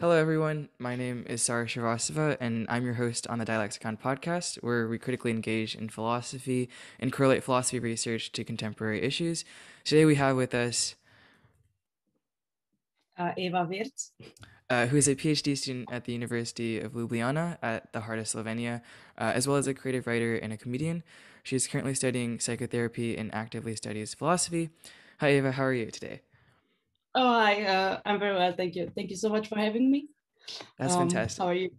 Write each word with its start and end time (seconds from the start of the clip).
Hello, 0.00 0.12
everyone. 0.12 0.68
My 0.78 0.94
name 0.94 1.24
is 1.28 1.42
Saurish 1.42 1.74
Srivastava, 1.74 2.36
and 2.38 2.66
I'm 2.68 2.84
your 2.84 2.94
host 2.94 3.26
on 3.26 3.40
the 3.40 3.44
Dialexicon 3.44 4.00
podcast, 4.00 4.54
where 4.62 4.86
we 4.86 4.96
critically 4.96 5.32
engage 5.32 5.74
in 5.74 5.88
philosophy 5.88 6.68
and 7.00 7.12
correlate 7.12 7.42
philosophy 7.42 7.80
research 7.80 8.30
to 8.30 8.44
contemporary 8.44 9.02
issues. 9.02 9.44
Today, 9.82 10.04
we 10.04 10.14
have 10.14 10.36
with 10.36 10.54
us 10.54 10.94
uh, 13.18 13.32
Eva 13.36 13.66
Virc, 13.68 14.10
uh, 14.70 14.86
who 14.86 14.96
is 14.98 15.08
a 15.08 15.16
PhD 15.16 15.58
student 15.58 15.88
at 15.90 16.04
the 16.04 16.12
University 16.12 16.78
of 16.78 16.92
Ljubljana 16.92 17.58
at 17.60 17.92
the 17.92 18.02
heart 18.02 18.20
of 18.20 18.26
Slovenia, 18.26 18.82
uh, 19.18 19.32
as 19.34 19.48
well 19.48 19.56
as 19.56 19.66
a 19.66 19.74
creative 19.74 20.06
writer 20.06 20.36
and 20.36 20.52
a 20.52 20.56
comedian. 20.56 21.02
She 21.42 21.56
is 21.56 21.66
currently 21.66 21.94
studying 21.94 22.38
psychotherapy 22.38 23.18
and 23.18 23.34
actively 23.34 23.74
studies 23.74 24.14
philosophy. 24.14 24.70
Hi, 25.18 25.32
Eva. 25.32 25.50
How 25.50 25.64
are 25.64 25.72
you 25.72 25.90
today? 25.90 26.20
Oh, 27.14 27.32
hi. 27.32 27.64
Uh, 27.64 28.00
I'm 28.04 28.18
very 28.18 28.34
well, 28.34 28.52
thank 28.52 28.74
you. 28.74 28.90
Thank 28.94 29.10
you 29.10 29.16
so 29.16 29.28
much 29.28 29.48
for 29.48 29.58
having 29.58 29.90
me. 29.90 30.08
That's 30.78 30.94
um, 30.94 31.08
fantastic. 31.08 31.42
How 31.42 31.48
are 31.48 31.54
you? 31.54 31.70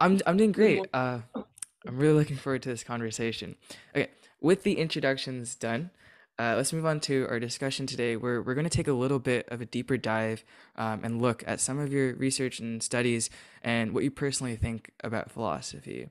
I'm 0.00 0.20
I'm 0.26 0.36
doing 0.36 0.52
great. 0.52 0.86
Uh, 0.92 1.20
I'm 1.34 1.96
really 1.96 2.14
looking 2.14 2.36
forward 2.36 2.62
to 2.62 2.68
this 2.68 2.84
conversation. 2.84 3.56
Okay, 3.94 4.08
with 4.40 4.62
the 4.62 4.78
introductions 4.78 5.54
done, 5.54 5.90
uh, 6.38 6.54
let's 6.56 6.72
move 6.72 6.86
on 6.86 7.00
to 7.00 7.26
our 7.28 7.40
discussion 7.40 7.86
today. 7.86 8.16
Where 8.16 8.40
we're 8.40 8.54
going 8.54 8.68
to 8.68 8.76
take 8.76 8.88
a 8.88 8.92
little 8.92 9.18
bit 9.18 9.48
of 9.48 9.60
a 9.60 9.66
deeper 9.66 9.96
dive 9.96 10.44
um, 10.76 11.00
and 11.02 11.20
look 11.20 11.42
at 11.46 11.60
some 11.60 11.78
of 11.78 11.92
your 11.92 12.14
research 12.14 12.60
and 12.60 12.82
studies 12.82 13.30
and 13.62 13.92
what 13.92 14.04
you 14.04 14.10
personally 14.10 14.56
think 14.56 14.92
about 15.02 15.30
philosophy. 15.30 16.10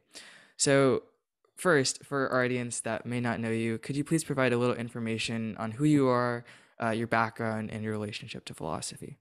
So, 0.57 1.03
first, 1.55 2.03
for 2.03 2.29
our 2.29 2.43
audience 2.43 2.81
that 2.81 3.05
may 3.05 3.21
not 3.21 3.39
know 3.39 3.51
you, 3.51 3.77
could 3.77 3.95
you 3.95 4.03
please 4.03 4.23
provide 4.23 4.51
a 4.51 4.57
little 4.57 4.75
information 4.75 5.55
on 5.57 5.71
who 5.71 5.85
you 5.85 6.07
are, 6.07 6.43
uh, 6.81 6.91
your 6.91 7.07
background 7.07 7.71
and 7.71 7.83
your 7.83 7.91
relationship 7.91 8.45
to 8.45 8.53
philosophy. 8.53 9.17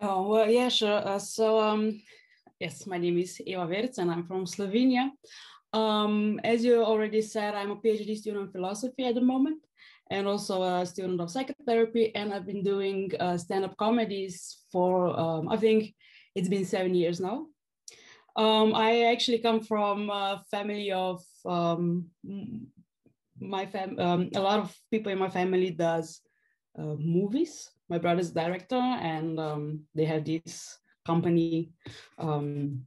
Oh, 0.00 0.28
well, 0.28 0.50
yeah, 0.50 0.68
sure. 0.68 1.06
Uh, 1.06 1.18
so, 1.18 1.60
um, 1.60 2.00
yes, 2.60 2.86
my 2.86 2.98
name 2.98 3.18
is 3.18 3.40
Eva 3.40 3.66
Virc 3.66 3.98
and 3.98 4.10
I'm 4.10 4.26
from 4.26 4.44
Slovenia. 4.44 5.10
Um, 5.72 6.40
as 6.44 6.64
you 6.64 6.84
already 6.84 7.22
said, 7.22 7.54
I'm 7.54 7.70
a 7.70 7.76
PhD 7.76 8.16
student 8.16 8.46
in 8.46 8.52
philosophy 8.52 9.06
at 9.06 9.14
the 9.14 9.20
moment 9.20 9.64
and 10.10 10.26
also 10.26 10.62
a 10.62 10.86
student 10.86 11.20
of 11.20 11.30
psychotherapy. 11.30 12.14
And 12.14 12.32
I've 12.32 12.46
been 12.46 12.62
doing 12.62 13.10
uh, 13.18 13.38
stand 13.38 13.64
up 13.64 13.76
comedies 13.76 14.58
for, 14.70 15.18
um, 15.18 15.48
I 15.48 15.56
think 15.56 15.94
it's 16.34 16.48
been 16.48 16.64
seven 16.64 16.94
years 16.94 17.18
now. 17.20 17.46
Um, 18.36 18.74
I 18.74 19.04
actually 19.04 19.38
come 19.38 19.60
from 19.60 20.10
a 20.10 20.42
family 20.50 20.90
of 20.90 21.22
um, 21.46 22.06
my 23.40 23.66
fam 23.66 23.98
um, 23.98 24.30
a 24.34 24.40
lot 24.40 24.60
of 24.60 24.74
people 24.90 25.12
in 25.12 25.18
my 25.18 25.28
family 25.28 25.70
does 25.70 26.20
uh, 26.78 26.96
movies. 26.98 27.70
My 27.88 27.98
brother's 27.98 28.30
director 28.30 28.76
and 28.76 29.38
um, 29.38 29.80
they 29.94 30.04
have 30.04 30.24
this 30.24 30.78
company 31.06 31.70
um, 32.18 32.82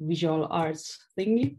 visual 0.00 0.46
arts 0.50 0.98
thingy. 1.18 1.56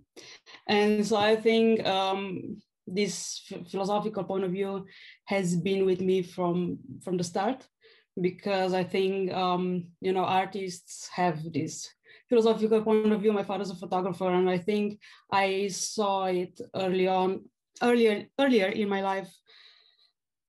And 0.67 1.05
so 1.05 1.15
i 1.15 1.35
think 1.35 1.85
um, 1.85 2.57
this 2.85 3.41
philosophical 3.69 4.23
point 4.23 4.43
of 4.43 4.51
view 4.51 4.85
has 5.25 5.55
been 5.55 5.85
with 5.85 6.01
me 6.01 6.21
from 6.21 6.79
from 7.03 7.17
the 7.17 7.23
start 7.23 7.67
because 8.19 8.73
i 8.73 8.83
think 8.83 9.31
um, 9.33 9.87
you 10.01 10.13
know 10.13 10.25
artists 10.25 11.09
have 11.13 11.37
this 11.53 11.87
philosophical 12.27 12.83
point 12.83 13.11
of 13.11 13.21
view. 13.21 13.33
My 13.33 13.43
father's 13.43 13.71
a 13.71 13.75
photographer 13.75 14.29
and 14.29 14.49
i 14.49 14.57
think 14.57 14.99
i 15.31 15.67
saw 15.67 16.25
it 16.25 16.59
early 16.75 17.07
on 17.07 17.41
earlier 17.81 18.25
earlier 18.39 18.67
in 18.67 18.89
my 18.89 19.01
life 19.01 19.31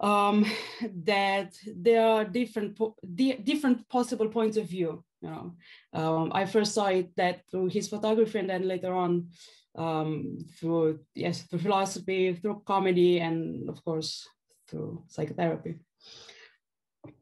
um, 0.00 0.44
that 1.04 1.54
there 1.76 2.04
are 2.06 2.24
different 2.24 2.76
po 2.76 2.96
different 3.44 3.88
possible 3.88 4.28
points 4.28 4.56
of 4.56 4.66
view. 4.66 5.04
You 5.20 5.30
know, 5.30 5.54
um, 5.92 6.32
I 6.34 6.46
first 6.46 6.72
saw 6.74 6.86
it 6.86 7.14
that 7.16 7.42
through 7.50 7.68
his 7.68 7.88
photography, 7.88 8.38
and 8.38 8.48
then 8.48 8.66
later 8.66 8.94
on 8.94 9.28
um, 9.76 10.38
through 10.58 11.00
yes 11.14 11.42
through 11.42 11.60
philosophy, 11.60 12.34
through 12.34 12.62
comedy, 12.66 13.20
and 13.20 13.68
of 13.68 13.84
course 13.84 14.26
through 14.68 15.04
psychotherapy. 15.08 15.76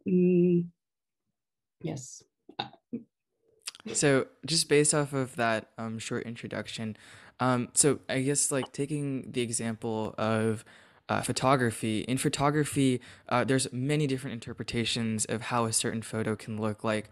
Mm, 0.06 0.68
yes. 1.80 2.22
So, 3.94 4.26
just 4.44 4.68
based 4.68 4.92
off 4.92 5.12
of 5.12 5.36
that 5.36 5.70
um, 5.78 5.98
short 5.98 6.24
introduction, 6.24 6.96
um, 7.40 7.68
so 7.74 8.00
I 8.08 8.20
guess 8.22 8.50
like 8.50 8.72
taking 8.72 9.30
the 9.32 9.42
example 9.42 10.14
of 10.18 10.64
uh, 11.08 11.22
photography. 11.22 12.00
In 12.00 12.18
photography, 12.18 13.00
uh, 13.28 13.44
there's 13.44 13.72
many 13.72 14.06
different 14.06 14.34
interpretations 14.34 15.24
of 15.24 15.42
how 15.42 15.64
a 15.64 15.72
certain 15.72 16.02
photo 16.02 16.36
can 16.36 16.60
look 16.60 16.84
like. 16.84 17.10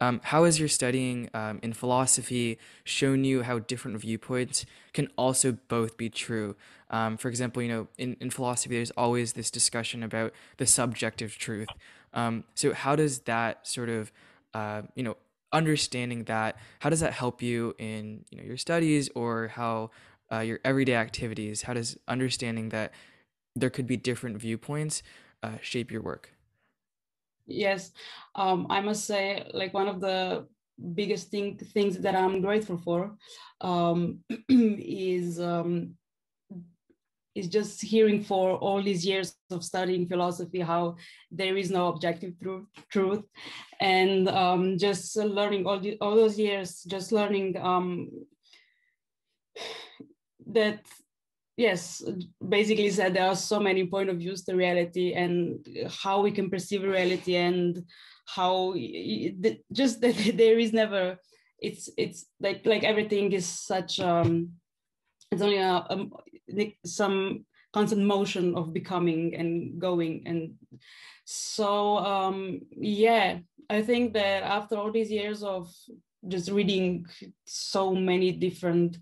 Um, 0.00 0.20
how 0.24 0.44
has 0.44 0.58
your 0.58 0.68
studying 0.68 1.30
um, 1.32 1.58
in 1.62 1.72
philosophy 1.72 2.58
shown 2.84 3.24
you 3.24 3.42
how 3.42 3.60
different 3.60 3.98
viewpoints 3.98 4.66
can 4.92 5.08
also 5.16 5.56
both 5.68 5.96
be 5.96 6.10
true? 6.10 6.54
Um, 6.90 7.16
for 7.16 7.28
example, 7.28 7.62
you 7.62 7.68
know, 7.68 7.88
in, 7.96 8.16
in 8.20 8.30
philosophy, 8.30 8.76
there's 8.76 8.90
always 8.90 9.32
this 9.32 9.50
discussion 9.50 10.02
about 10.02 10.32
the 10.58 10.66
subjective 10.66 11.38
truth. 11.38 11.68
Um, 12.12 12.44
so 12.54 12.74
how 12.74 12.94
does 12.94 13.20
that 13.20 13.66
sort 13.66 13.88
of, 13.88 14.12
uh, 14.52 14.82
you 14.94 15.02
know, 15.02 15.16
understanding 15.56 16.24
that 16.24 16.56
how 16.80 16.90
does 16.90 17.00
that 17.00 17.14
help 17.14 17.40
you 17.40 17.74
in 17.78 18.24
you 18.30 18.38
know 18.38 18.44
your 18.44 18.58
studies 18.58 19.08
or 19.14 19.48
how 19.48 19.90
uh, 20.30 20.40
your 20.40 20.60
everyday 20.64 20.94
activities? 20.94 21.62
How 21.62 21.74
does 21.74 21.98
understanding 22.06 22.68
that 22.70 22.92
there 23.54 23.70
could 23.70 23.86
be 23.86 23.96
different 23.96 24.36
viewpoints 24.38 25.02
uh, 25.42 25.58
shape 25.62 25.90
your 25.90 26.02
work? 26.02 26.32
Yes. 27.46 27.92
Um, 28.34 28.66
i 28.70 28.80
must 28.80 29.04
say 29.06 29.48
like 29.54 29.72
one 29.72 29.88
of 29.88 30.00
the 30.00 30.46
biggest 30.94 31.30
thing, 31.30 31.56
things 31.56 31.98
that 31.98 32.14
i'm 32.14 32.42
grateful 32.42 32.76
for 32.76 33.16
um, 33.62 34.18
is 34.50 35.40
um, 35.40 35.94
is 37.36 37.48
just 37.48 37.82
hearing 37.82 38.22
for 38.22 38.56
all 38.56 38.82
these 38.82 39.04
years 39.04 39.34
of 39.50 39.62
studying 39.62 40.08
philosophy 40.08 40.60
how 40.60 40.96
there 41.30 41.56
is 41.56 41.70
no 41.70 41.88
objective 41.88 42.32
truth, 42.42 42.66
truth. 42.90 43.22
and 43.80 44.28
um, 44.28 44.78
just 44.78 45.16
learning 45.16 45.66
all, 45.66 45.78
the, 45.78 45.98
all 46.00 46.16
those 46.16 46.38
years, 46.38 46.82
just 46.84 47.12
learning 47.12 47.56
um, 47.58 48.08
that 50.46 50.80
yes, 51.56 52.02
basically 52.48 52.90
said 52.90 53.14
there 53.14 53.26
are 53.26 53.36
so 53.36 53.60
many 53.60 53.86
point 53.86 54.08
of 54.08 54.18
views 54.18 54.42
to 54.44 54.54
reality 54.54 55.12
and 55.12 55.66
how 55.88 56.22
we 56.22 56.30
can 56.30 56.48
perceive 56.50 56.82
reality 56.82 57.36
and 57.36 57.84
how 58.26 58.74
just 59.72 60.00
that 60.00 60.16
there 60.34 60.58
is 60.58 60.72
never 60.72 61.18
it's 61.58 61.88
it's 61.96 62.26
like 62.40 62.66
like 62.66 62.84
everything 62.84 63.32
is 63.32 63.46
such 63.46 63.98
um 64.00 64.50
it's 65.32 65.42
only 65.42 65.56
a, 65.56 65.84
a, 65.90 66.06
some 66.84 67.44
constant 67.72 68.02
motion 68.02 68.54
of 68.54 68.72
becoming 68.72 69.34
and 69.34 69.80
going. 69.80 70.22
And 70.26 70.54
so 71.26 71.98
um 71.98 72.60
yeah 72.70 73.38
i 73.68 73.82
think 73.82 74.14
that 74.14 74.44
after 74.44 74.76
all 74.76 74.92
these 74.92 75.10
years 75.10 75.42
of 75.42 75.68
just 76.28 76.50
reading 76.50 77.04
so 77.44 77.94
many 77.94 78.30
different 78.30 78.98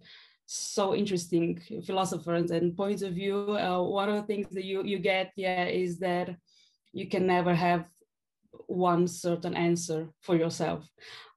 so 0.46 0.94
interesting 0.94 1.60
philosophers 1.84 2.50
and 2.50 2.76
points 2.76 3.02
of 3.02 3.12
view 3.12 3.58
uh, 3.58 3.80
one 3.80 4.08
of 4.08 4.16
the 4.16 4.22
things 4.22 4.48
that 4.52 4.64
you 4.64 4.82
you 4.84 4.98
get 4.98 5.32
yeah 5.36 5.64
is 5.64 5.98
that 5.98 6.34
you 6.92 7.06
can 7.06 7.26
never 7.26 7.54
have 7.54 7.84
one 8.66 9.06
certain 9.06 9.54
answer 9.54 10.08
for 10.20 10.36
yourself 10.36 10.88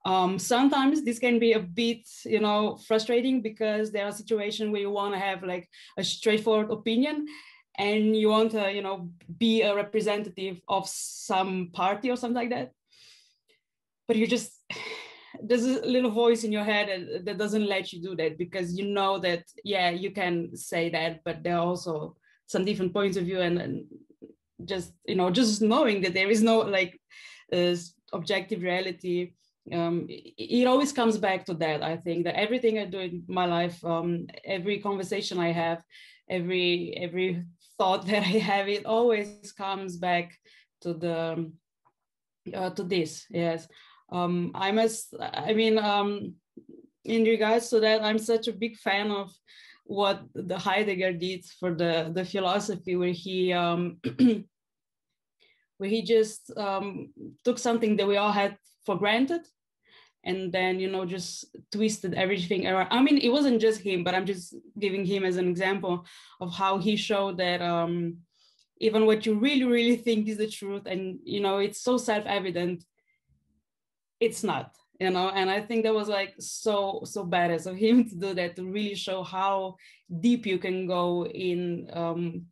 um, 0.04 0.38
sometimes 0.38 1.04
this 1.04 1.18
can 1.18 1.38
be 1.38 1.52
a 1.52 1.60
bit, 1.60 2.08
you 2.24 2.40
know, 2.40 2.78
frustrating 2.86 3.42
because 3.42 3.90
there 3.90 4.06
are 4.06 4.12
situations 4.12 4.70
where 4.70 4.80
you 4.80 4.90
want 4.90 5.12
to 5.12 5.20
have 5.20 5.42
like 5.42 5.68
a 5.98 6.04
straightforward 6.04 6.70
opinion 6.70 7.26
and 7.76 8.16
you 8.16 8.30
want 8.30 8.52
to, 8.52 8.72
you 8.72 8.80
know, 8.80 9.10
be 9.38 9.62
a 9.62 9.74
representative 9.74 10.62
of 10.66 10.88
some 10.88 11.70
party 11.74 12.10
or 12.10 12.16
something 12.16 12.36
like 12.36 12.50
that. 12.50 12.72
But 14.06 14.16
you 14.16 14.26
just, 14.26 14.52
there's 15.42 15.64
a 15.64 15.84
little 15.84 16.10
voice 16.10 16.42
in 16.42 16.52
your 16.52 16.64
head 16.64 17.24
that 17.24 17.36
doesn't 17.36 17.66
let 17.66 17.92
you 17.92 18.00
do 18.00 18.16
that 18.16 18.38
because 18.38 18.78
you 18.78 18.86
know 18.86 19.18
that, 19.18 19.44
yeah, 19.62 19.90
you 19.90 20.10
can 20.10 20.56
say 20.56 20.88
that, 20.90 21.20
but 21.22 21.42
there 21.42 21.56
are 21.56 21.66
also 21.66 22.16
some 22.46 22.64
different 22.64 22.94
points 22.94 23.18
of 23.18 23.24
view 23.24 23.40
and, 23.40 23.58
and 23.58 23.84
just, 24.64 24.92
you 25.06 25.14
know, 25.14 25.30
just 25.30 25.62
knowing 25.62 26.02
that 26.02 26.14
there 26.14 26.30
is 26.30 26.42
no 26.42 26.58
like 26.60 27.00
uh, 27.52 27.74
objective 28.12 28.62
reality 28.62 29.32
um, 29.72 30.06
it 30.08 30.66
always 30.66 30.92
comes 30.92 31.18
back 31.18 31.44
to 31.46 31.54
that. 31.54 31.82
I 31.82 31.96
think 31.96 32.24
that 32.24 32.38
everything 32.38 32.78
I 32.78 32.84
do 32.84 33.00
in 33.00 33.24
my 33.28 33.46
life, 33.46 33.84
um, 33.84 34.26
every 34.44 34.78
conversation 34.78 35.38
I 35.38 35.52
have, 35.52 35.82
every 36.28 36.94
every 36.96 37.44
thought 37.76 38.06
that 38.10 38.22
I 38.22 38.38
have, 38.38 38.68
it 38.68 38.86
always 38.86 39.52
comes 39.52 39.96
back 39.96 40.36
to 40.82 40.94
the 40.94 41.52
uh, 42.54 42.70
to 42.70 42.82
this. 42.82 43.26
Yes, 43.30 43.68
um, 44.10 44.52
I 44.54 44.72
must. 44.72 45.14
I 45.20 45.52
mean, 45.52 45.78
um, 45.78 46.34
in 47.04 47.24
regards 47.24 47.68
to 47.70 47.80
that, 47.80 48.02
I'm 48.02 48.18
such 48.18 48.48
a 48.48 48.52
big 48.52 48.76
fan 48.76 49.10
of 49.10 49.30
what 49.88 50.22
the 50.34 50.58
Heidegger 50.58 51.12
did 51.12 51.44
for 51.58 51.74
the 51.74 52.12
the 52.14 52.24
philosophy, 52.24 52.94
where 52.94 53.16
he 53.16 53.52
um, 53.52 53.98
where 55.78 55.90
he 55.90 56.02
just 56.02 56.52
um, 56.56 57.12
took 57.44 57.58
something 57.58 57.96
that 57.96 58.06
we 58.06 58.16
all 58.16 58.32
had 58.32 58.56
for 58.84 58.96
granted 58.96 59.42
and 60.24 60.52
then 60.52 60.78
you 60.80 60.90
know 60.90 61.04
just 61.04 61.46
twisted 61.72 62.14
everything 62.14 62.66
around. 62.66 62.88
I 62.90 63.02
mean 63.02 63.18
it 63.18 63.30
wasn't 63.30 63.60
just 63.60 63.80
him 63.80 64.04
but 64.04 64.14
i'm 64.14 64.26
just 64.26 64.54
giving 64.78 65.04
him 65.04 65.24
as 65.24 65.36
an 65.36 65.48
example 65.48 66.04
of 66.40 66.52
how 66.52 66.78
he 66.78 66.96
showed 66.96 67.38
that 67.38 67.62
um 67.62 68.18
even 68.78 69.06
what 69.06 69.26
you 69.26 69.34
really 69.34 69.64
really 69.64 69.96
think 69.96 70.28
is 70.28 70.38
the 70.38 70.48
truth 70.48 70.82
and 70.86 71.18
you 71.24 71.40
know 71.40 71.58
it's 71.58 71.80
so 71.80 71.96
self-evident 71.96 72.84
it's 74.20 74.42
not 74.42 74.74
you 74.98 75.10
know 75.10 75.28
and 75.30 75.50
i 75.50 75.60
think 75.60 75.84
that 75.84 75.94
was 75.94 76.08
like 76.08 76.34
so 76.38 77.00
so 77.04 77.24
badass 77.24 77.66
of 77.66 77.76
him 77.76 78.08
to 78.08 78.16
do 78.16 78.34
that 78.34 78.56
to 78.56 78.64
really 78.64 78.94
show 78.94 79.22
how 79.22 79.76
deep 80.20 80.46
you 80.46 80.58
can 80.58 80.86
go 80.86 81.26
in 81.26 81.88
um 81.92 82.46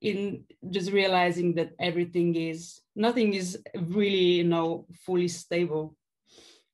in 0.00 0.44
just 0.70 0.92
realizing 0.92 1.54
that 1.54 1.70
everything 1.80 2.34
is 2.34 2.80
nothing 2.94 3.34
is 3.34 3.58
really 3.74 4.38
you 4.40 4.44
know 4.44 4.86
fully 5.04 5.28
stable. 5.28 5.96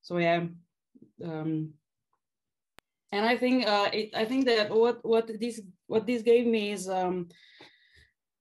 So 0.02 0.18
yeah 0.18 0.46
um 1.24 1.74
and 3.12 3.24
i 3.26 3.36
think 3.36 3.66
uh 3.66 3.88
it, 3.92 4.10
i 4.14 4.24
think 4.24 4.46
that 4.46 4.70
what 4.70 5.04
what 5.04 5.30
this 5.38 5.60
what 5.86 6.06
this 6.06 6.22
gave 6.22 6.46
me 6.46 6.72
is 6.72 6.88
um 6.88 7.28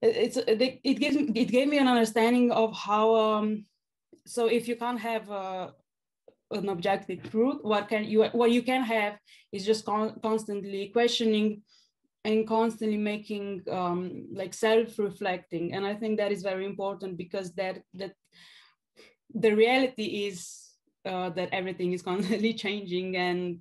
it's 0.01 0.37
it, 0.37 0.79
it 0.83 0.93
gives 0.95 1.15
it 1.15 1.45
gave 1.45 1.67
me 1.67 1.77
an 1.77 1.87
understanding 1.87 2.51
of 2.51 2.75
how 2.75 3.15
um 3.15 3.65
so 4.25 4.47
if 4.47 4.67
you 4.67 4.75
can't 4.75 4.99
have 4.99 5.29
uh, 5.29 5.71
an 6.51 6.69
objective 6.69 7.29
truth 7.29 7.57
what 7.61 7.87
can 7.87 8.03
you 8.03 8.23
what 8.33 8.51
you 8.51 8.61
can 8.61 8.83
have 8.83 9.17
is 9.51 9.65
just 9.65 9.85
con- 9.85 10.19
constantly 10.21 10.89
questioning 10.89 11.61
and 12.23 12.47
constantly 12.47 12.97
making 12.97 13.63
um, 13.71 14.27
like 14.31 14.53
self-reflecting. 14.53 15.73
And 15.73 15.85
i 15.85 15.95
think 15.95 16.17
that 16.17 16.31
is 16.31 16.43
very 16.43 16.65
important 16.65 17.17
because 17.17 17.53
that 17.53 17.81
that 17.95 18.13
the 19.33 19.51
reality 19.51 20.27
is 20.27 20.71
uh, 21.05 21.29
that 21.29 21.49
everything 21.51 21.93
is 21.93 22.01
constantly 22.11 22.53
changing 22.53 23.17
and 23.17 23.59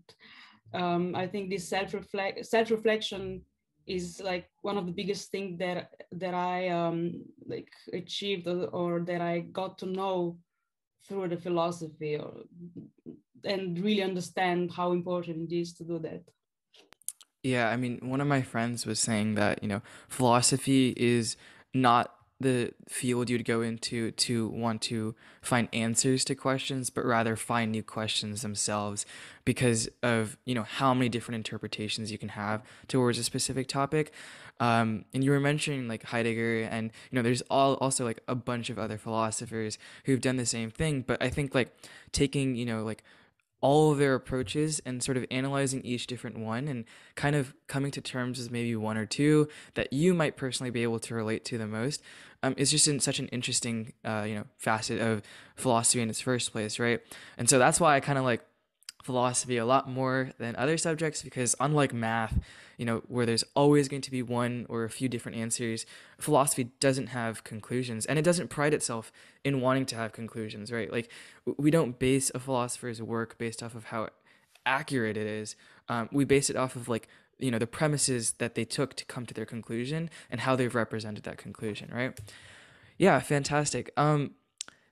um, 0.75 1.15
i 1.15 1.27
think 1.27 1.51
this 1.51 1.69
self-reflect 1.69 2.45
self-reflection 2.47 3.43
is 3.87 4.21
like 4.23 4.49
one 4.63 4.77
of 4.77 4.87
the 4.87 4.93
biggest 4.93 5.31
things 5.31 5.59
that 5.59 5.91
that 6.13 6.35
i 6.35 6.69
um, 6.69 7.25
like 7.47 7.71
achieved 7.93 8.47
or, 8.47 8.67
or 8.67 9.01
that 9.01 9.21
i 9.21 9.41
got 9.41 9.79
to 9.79 9.87
know 9.87 10.39
through 11.07 11.29
the 11.29 11.37
philosophy 11.37 12.17
or, 12.17 12.33
and 13.45 13.79
really 13.81 14.03
understand 14.03 14.71
how 14.73 14.93
important 14.93 15.51
it 15.51 15.57
is 15.57 15.73
to 15.75 15.85
do 15.85 15.99
that. 15.99 16.23
Yeah, 17.43 17.71
I 17.71 17.77
mean, 17.77 17.99
one 18.03 18.21
of 18.21 18.27
my 18.27 18.43
friends 18.43 18.85
was 18.85 19.01
saying 19.01 19.35
that, 19.37 19.63
you 19.63 19.69
know, 19.69 19.81
philosophy 20.09 20.93
is 20.97 21.37
not 21.73 22.15
the 22.41 22.73
field 22.89 23.29
you'd 23.29 23.45
go 23.45 23.61
into 23.61 24.11
to 24.13 24.49
want 24.49 24.81
to 24.83 25.15
find 25.43 25.69
answers 25.73 26.25
to 26.25 26.35
questions, 26.35 26.89
but 26.89 27.05
rather 27.05 27.37
find 27.37 27.71
new 27.71 27.83
questions 27.83 28.41
themselves 28.41 29.05
because 29.45 29.89
of, 30.03 30.39
you 30.47 30.55
know, 30.55 30.63
how 30.63 30.95
many 30.95 31.11
different 31.11 31.37
interpretations 31.37 32.11
you 32.11 32.17
can 32.17 32.31
have 32.31 32.63
towards 32.89 33.19
a 33.19 33.25
specific 33.25 33.69
topic. 33.69 34.13
Um, 34.59 35.05
and 35.13 35.23
you 35.23 35.31
were 35.31 35.41
mentioning 35.41 35.87
like 35.89 36.05
Heidegger, 36.05 36.63
and 36.63 36.91
you 37.11 37.17
know, 37.17 37.23
there's 37.23 37.43
all 37.43 37.75
also 37.75 38.05
like 38.05 38.21
a 38.29 38.35
bunch 38.35 38.71
of 38.71 38.79
other 38.79 38.99
philosophers 38.99 39.79
who've 40.05 40.21
done 40.21 40.37
the 40.37 40.47
same 40.47 40.71
thing. 40.71 41.03
But 41.03 41.23
I 41.23 41.31
think 41.31 41.55
like 41.55 41.75
taking, 42.13 42.57
you 42.57 42.67
know, 42.67 42.85
like 42.85 43.03
all 43.61 43.93
of 43.93 43.99
their 43.99 44.15
approaches 44.15 44.81
and 44.87 45.03
sort 45.03 45.17
of 45.17 45.27
analyzing 45.31 45.83
each 45.83 46.07
different 46.07 46.39
one 46.39 46.67
and 46.67 46.85
kind 47.15 47.37
of 47.37 47.55
coming 47.67 47.91
to 47.91 48.01
terms 48.01 48.39
with 48.39 48.51
maybe 48.51 48.75
one 48.75 48.97
or 48.97 49.07
two 49.07 49.49
that 49.75 49.93
you 49.93 50.15
might 50.15 50.37
personally 50.37 50.71
be 50.71 50.83
able 50.83 50.99
to 50.99 51.15
relate 51.15 51.45
to 51.45 51.59
the 51.59 51.67
most 51.67 52.03
um, 52.43 52.55
just 52.57 52.89
in 52.89 53.01
such 53.01 53.19
an 53.19 53.29
interesting 53.29 53.93
uh, 54.05 54.25
you 54.27 54.35
know 54.35 54.45
facet 54.57 55.01
of 55.01 55.23
philosophy 55.57 56.01
in 56.01 56.11
its 56.11 56.21
first 56.21 56.53
place 56.53 56.79
right? 56.79 57.01
And 57.39 57.49
so 57.49 57.59
that's 57.59 57.81
why 57.81 57.97
i 57.97 58.01
kind 58.01 58.19
of 58.19 58.25
like 58.25 58.43
philosophy 59.03 59.57
a 59.57 59.65
lot 59.65 59.89
more 59.89 60.31
than 60.39 60.55
other 60.57 60.77
subjects 60.77 61.23
because 61.23 61.55
unlike 61.59 61.95
math 61.95 62.39
you 62.77 62.85
know 62.85 63.03
where 63.09 63.25
there's 63.25 63.45
always 63.55 63.89
going 63.89 64.03
to 64.03 64.11
be 64.11 64.23
one 64.23 64.67
or 64.69 64.85
a 64.85 64.91
few 64.91 65.09
different 65.09 65.39
answers 65.39 65.87
philosophy 66.19 66.65
doesn't 66.81 67.09
have 67.09 67.43
conclusions 67.43 68.05
and 68.05 68.19
it 68.19 68.23
doesn't 68.23 68.49
pride 68.49 68.75
itself 68.75 69.11
in 69.43 69.63
wanting 69.63 69.87
to 69.87 69.97
have 69.97 70.13
conclusions 70.13 70.71
right? 70.71 70.93
Like 70.93 71.11
we 71.57 71.71
don't 71.71 71.99
base 71.99 72.31
a 72.35 72.39
philosopher's 72.39 73.01
work 73.01 73.39
based 73.39 73.63
off 73.63 73.75
of 73.75 73.85
how 73.85 74.09
accurate 74.67 75.17
it 75.17 75.27
is. 75.27 75.57
Um, 75.89 76.09
we 76.13 76.25
base 76.25 76.51
it 76.51 76.57
off 76.57 76.77
of 76.77 76.89
like 76.89 77.09
you 77.41 77.51
know 77.51 77.59
the 77.59 77.67
premises 77.67 78.33
that 78.39 78.55
they 78.55 78.65
took 78.65 78.95
to 78.95 79.05
come 79.05 79.27
to 79.27 79.35
their 79.35 79.47
conclusion 79.47 80.11
and 80.31 80.41
how 80.41 80.57
they've 80.57 80.75
represented 80.75 81.25
that 81.25 81.39
conclusion 81.39 81.91
right 81.93 82.19
yeah 82.99 83.19
fantastic 83.21 83.91
um 83.97 84.31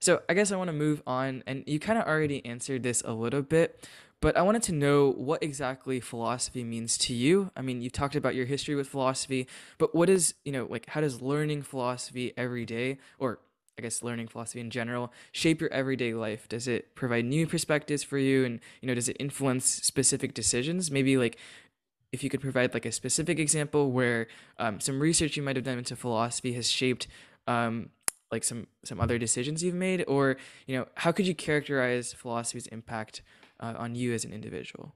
so 0.00 0.22
I 0.28 0.34
guess 0.34 0.52
I 0.52 0.56
want 0.56 0.68
to 0.68 0.72
move 0.72 1.02
on, 1.06 1.42
and 1.46 1.64
you 1.66 1.80
kind 1.80 1.98
of 1.98 2.06
already 2.06 2.44
answered 2.46 2.82
this 2.82 3.02
a 3.04 3.12
little 3.12 3.42
bit, 3.42 3.84
but 4.20 4.36
I 4.36 4.42
wanted 4.42 4.62
to 4.64 4.72
know 4.72 5.10
what 5.10 5.42
exactly 5.42 6.00
philosophy 6.00 6.62
means 6.64 6.96
to 6.98 7.14
you. 7.14 7.50
I 7.56 7.62
mean, 7.62 7.82
you 7.82 7.90
talked 7.90 8.14
about 8.14 8.34
your 8.34 8.46
history 8.46 8.74
with 8.74 8.88
philosophy, 8.88 9.48
but 9.76 9.94
what 9.94 10.08
is, 10.08 10.34
you 10.44 10.52
know, 10.52 10.66
like 10.70 10.86
how 10.88 11.00
does 11.00 11.20
learning 11.20 11.62
philosophy 11.62 12.32
every 12.36 12.64
day, 12.64 12.98
or 13.18 13.40
I 13.76 13.82
guess 13.82 14.02
learning 14.02 14.28
philosophy 14.28 14.60
in 14.60 14.70
general, 14.70 15.12
shape 15.32 15.60
your 15.60 15.72
everyday 15.72 16.14
life? 16.14 16.48
Does 16.48 16.68
it 16.68 16.94
provide 16.94 17.24
new 17.24 17.46
perspectives 17.46 18.04
for 18.04 18.18
you, 18.18 18.44
and 18.44 18.60
you 18.80 18.86
know, 18.86 18.94
does 18.94 19.08
it 19.08 19.16
influence 19.18 19.66
specific 19.66 20.32
decisions? 20.32 20.90
Maybe 20.92 21.16
like 21.16 21.38
if 22.12 22.22
you 22.22 22.30
could 22.30 22.40
provide 22.40 22.74
like 22.74 22.86
a 22.86 22.92
specific 22.92 23.38
example 23.38 23.92
where 23.92 24.28
um, 24.58 24.80
some 24.80 25.00
research 25.00 25.36
you 25.36 25.42
might 25.42 25.56
have 25.56 25.64
done 25.64 25.78
into 25.78 25.96
philosophy 25.96 26.52
has 26.54 26.70
shaped 26.70 27.06
um, 27.46 27.90
like 28.30 28.44
some 28.44 28.66
some 28.84 29.00
other 29.00 29.18
decisions 29.18 29.62
you've 29.62 29.74
made? 29.74 30.04
Or 30.08 30.36
you 30.66 30.76
know 30.76 30.86
how 30.94 31.12
could 31.12 31.26
you 31.26 31.34
characterize 31.34 32.12
philosophy's 32.12 32.66
impact 32.68 33.22
uh, 33.60 33.74
on 33.76 33.94
you 33.94 34.12
as 34.14 34.24
an 34.24 34.32
individual? 34.32 34.94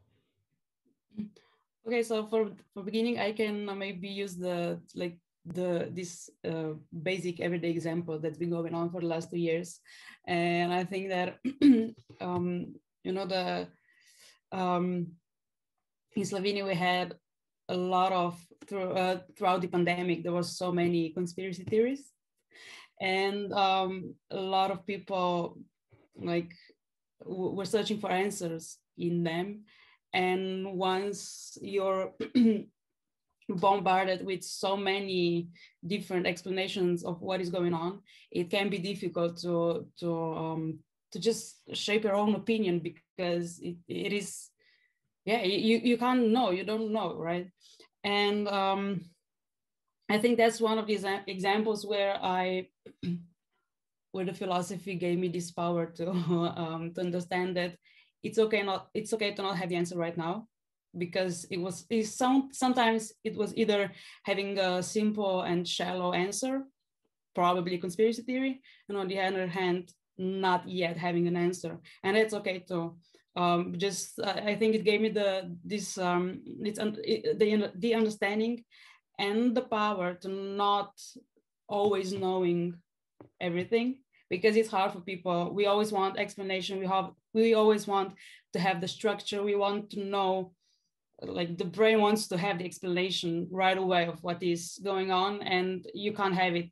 Okay 1.87 2.03
so 2.03 2.27
for 2.27 2.51
for 2.73 2.83
beginning 2.83 3.19
i 3.19 3.33
can 3.33 3.67
maybe 3.77 4.09
use 4.09 4.37
the 4.37 4.81
like 4.95 5.19
the 5.45 5.91
this 5.91 6.31
uh, 6.47 6.79
basic 7.03 7.41
everyday 7.41 7.71
example 7.71 8.21
that's 8.21 8.39
been 8.39 8.51
going 8.51 8.75
on 8.75 8.91
for 8.91 9.01
the 9.01 9.09
last 9.09 9.31
two 9.31 9.39
years. 9.39 9.81
And 10.27 10.73
i 10.73 10.85
think 10.85 11.09
that 11.09 11.39
um 12.21 12.75
you 13.03 13.13
know 13.13 13.27
the 13.27 13.69
um 14.53 15.09
in 16.17 16.23
slovenia 16.23 16.67
we 16.67 16.75
had 16.75 17.15
a 17.69 17.77
lot 17.77 18.13
of 18.13 18.39
through, 18.69 18.93
uh, 18.93 19.21
throughout 19.37 19.61
the 19.61 19.69
pandemic 19.69 20.23
there 20.23 20.33
was 20.33 20.57
so 20.57 20.73
many 20.73 21.11
conspiracy 21.11 21.65
theories. 21.65 22.11
And 23.01 23.53
um, 23.53 24.15
a 24.31 24.41
lot 24.41 24.71
of 24.71 24.87
people 24.87 25.59
like 26.17 26.53
w- 27.21 27.55
were 27.55 27.65
searching 27.65 27.99
for 27.99 28.11
answers 28.11 28.79
in 28.97 29.25
them. 29.25 29.65
And 30.13 30.75
once 30.75 31.59
you're 31.61 32.13
bombarded 33.49 34.25
with 34.25 34.43
so 34.43 34.77
many 34.77 35.49
different 35.87 36.27
explanations 36.27 37.05
of 37.05 37.21
what 37.21 37.41
is 37.41 37.51
going 37.51 37.75
on 37.75 38.01
it 38.31 38.51
can 38.51 38.71
be 38.71 38.79
difficult 38.79 39.37
to 39.37 39.87
to 39.99 40.15
um, 40.15 40.79
to 41.11 41.19
just 41.19 41.61
shape 41.75 42.05
your 42.05 42.15
own 42.15 42.35
opinion 42.35 42.79
because 42.79 43.59
it, 43.61 43.77
it 43.89 44.13
is 44.13 44.52
yeah 45.25 45.43
you, 45.43 45.79
you 45.83 45.97
can't 45.97 46.29
know 46.29 46.51
you 46.51 46.65
don't 46.65 46.93
know 46.93 47.15
right 47.15 47.49
and 48.05 48.49
um, 48.49 49.01
I 50.09 50.19
think 50.19 50.37
that's 50.37 50.61
one 50.61 50.79
of 50.79 50.87
these 50.87 51.05
examples 51.27 51.87
where 51.87 52.19
I, 52.23 52.69
where 54.13 54.25
the 54.25 54.35
philosophy 54.35 54.95
gave 54.95 55.19
me 55.19 55.29
this 55.29 55.51
power 55.51 55.87
to 55.87 56.11
um, 56.57 56.93
to 56.95 57.01
understand 57.01 57.57
that 57.57 57.77
it's 58.23 58.39
okay 58.39 58.63
not 58.63 58.89
it's 58.95 59.13
okay 59.13 59.33
to 59.33 59.43
not 59.43 59.57
have 59.57 59.69
the 59.69 59.77
answer 59.77 59.97
right 59.97 60.17
now, 60.17 60.49
because 60.99 61.47
it 61.51 61.59
was 61.59 61.87
it 61.89 62.07
some 62.07 62.51
sometimes 62.53 63.13
it 63.25 63.37
was 63.37 63.57
either 63.57 63.91
having 64.25 64.59
a 64.59 64.83
simple 64.83 65.43
and 65.43 65.67
shallow 65.67 66.13
answer, 66.13 66.65
probably 67.35 67.79
conspiracy 67.79 68.23
theory, 68.23 68.61
and 68.89 68.99
on 68.99 69.09
the 69.09 69.19
other 69.19 69.47
hand, 69.47 69.93
not 70.19 70.69
yet 70.69 70.97
having 70.97 71.27
an 71.27 71.37
answer, 71.37 71.79
and 72.03 72.17
it's 72.17 72.35
okay 72.35 72.59
too. 72.59 72.97
Um, 73.35 73.75
just 73.79 74.21
I 74.23 74.55
think 74.57 74.75
it 74.75 74.85
gave 74.85 75.01
me 75.01 75.09
the 75.09 75.57
this 75.65 75.97
um, 75.97 76.43
it's 76.45 76.79
the 76.79 77.73
the 77.75 77.95
understanding 77.95 78.65
and 79.19 79.55
the 79.57 79.63
power 79.63 80.15
to 80.15 80.29
not 80.29 80.93
always 81.69 82.13
knowing 82.13 82.75
everything 83.41 83.99
because 84.29 84.57
it's 84.57 84.71
hard 84.71 84.93
for 84.93 85.01
people. 85.01 85.53
We 85.55 85.67
always 85.67 85.93
want 85.93 86.19
explanation. 86.19 86.79
We 86.79 86.87
have 86.87 87.11
we 87.33 87.55
always 87.55 87.87
want 87.87 88.15
to 88.53 88.59
have 88.59 88.81
the 88.81 88.89
structure. 88.89 89.43
We 89.43 89.57
want 89.57 89.91
to 89.91 90.05
know 90.05 90.53
like 91.23 91.57
the 91.57 91.65
brain 91.65 92.01
wants 92.01 92.29
to 92.29 92.37
have 92.37 92.59
the 92.59 92.65
explanation 92.65 93.49
right 93.51 93.79
away 93.79 94.07
of 94.07 94.23
what 94.23 94.43
is 94.43 94.79
going 94.83 95.11
on 95.11 95.43
and 95.43 95.87
you 95.95 96.13
can't 96.13 96.35
have 96.35 96.57
it 96.57 96.71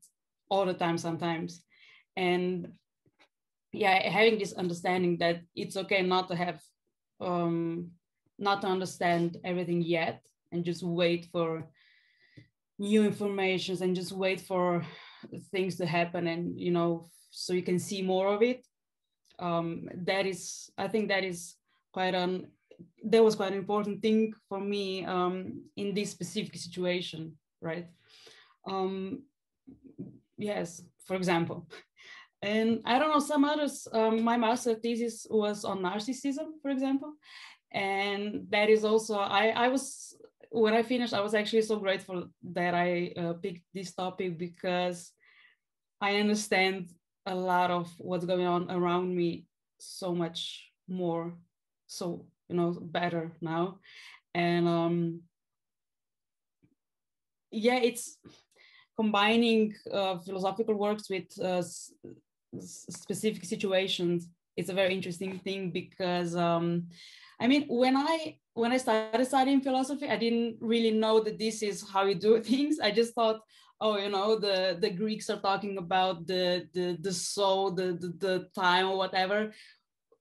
all 0.49 0.67
the 0.67 0.75
time 0.75 0.99
sometimes. 0.99 1.63
And 2.17 2.73
yeah 3.73 4.09
having 4.09 4.39
this 4.39 4.53
understanding 4.55 5.17
that 5.19 5.41
it's 5.55 5.77
okay 5.77 6.03
not 6.03 6.29
to 6.29 6.35
have 6.35 6.61
um 7.21 7.91
not 8.39 8.63
to 8.63 8.67
understand 8.69 9.37
everything 9.45 9.83
yet 9.83 10.23
and 10.53 10.65
just 10.65 10.83
wait 10.83 11.29
for 11.31 11.69
new 12.79 13.05
informations 13.05 13.83
and 13.83 13.95
just 13.95 14.13
wait 14.13 14.41
for 14.41 14.83
things 15.53 15.77
to 15.77 15.87
happen 15.87 16.27
and 16.27 16.59
you 16.59 16.71
know 16.71 17.07
so 17.31 17.53
you 17.53 17.63
can 17.63 17.79
see 17.79 18.03
more 18.03 18.35
of 18.35 18.43
it. 18.43 18.67
Um, 19.39 19.89
that 20.05 20.27
is 20.27 20.71
i 20.77 20.87
think 20.87 21.09
that 21.09 21.25
is 21.25 21.57
quite 21.93 22.15
an 22.15 22.49
that 23.05 23.25
was 23.25 23.35
quite 23.35 23.53
an 23.53 23.59
important 23.59 24.03
thing 24.03 24.35
for 24.49 24.61
me 24.61 25.05
um, 25.07 25.63
in 25.77 25.95
this 25.95 26.11
specific 26.11 26.57
situation 26.57 27.37
right? 27.63 27.87
Um, 28.67 29.23
yes 30.37 30.83
for 31.07 31.17
example 31.17 31.67
and 32.43 32.81
i 32.85 32.99
don't 32.99 33.11
know 33.11 33.21
some 33.21 33.45
others 33.45 33.87
um, 33.93 34.23
my 34.23 34.37
master 34.37 34.75
thesis 34.75 35.27
was 35.31 35.65
on 35.65 35.81
narcissism 35.81 36.53
for 36.63 36.71
example. 36.71 37.15
And 37.73 38.47
that 38.51 38.69
is 38.69 38.85
also 38.85 39.19
i 39.19 39.49
i 39.49 39.69
was 39.69 40.17
when 40.51 40.75
i 40.75 40.83
finished 40.83 41.15
i 41.15 41.21
was 41.21 41.35
actually 41.35 41.63
so 41.63 41.77
grateful 41.79 42.29
that 42.43 42.75
i 42.75 43.13
uh, 43.17 43.35
picked 43.35 43.63
this 43.73 43.95
topic 43.95 44.37
because 44.37 45.13
i 46.01 46.17
understand 46.17 46.91
a 47.27 47.35
lot 47.35 47.71
of 47.71 47.89
what's 47.99 48.25
going 48.25 48.47
on 48.47 48.69
around 48.71 49.15
me 49.15 49.47
so 49.79 50.13
much 50.13 50.73
more 50.89 51.33
so 51.87 52.27
you 52.49 52.57
know 52.57 52.77
better 52.81 53.33
now. 53.41 53.79
And 54.35 54.69
um 54.69 55.21
yeah 57.51 57.79
it's 57.79 58.19
combining 58.97 59.75
uh, 59.93 60.19
philosophical 60.19 60.75
works 60.75 61.09
with 61.09 61.29
uh, 61.41 61.63
specific 62.59 63.45
situations 63.45 64.29
it's 64.57 64.69
a 64.69 64.75
very 64.75 64.95
interesting 64.95 65.39
thing 65.39 65.71
because 65.71 66.37
um, 66.37 66.89
I 67.41 67.47
mean, 67.47 67.65
when 67.69 67.97
I 67.97 68.37
when 68.55 68.73
I 68.73 68.77
started 68.77 69.25
studying 69.27 69.63
philosophy, 69.63 70.09
I 70.09 70.17
didn't 70.17 70.59
really 70.61 70.91
know 70.91 71.21
that 71.21 71.39
this 71.39 71.63
is 71.63 71.89
how 71.89 72.05
you 72.05 72.15
do 72.15 72.41
things. 72.51 72.79
I 72.79 72.91
just 72.91 73.15
thought, 73.15 73.41
oh, 73.81 73.97
you 73.97 74.11
know, 74.11 74.39
the 74.39 74.77
the 74.79 74.91
Greeks 74.91 75.31
are 75.31 75.41
talking 75.41 75.79
about 75.79 76.27
the 76.27 76.69
the 76.75 76.99
the 77.01 77.13
soul, 77.13 77.71
the 77.71 77.97
the, 77.99 78.09
the 78.19 78.49
time 78.55 78.87
or 78.89 78.97
whatever. 78.97 79.53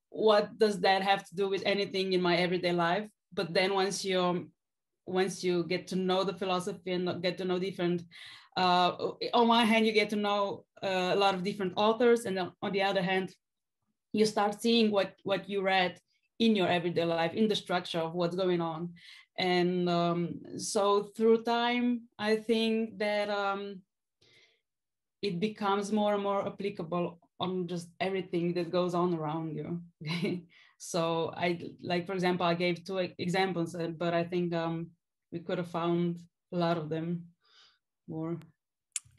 What 0.10 0.58
does 0.58 0.80
that 0.80 1.04
have 1.04 1.28
to 1.28 1.36
do 1.36 1.50
with 1.50 1.62
anything 1.66 2.14
in 2.14 2.22
my 2.22 2.38
everyday 2.38 2.72
life? 2.72 3.08
But 3.34 3.54
then 3.54 3.74
once 3.74 4.06
you 4.06 4.50
once 5.06 5.44
you 5.44 5.64
get 5.66 5.88
to 5.88 5.96
know 5.96 6.24
the 6.24 6.34
philosophy 6.34 6.94
and 6.94 7.22
get 7.22 7.38
to 7.40 7.46
know 7.46 7.60
different 7.60 8.04
on 8.58 9.48
one 9.48 9.66
hand 9.66 9.86
you 9.86 9.92
get 9.92 10.10
to 10.10 10.16
know 10.16 10.66
uh, 10.84 11.12
a 11.14 11.16
lot 11.16 11.34
of 11.34 11.44
different 11.44 11.74
authors 11.76 12.26
and 12.26 12.40
on 12.40 12.72
the 12.72 12.82
other 12.82 13.02
hand 13.02 13.34
you 14.14 14.26
start 14.26 14.60
seeing 14.62 14.92
what 14.92 15.16
what 15.24 15.50
you 15.50 15.62
read 15.62 16.00
in 16.40 16.56
your 16.56 16.68
everyday 16.68 17.06
life 17.06 17.34
in 17.34 17.48
the 17.48 17.56
structure 17.56 18.00
of 18.00 18.14
what's 18.14 18.36
going 18.36 18.62
on. 18.62 18.94
And 19.38 19.90
um, 19.90 20.40
so 20.58 21.04
through 21.16 21.44
time 21.44 22.02
i 22.18 22.36
think 22.36 22.98
that 22.98 23.30
um, 23.30 23.82
it 25.22 25.40
becomes 25.40 25.92
more 25.92 26.14
and 26.14 26.24
more 26.24 26.46
applicable 26.46 27.20
on 27.40 27.68
just 27.68 27.88
everything 28.00 28.54
that 28.54 28.72
goes 28.72 28.94
on 28.94 29.14
around 29.14 29.56
you. 29.56 29.80
So 30.82 31.34
i 31.36 31.60
like 31.82 32.08
for 32.08 32.14
example 32.14 32.46
i 32.46 32.54
gave 32.54 32.86
two 32.86 33.00
examples 33.00 33.76
uh, 33.76 33.92
but 33.98 34.14
i 34.14 34.24
think 34.24 34.54
um, 34.54 34.88
we 35.30 35.40
could 35.40 35.58
have 35.58 35.68
found 35.68 36.20
a 36.54 36.58
lot 36.58 36.78
of 36.78 36.88
them 36.88 37.26
more 38.10 38.38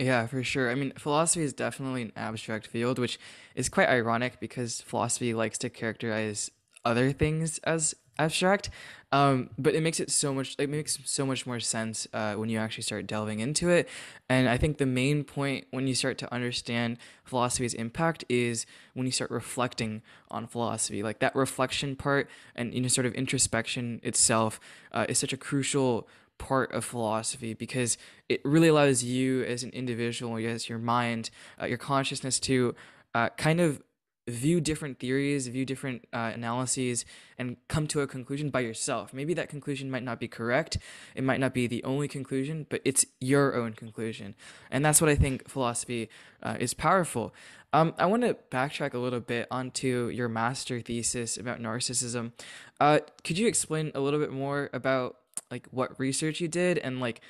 yeah, 0.01 0.27
for 0.27 0.43
sure. 0.43 0.71
I 0.71 0.75
mean, 0.75 0.95
philosophy 0.97 1.45
is 1.45 1.53
definitely 1.53 2.01
an 2.01 2.13
abstract 2.17 2.67
field, 2.67 2.99
which 2.99 3.19
is 3.55 3.69
quite 3.69 3.91
ironic 3.91 4.41
because 4.41 4.81
philosophy 4.81 5.35
likes 5.35 5.59
to 5.59 5.69
characterize 5.69 6.51
other 6.87 7.13
things 7.13 7.59
as 7.59 7.95
abstract. 8.19 8.71
Um, 9.13 9.51
but 9.59 9.75
it 9.75 9.83
makes 9.83 10.01
it 10.01 10.11
so 10.11 10.33
much 10.33 10.55
it 10.59 10.71
makes 10.71 10.99
so 11.05 11.27
much 11.27 11.45
more 11.45 11.59
sense 11.59 12.07
uh, 12.15 12.35
when 12.35 12.49
you 12.49 12.59
actually 12.59 12.85
start 12.85 13.07
delving 13.07 13.41
into 13.41 13.69
it. 13.69 13.89
And 14.29 14.49
I 14.49 14.57
think 14.57 14.79
the 14.79 14.87
main 14.87 15.25
point 15.25 15.67
when 15.71 15.87
you 15.87 15.95
start 15.95 16.17
to 16.19 16.33
understand 16.33 16.97
philosophy's 17.25 17.75
impact 17.75 18.25
is 18.29 18.67
when 18.95 19.05
you 19.05 19.13
start 19.13 19.31
reflecting 19.31 20.01
on 20.31 20.47
philosophy. 20.47 21.03
Like 21.03 21.19
that 21.19 21.35
reflection 21.35 21.97
part 21.97 22.31
and 22.55 22.73
you 22.73 22.81
know 22.81 22.89
sort 22.89 23.07
of 23.07 23.15
introspection 23.15 24.01
itself 24.03 24.61
uh, 24.93 25.07
is 25.09 25.19
such 25.19 25.33
a 25.33 25.37
crucial 25.37 26.09
part 26.41 26.73
of 26.73 26.85
philosophy 26.85 27.53
because 27.53 27.99
it 28.29 28.41
really 28.45 28.69
allows 28.69 29.05
you 29.05 29.45
as 29.45 29.63
an 29.63 29.71
individual, 29.71 30.39
as 30.39 30.69
your 30.69 30.79
mind, 30.79 31.31
uh, 31.61 31.67
your 31.67 31.79
consciousness 31.79 32.41
to 32.41 32.75
uh, 33.15 33.29
kind 33.37 33.61
of 33.61 33.83
view 34.27 34.61
different 34.61 34.99
theories, 34.99 35.49
view 35.49 35.67
different 35.67 36.07
uh, 36.13 36.31
analyses, 36.35 37.05
and 37.39 37.57
come 37.69 37.87
to 37.87 38.01
a 38.01 38.07
conclusion 38.07 38.49
by 38.49 38.61
yourself. 38.61 39.13
Maybe 39.13 39.35
that 39.35 39.49
conclusion 39.49 39.91
might 39.91 40.03
not 40.03 40.19
be 40.19 40.29
correct. 40.29 40.79
It 41.15 41.25
might 41.25 41.41
not 41.41 41.53
be 41.53 41.67
the 41.67 41.85
only 41.85 42.09
conclusion, 42.09 42.67
but 42.71 42.81
it's 42.85 43.05
your 43.21 43.55
own 43.55 43.75
conclusion. 43.75 44.35
And 44.71 44.85
that's 44.85 45.01
what 45.01 45.11
I 45.11 45.17
think 45.17 45.49
philosophy 45.49 46.09
uh, 46.43 46.57
is 46.59 46.73
powerful. 46.73 47.35
Um, 47.73 47.95
I 47.99 48.07
want 48.07 48.23
to 48.23 48.35
backtrack 48.51 48.95
a 48.95 48.99
little 48.99 49.21
bit 49.21 49.47
onto 49.51 50.09
your 50.09 50.29
master 50.29 50.81
thesis 50.81 51.37
about 51.37 51.61
narcissism. 51.61 52.33
Uh, 52.81 53.01
could 53.25 53.39
you 53.39 53.47
explain 53.47 53.93
a 53.95 54.01
little 54.01 54.21
bit 54.21 54.33
more 54.33 54.71
about 54.73 55.17
like 55.51 55.67
what 55.71 55.99
research 55.99 56.41
you 56.41 56.49
did 56.49 56.79
and 56.79 57.01
like 57.01 57.21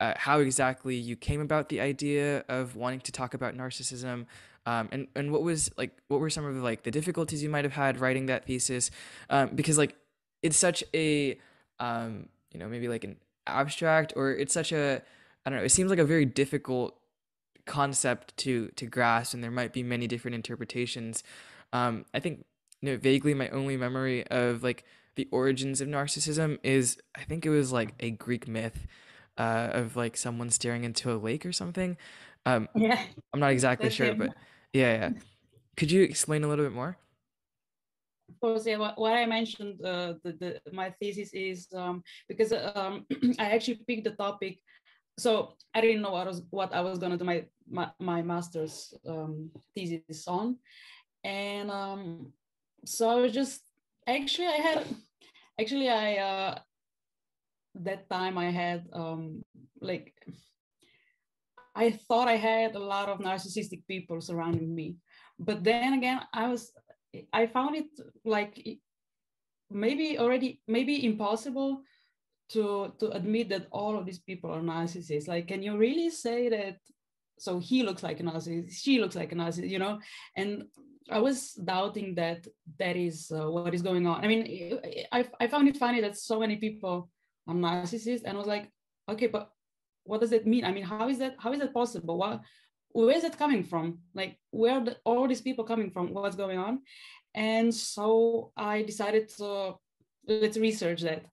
uh, 0.00 0.14
how 0.16 0.40
exactly 0.40 0.96
you 0.96 1.16
came 1.16 1.40
about 1.40 1.68
the 1.68 1.80
idea 1.80 2.44
of 2.48 2.76
wanting 2.76 3.00
to 3.00 3.12
talk 3.12 3.32
about 3.34 3.56
narcissism 3.56 4.26
um, 4.66 4.88
and 4.92 5.08
and 5.14 5.30
what 5.30 5.42
was 5.42 5.70
like 5.76 5.96
what 6.08 6.20
were 6.20 6.30
some 6.30 6.44
of 6.44 6.56
like 6.56 6.84
the 6.84 6.90
difficulties 6.90 7.42
you 7.42 7.50
might 7.50 7.64
have 7.64 7.74
had 7.74 8.00
writing 8.00 8.26
that 8.26 8.46
thesis? 8.46 8.90
Um, 9.28 9.50
because 9.54 9.76
like 9.76 9.94
it's 10.42 10.56
such 10.56 10.82
a 10.94 11.38
um, 11.80 12.28
you 12.52 12.60
know 12.60 12.68
maybe 12.68 12.88
like 12.88 13.04
an 13.04 13.16
abstract 13.46 14.14
or 14.16 14.32
it's 14.32 14.54
such 14.54 14.72
a 14.72 15.02
I 15.44 15.50
don't 15.50 15.58
know 15.58 15.64
it 15.64 15.70
seems 15.72 15.90
like 15.90 15.98
a 15.98 16.04
very 16.04 16.24
difficult 16.24 16.96
concept 17.66 18.36
to 18.38 18.68
to 18.76 18.86
grasp 18.86 19.34
and 19.34 19.44
there 19.44 19.50
might 19.50 19.72
be 19.72 19.82
many 19.82 20.06
different 20.06 20.34
interpretations. 20.34 21.22
Um, 21.74 22.06
I 22.14 22.20
think 22.20 22.46
you 22.80 22.92
know 22.92 22.96
vaguely 22.96 23.34
my 23.34 23.50
only 23.50 23.76
memory 23.76 24.26
of 24.28 24.62
like 24.62 24.84
the 25.16 25.28
origins 25.30 25.80
of 25.80 25.88
narcissism 25.88 26.58
is 26.62 26.98
I 27.14 27.22
think 27.24 27.46
it 27.46 27.50
was 27.50 27.72
like 27.72 27.94
a 28.00 28.10
Greek 28.10 28.48
myth 28.48 28.86
uh, 29.38 29.70
of 29.72 29.96
like 29.96 30.16
someone 30.16 30.50
staring 30.50 30.84
into 30.84 31.12
a 31.12 31.16
lake 31.16 31.46
or 31.46 31.52
something. 31.52 31.96
Um, 32.46 32.68
yeah, 32.74 33.00
I'm 33.32 33.40
not 33.40 33.52
exactly 33.52 33.90
sure, 33.90 34.06
him. 34.06 34.18
but 34.18 34.30
yeah, 34.72 34.92
yeah. 34.94 35.10
Could 35.76 35.90
you 35.90 36.02
explain 36.02 36.44
a 36.44 36.48
little 36.48 36.64
bit 36.64 36.74
more? 36.74 36.96
Of 38.28 38.40
course, 38.40 38.66
yeah. 38.66 38.76
What, 38.76 38.98
what 38.98 39.12
I 39.12 39.26
mentioned, 39.26 39.84
uh, 39.84 40.14
the, 40.22 40.32
the 40.32 40.72
my 40.72 40.90
thesis 41.00 41.32
is 41.32 41.68
um, 41.74 42.02
because 42.28 42.52
um, 42.52 43.06
I 43.38 43.50
actually 43.50 43.80
picked 43.86 44.04
the 44.04 44.12
topic, 44.12 44.60
so 45.18 45.54
I 45.74 45.80
didn't 45.80 46.02
know 46.02 46.12
what 46.12 46.26
I 46.26 46.30
was 46.30 46.42
what 46.50 46.74
I 46.74 46.80
was 46.80 46.98
gonna 46.98 47.16
do 47.16 47.24
my 47.24 47.44
my, 47.68 47.90
my 47.98 48.22
master's 48.22 48.94
um, 49.06 49.50
thesis 49.74 50.26
on, 50.26 50.56
and 51.22 51.70
um, 51.70 52.32
so 52.84 53.08
I 53.08 53.16
was 53.16 53.32
just 53.32 53.60
actually 54.06 54.48
I 54.48 54.60
had 54.68 54.86
actually 55.60 55.88
I 55.88 56.16
uh, 56.16 56.58
that 57.76 58.08
time 58.08 58.38
I 58.38 58.50
had 58.50 58.86
um, 58.92 59.42
like 59.80 60.14
I 61.74 61.90
thought 61.90 62.28
I 62.28 62.36
had 62.36 62.74
a 62.76 62.78
lot 62.78 63.08
of 63.08 63.18
narcissistic 63.18 63.86
people 63.88 64.20
surrounding 64.20 64.74
me. 64.74 64.96
But 65.38 65.64
then 65.64 65.94
again, 65.94 66.20
I 66.32 66.48
was, 66.48 66.72
I 67.32 67.46
found 67.46 67.76
it 67.76 67.86
like 68.24 68.64
maybe 69.70 70.18
already, 70.18 70.60
maybe 70.68 71.04
impossible 71.04 71.82
to, 72.50 72.92
to 73.00 73.10
admit 73.10 73.48
that 73.48 73.66
all 73.72 73.98
of 73.98 74.06
these 74.06 74.20
people 74.20 74.50
are 74.50 74.60
narcissists. 74.60 75.26
Like, 75.26 75.48
can 75.48 75.62
you 75.62 75.76
really 75.76 76.10
say 76.10 76.48
that? 76.48 76.76
So 77.38 77.58
he 77.58 77.82
looks 77.82 78.04
like 78.04 78.20
a 78.20 78.22
narcissist, 78.22 78.74
she 78.74 79.00
looks 79.00 79.16
like 79.16 79.32
a 79.32 79.34
narcissist, 79.34 79.68
you 79.68 79.80
know? 79.80 79.98
And 80.36 80.64
I 81.10 81.18
was 81.18 81.52
doubting 81.52 82.14
that 82.14 82.46
that 82.78 82.96
is 82.96 83.30
uh, 83.30 83.50
what 83.50 83.74
is 83.74 83.82
going 83.82 84.06
on. 84.06 84.24
I 84.24 84.28
mean, 84.28 84.80
I, 85.12 85.28
I 85.38 85.46
found 85.46 85.68
it 85.68 85.76
funny 85.76 86.00
that 86.00 86.16
so 86.16 86.40
many 86.40 86.56
people 86.56 87.10
are 87.46 87.54
narcissists 87.54 88.22
and 88.24 88.36
I 88.36 88.38
was 88.38 88.46
like, 88.46 88.70
okay, 89.08 89.26
but 89.26 89.50
what 90.04 90.20
does 90.20 90.32
it 90.32 90.46
mean? 90.46 90.64
I 90.64 90.72
mean, 90.72 90.84
how 90.84 91.08
is 91.08 91.18
that? 91.18 91.36
How 91.38 91.52
is 91.52 91.60
that 91.60 91.74
possible? 91.74 92.16
What, 92.16 92.40
where 92.92 93.16
is 93.16 93.22
that 93.22 93.38
coming 93.38 93.64
from? 93.64 93.98
Like, 94.14 94.38
where 94.50 94.74
are 94.74 94.84
the, 94.84 94.96
all 95.04 95.28
these 95.28 95.42
people 95.42 95.64
coming 95.64 95.90
from? 95.90 96.14
What's 96.14 96.36
going 96.36 96.58
on? 96.58 96.80
And 97.34 97.74
so 97.74 98.52
I 98.56 98.82
decided 98.82 99.28
to 99.36 99.74
let's 100.26 100.56
research 100.56 101.02
that. 101.02 101.24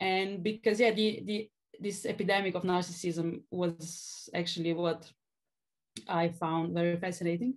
And 0.00 0.42
because 0.42 0.80
yeah, 0.80 0.90
the 0.90 1.22
the 1.24 1.50
this 1.80 2.06
epidemic 2.06 2.54
of 2.54 2.62
narcissism 2.62 3.42
was 3.50 4.28
actually 4.34 4.72
what 4.72 5.10
I 6.08 6.28
found 6.28 6.74
very 6.74 6.96
fascinating, 6.96 7.54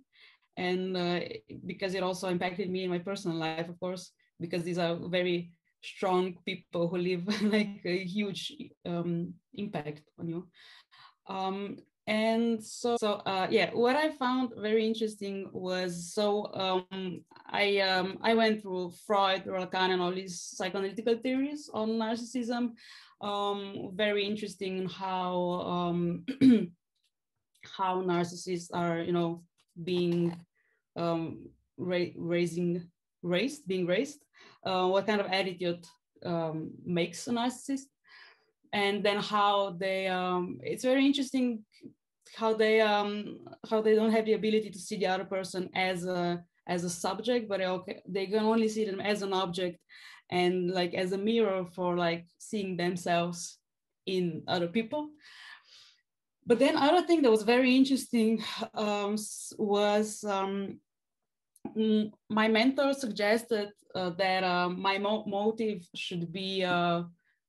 and 0.56 0.96
uh, 0.96 1.20
because 1.66 1.94
it 1.94 2.02
also 2.02 2.28
impacted 2.28 2.70
me 2.70 2.84
in 2.84 2.90
my 2.90 2.98
personal 2.98 3.36
life, 3.36 3.68
of 3.68 3.78
course, 3.80 4.12
because 4.38 4.62
these 4.64 4.78
are 4.78 4.96
very 4.96 5.52
strong 5.82 6.36
people 6.44 6.88
who 6.88 6.98
leave 6.98 7.26
like 7.42 7.80
a 7.84 8.04
huge 8.04 8.52
um, 8.84 9.34
impact 9.54 10.02
on 10.18 10.28
you. 10.28 10.48
Um, 11.26 11.78
and 12.06 12.62
so, 12.62 12.96
so 12.96 13.22
uh, 13.24 13.46
yeah, 13.50 13.70
what 13.72 13.94
I 13.94 14.10
found 14.10 14.52
very 14.56 14.84
interesting 14.84 15.48
was 15.52 16.12
so 16.12 16.52
um, 16.54 17.20
I 17.46 17.78
um, 17.78 18.18
I 18.20 18.34
went 18.34 18.62
through 18.62 18.92
Freud, 19.06 19.44
Lacan, 19.44 19.90
and 19.90 20.02
all 20.02 20.12
these 20.12 20.56
psychoanalytical 20.60 21.22
theories 21.22 21.70
on 21.72 21.90
narcissism. 21.90 22.72
Um, 23.20 23.90
very 23.94 24.24
interesting 24.24 24.88
how 24.88 25.34
um, 25.60 26.24
how 27.62 28.02
narcissists 28.02 28.70
are, 28.72 29.00
you 29.00 29.12
know, 29.12 29.42
being 29.84 30.36
um, 30.96 31.48
ra- 31.76 32.16
raising 32.16 32.88
raised 33.22 33.66
being 33.66 33.86
raised 33.86 34.24
uh, 34.64 34.86
what 34.86 35.06
kind 35.06 35.20
of 35.20 35.26
attitude 35.26 35.84
um, 36.24 36.72
makes 36.84 37.26
a 37.26 37.30
narcissist. 37.30 37.86
And 38.72 39.04
then 39.04 39.18
how 39.18 39.76
they 39.80 40.06
um, 40.06 40.58
it's 40.62 40.84
very 40.84 41.04
interesting 41.04 41.64
how 42.36 42.54
they 42.54 42.80
um, 42.80 43.40
how 43.68 43.80
they 43.80 43.94
don't 43.94 44.12
have 44.12 44.24
the 44.24 44.34
ability 44.34 44.70
to 44.70 44.78
see 44.78 44.96
the 44.96 45.06
other 45.06 45.24
person 45.24 45.68
as 45.74 46.04
a 46.04 46.42
as 46.68 46.84
a 46.84 46.90
subject 46.90 47.48
but 47.48 47.60
okay, 47.60 48.00
they 48.08 48.26
can 48.26 48.44
only 48.44 48.68
see 48.68 48.84
them 48.84 49.00
as 49.00 49.22
an 49.22 49.32
object 49.32 49.78
and 50.30 50.70
like 50.70 50.94
as 50.94 51.12
a 51.12 51.18
mirror 51.18 51.64
for 51.74 51.96
like 51.96 52.26
seeing 52.38 52.76
themselves 52.76 53.58
in 54.06 54.42
other 54.46 54.68
people 54.68 55.08
but 56.46 56.58
then 56.58 56.76
other 56.76 57.06
thing 57.06 57.22
that 57.22 57.30
was 57.30 57.42
very 57.42 57.76
interesting 57.76 58.42
um, 58.74 59.16
was 59.58 60.24
um, 60.24 60.80
my 62.28 62.48
mentor 62.48 62.92
suggested 62.92 63.70
uh, 63.94 64.10
that 64.10 64.44
uh, 64.44 64.68
my 64.68 64.98
mo- 64.98 65.24
motive 65.26 65.86
should 65.94 66.32
be 66.32 66.64
uh, 66.64 67.02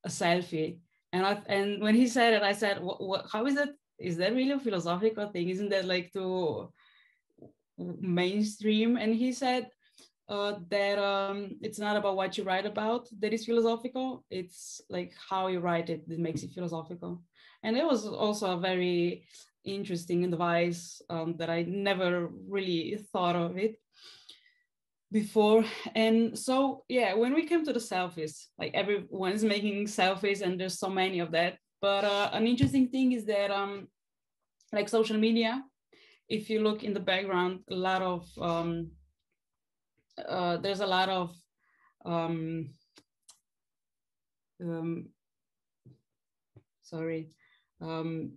a 0.04 0.10
selfie. 0.10 0.80
And 1.14 1.26
I, 1.26 1.42
and 1.48 1.82
when 1.82 1.96
he 1.96 2.08
said 2.08 2.34
it 2.34 2.42
i 2.42 2.54
said 2.54 2.82
what, 2.82 3.04
what, 3.04 3.26
how 3.32 3.46
is 3.46 3.58
it 3.58 3.70
is 4.00 4.18
that 4.18 4.34
really 4.34 4.52
a 4.52 4.60
philosophical 4.60 5.30
thing? 5.30 5.50
Isn't 5.50 5.70
that 5.70 5.86
like 5.86 6.12
too 6.12 6.72
mainstream? 7.78 8.98
And 8.98 9.14
he 9.14 9.32
said 9.32 9.68
uh, 10.28 10.56
that 10.70 10.98
um, 10.98 11.58
it's 11.62 11.80
not 11.80 11.98
about 11.98 12.16
what 12.16 12.38
you 12.38 12.44
write 12.44 12.66
about 12.66 13.08
that 13.20 13.34
is 13.34 13.46
philosophical. 13.46 14.26
It's 14.30 14.82
like 14.90 15.14
how 15.30 15.48
you 15.48 15.60
write 15.60 15.90
it 15.90 16.08
that 16.08 16.20
makes 16.20 16.44
it 16.44 16.52
philosophical 16.52 17.22
and 17.64 17.78
it 17.78 17.86
was 17.86 18.08
also 18.08 18.52
a 18.52 18.60
very 18.60 19.26
interesting 19.64 20.24
advice 20.24 21.02
um, 21.10 21.36
that 21.38 21.50
i 21.50 21.62
never 21.64 22.30
really 22.48 22.98
thought 23.12 23.36
of 23.36 23.58
it 23.58 23.80
before. 25.12 25.66
And 25.94 26.38
so 26.40 26.84
yeah 26.88 27.14
when 27.14 27.34
we 27.34 27.46
came 27.46 27.66
to 27.66 27.74
the 27.74 27.80
selfies 27.80 28.48
like 28.58 28.74
everyone's 28.74 29.44
making 29.44 29.86
selfies 29.86 30.42
and 30.42 30.60
there's 30.60 30.80
so 30.80 30.90
many 30.90 31.20
of 31.20 31.32
that. 31.32 31.58
But 31.82 32.06
uh, 32.06 32.30
an 32.34 32.48
interesting 32.48 32.88
thing 32.88 33.12
is 33.12 33.26
that 33.26 33.52
um 33.52 33.88
like 34.72 34.88
social 34.88 35.18
media 35.18 35.64
if 36.30 36.50
you 36.50 36.62
look 36.62 36.84
in 36.84 36.94
the 36.94 37.00
background 37.00 37.60
a 37.70 37.76
lot 37.76 38.02
of 38.02 38.26
um 38.40 38.92
uh, 40.28 40.58
there's 40.58 40.82
a 40.82 40.88
lot 40.88 41.10
of 41.10 41.36
um, 42.06 42.70
um 44.62 45.10
sorry 46.84 47.30
um 47.82 48.32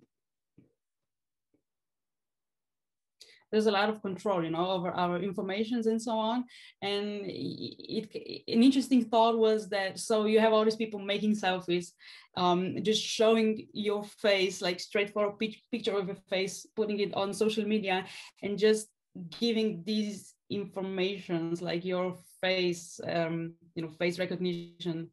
there's 3.54 3.66
a 3.66 3.70
lot 3.70 3.88
of 3.88 4.02
control, 4.02 4.42
you 4.42 4.50
know, 4.50 4.68
over 4.68 4.90
our 4.90 5.20
informations 5.20 5.86
and 5.86 6.02
so 6.02 6.18
on. 6.18 6.44
And 6.82 7.24
it, 7.24 8.08
it, 8.12 8.42
an 8.48 8.64
interesting 8.64 9.04
thought 9.04 9.38
was 9.38 9.68
that 9.68 10.00
so 10.00 10.24
you 10.24 10.40
have 10.40 10.52
all 10.52 10.64
these 10.64 10.74
people 10.74 10.98
making 10.98 11.36
selfies, 11.36 11.92
um, 12.36 12.82
just 12.82 13.00
showing 13.00 13.68
your 13.72 14.02
face, 14.02 14.60
like 14.60 14.80
straightforward 14.80 15.38
picture 15.70 15.96
of 15.96 16.08
your 16.08 16.18
face, 16.28 16.66
putting 16.74 16.98
it 16.98 17.14
on 17.14 17.32
social 17.32 17.64
media, 17.64 18.04
and 18.42 18.58
just 18.58 18.88
giving 19.38 19.84
these 19.86 20.34
informations 20.50 21.62
like 21.62 21.84
your 21.84 22.16
face, 22.40 22.98
um, 23.06 23.54
you 23.76 23.82
know, 23.82 23.90
face 23.90 24.18
recognition 24.18 25.08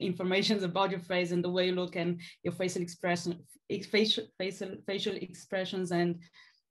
informations 0.00 0.62
about 0.62 0.90
your 0.90 1.00
face 1.00 1.30
and 1.30 1.42
the 1.42 1.50
way 1.50 1.66
you 1.66 1.72
look 1.72 1.96
and 1.96 2.20
your 2.42 2.52
facial 2.52 2.82
expression 2.82 3.38
facial 3.90 4.24
facial 4.38 4.76
facial 4.86 5.14
expressions 5.16 5.92
and 5.92 6.16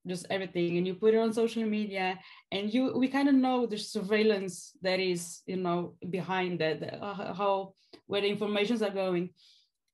just 0.08 0.26
everything. 0.30 0.78
And 0.78 0.88
you 0.88 0.96
put 0.96 1.14
it 1.14 1.18
on 1.18 1.34
social 1.34 1.66
media 1.66 2.18
and 2.52 2.74
you 2.74 2.98
we 2.98 3.08
kind 3.08 3.30
of 3.30 3.36
know 3.36 3.66
the 3.66 3.78
surveillance 3.78 4.74
that 4.82 5.00
is 5.00 5.42
you 5.46 5.58
know 5.58 5.96
behind 6.10 6.60
that 6.60 7.02
uh, 7.02 7.34
how 7.34 7.74
where 8.08 8.22
the 8.22 8.30
informations 8.30 8.82
are 8.82 8.92
going. 8.92 9.30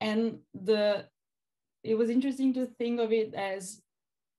And 0.01 0.39
the 0.53 1.05
it 1.83 1.95
was 1.95 2.09
interesting 2.09 2.53
to 2.53 2.67
think 2.77 2.99
of 2.99 3.11
it 3.11 3.33
as 3.33 3.81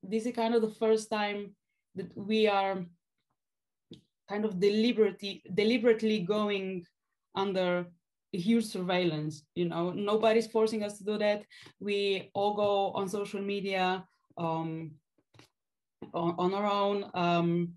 this 0.02 0.26
is 0.26 0.34
kind 0.34 0.54
of 0.54 0.62
the 0.62 0.74
first 0.78 1.10
time 1.10 1.54
that 1.94 2.10
we 2.16 2.46
are 2.46 2.84
kind 4.28 4.44
of 4.44 4.58
deliberately 4.58 5.42
deliberately 5.54 6.20
going 6.20 6.84
under 7.34 7.86
huge 8.36 8.64
surveillance 8.64 9.44
you 9.54 9.68
know 9.68 9.90
nobody's 9.90 10.46
forcing 10.46 10.82
us 10.82 10.98
to 10.98 11.04
do 11.04 11.18
that 11.18 11.44
we 11.80 12.30
all 12.34 12.54
go 12.54 12.90
on 12.92 13.08
social 13.08 13.40
media 13.40 14.04
um, 14.36 14.92
on, 16.12 16.34
on 16.38 16.54
our 16.54 16.66
own. 16.66 17.10
Um, 17.14 17.74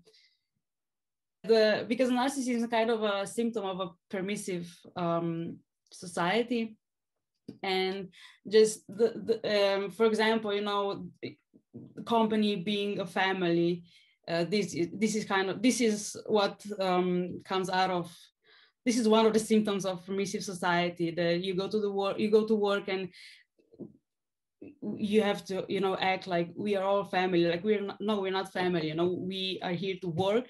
the 1.44 1.86
because 1.88 2.10
narcissism 2.10 2.56
is 2.56 2.66
kind 2.66 2.90
of 2.90 3.02
a 3.02 3.26
symptom 3.26 3.64
of 3.64 3.80
a 3.80 3.90
permissive 4.10 4.68
um, 4.96 5.58
society, 5.90 6.76
and 7.62 8.08
just 8.46 8.86
the, 8.88 9.40
the 9.42 9.74
um, 9.76 9.90
for 9.90 10.06
example, 10.06 10.52
you 10.52 10.62
know, 10.62 11.06
company 12.04 12.56
being 12.56 13.00
a 13.00 13.06
family. 13.06 13.84
Uh, 14.26 14.44
this 14.44 14.76
this 14.92 15.14
is 15.14 15.24
kind 15.24 15.48
of 15.48 15.62
this 15.62 15.80
is 15.80 16.14
what 16.26 16.62
um, 16.80 17.40
comes 17.46 17.70
out 17.70 17.90
of 17.90 18.14
this 18.88 18.98
is 19.02 19.08
one 19.16 19.26
of 19.26 19.34
the 19.34 19.46
symptoms 19.52 19.84
of 19.84 20.04
permissive 20.06 20.44
society 20.52 21.08
that 21.18 21.34
you 21.44 21.52
go 21.62 21.66
to 21.74 21.80
the 21.84 21.92
work 22.00 22.18
you 22.18 22.30
go 22.38 22.44
to 22.50 22.56
work 22.68 22.88
and 22.94 23.02
you 24.96 25.22
have 25.22 25.44
to 25.44 25.64
you 25.68 25.80
know 25.80 25.96
act 25.96 26.26
like 26.26 26.50
we 26.56 26.76
are 26.76 26.84
all 26.84 27.04
family 27.04 27.44
like 27.44 27.62
we're 27.62 27.80
not 27.80 28.00
no 28.00 28.20
we're 28.20 28.32
not 28.32 28.52
family 28.52 28.88
you 28.88 28.94
know 28.94 29.06
we 29.06 29.60
are 29.62 29.72
here 29.72 29.96
to 30.00 30.08
work. 30.08 30.46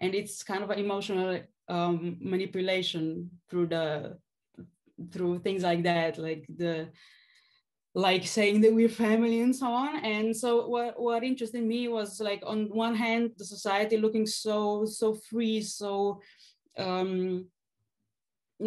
And 0.00 0.14
it's 0.14 0.42
kind 0.42 0.62
of 0.62 0.70
an 0.70 0.78
emotional 0.78 1.40
um, 1.68 2.16
manipulation 2.20 3.30
through 3.48 3.68
the 3.68 4.18
through 5.12 5.40
things 5.40 5.62
like 5.62 5.82
that 5.84 6.18
like 6.18 6.44
the 6.56 6.90
like 7.94 8.26
saying 8.26 8.60
that 8.60 8.72
we're 8.72 8.88
family 8.88 9.40
and 9.40 9.54
so 9.54 9.66
on. 9.66 10.04
And 10.04 10.36
so 10.36 10.68
what 10.68 11.00
what 11.00 11.24
interested 11.24 11.62
me 11.62 11.88
was 11.88 12.20
like 12.20 12.42
on 12.46 12.68
one 12.68 12.94
hand 12.94 13.32
the 13.36 13.44
society 13.44 13.96
looking 13.96 14.26
so 14.26 14.84
so 14.86 15.14
free 15.14 15.60
so 15.60 16.20
um 16.78 17.46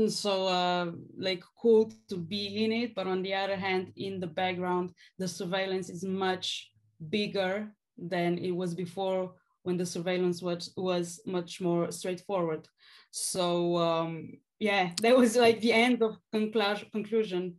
so 0.08 0.47
uh, 0.47 0.91
like 1.17 1.43
cool 1.62 1.91
to 2.10 2.17
be 2.17 2.63
in 2.63 2.71
it 2.71 2.95
but 2.95 3.08
on 3.08 3.21
the 3.21 3.34
other 3.34 3.56
hand 3.56 3.91
in 3.95 4.19
the 4.19 4.27
background 4.27 4.91
the 5.19 5.27
surveillance 5.27 5.89
is 5.89 6.03
much 6.03 6.71
bigger 7.10 7.71
than 7.97 8.38
it 8.38 8.51
was 8.51 8.73
before 8.73 9.34
when 9.63 9.77
the 9.77 9.86
surveillance 9.86 10.41
was 10.41 10.73
was 10.75 11.19
much 11.25 11.62
more 11.62 11.91
straightforward 11.91 12.67
so 13.12 13.77
um, 13.77 14.32
yeah 14.60 14.91
that 15.01 15.15
was 15.15 15.36
like 15.36 15.62
the 15.62 15.73
end 15.73 16.01
of 16.01 16.17
conclusion 16.32 16.88
conclusion 16.91 17.56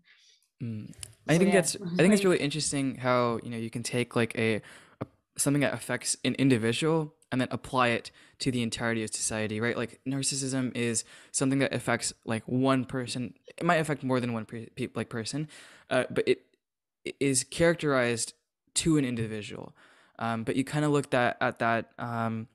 mm. 0.62 0.92
i 1.28 1.38
think 1.38 1.48
yeah. 1.48 1.60
that's 1.60 1.76
i 1.76 1.96
think 1.96 2.12
it's 2.12 2.24
really 2.28 2.38
interesting 2.38 2.96
how 2.96 3.38
you 3.42 3.50
know 3.50 3.56
you 3.56 3.70
can 3.70 3.82
take 3.82 4.16
like 4.16 4.36
a 4.36 4.60
something 5.36 5.60
that 5.60 5.74
affects 5.74 6.16
an 6.24 6.34
individual 6.34 7.14
and 7.32 7.40
then 7.40 7.48
apply 7.50 7.88
it 7.88 8.10
to 8.38 8.52
the 8.52 8.62
entirety 8.62 9.02
of 9.02 9.12
society, 9.12 9.60
right? 9.60 9.76
Like 9.76 10.00
narcissism 10.06 10.74
is 10.76 11.04
something 11.32 11.58
that 11.58 11.74
affects 11.74 12.12
like 12.24 12.44
one 12.46 12.84
person. 12.84 13.34
It 13.56 13.64
might 13.64 13.76
affect 13.76 14.04
more 14.04 14.20
than 14.20 14.32
one 14.32 14.44
pe- 14.44 14.88
like 14.94 15.08
person, 15.08 15.48
uh, 15.90 16.04
but 16.10 16.28
it, 16.28 16.42
it 17.04 17.16
is 17.18 17.42
characterized 17.42 18.34
to 18.74 18.98
an 18.98 19.04
individual. 19.04 19.74
Um, 20.18 20.44
but 20.44 20.56
you 20.56 20.62
kind 20.62 20.84
of 20.84 20.92
looked 20.92 21.14
at 21.14 21.36
at 21.40 21.58
that 21.58 21.90
um, 21.98 22.46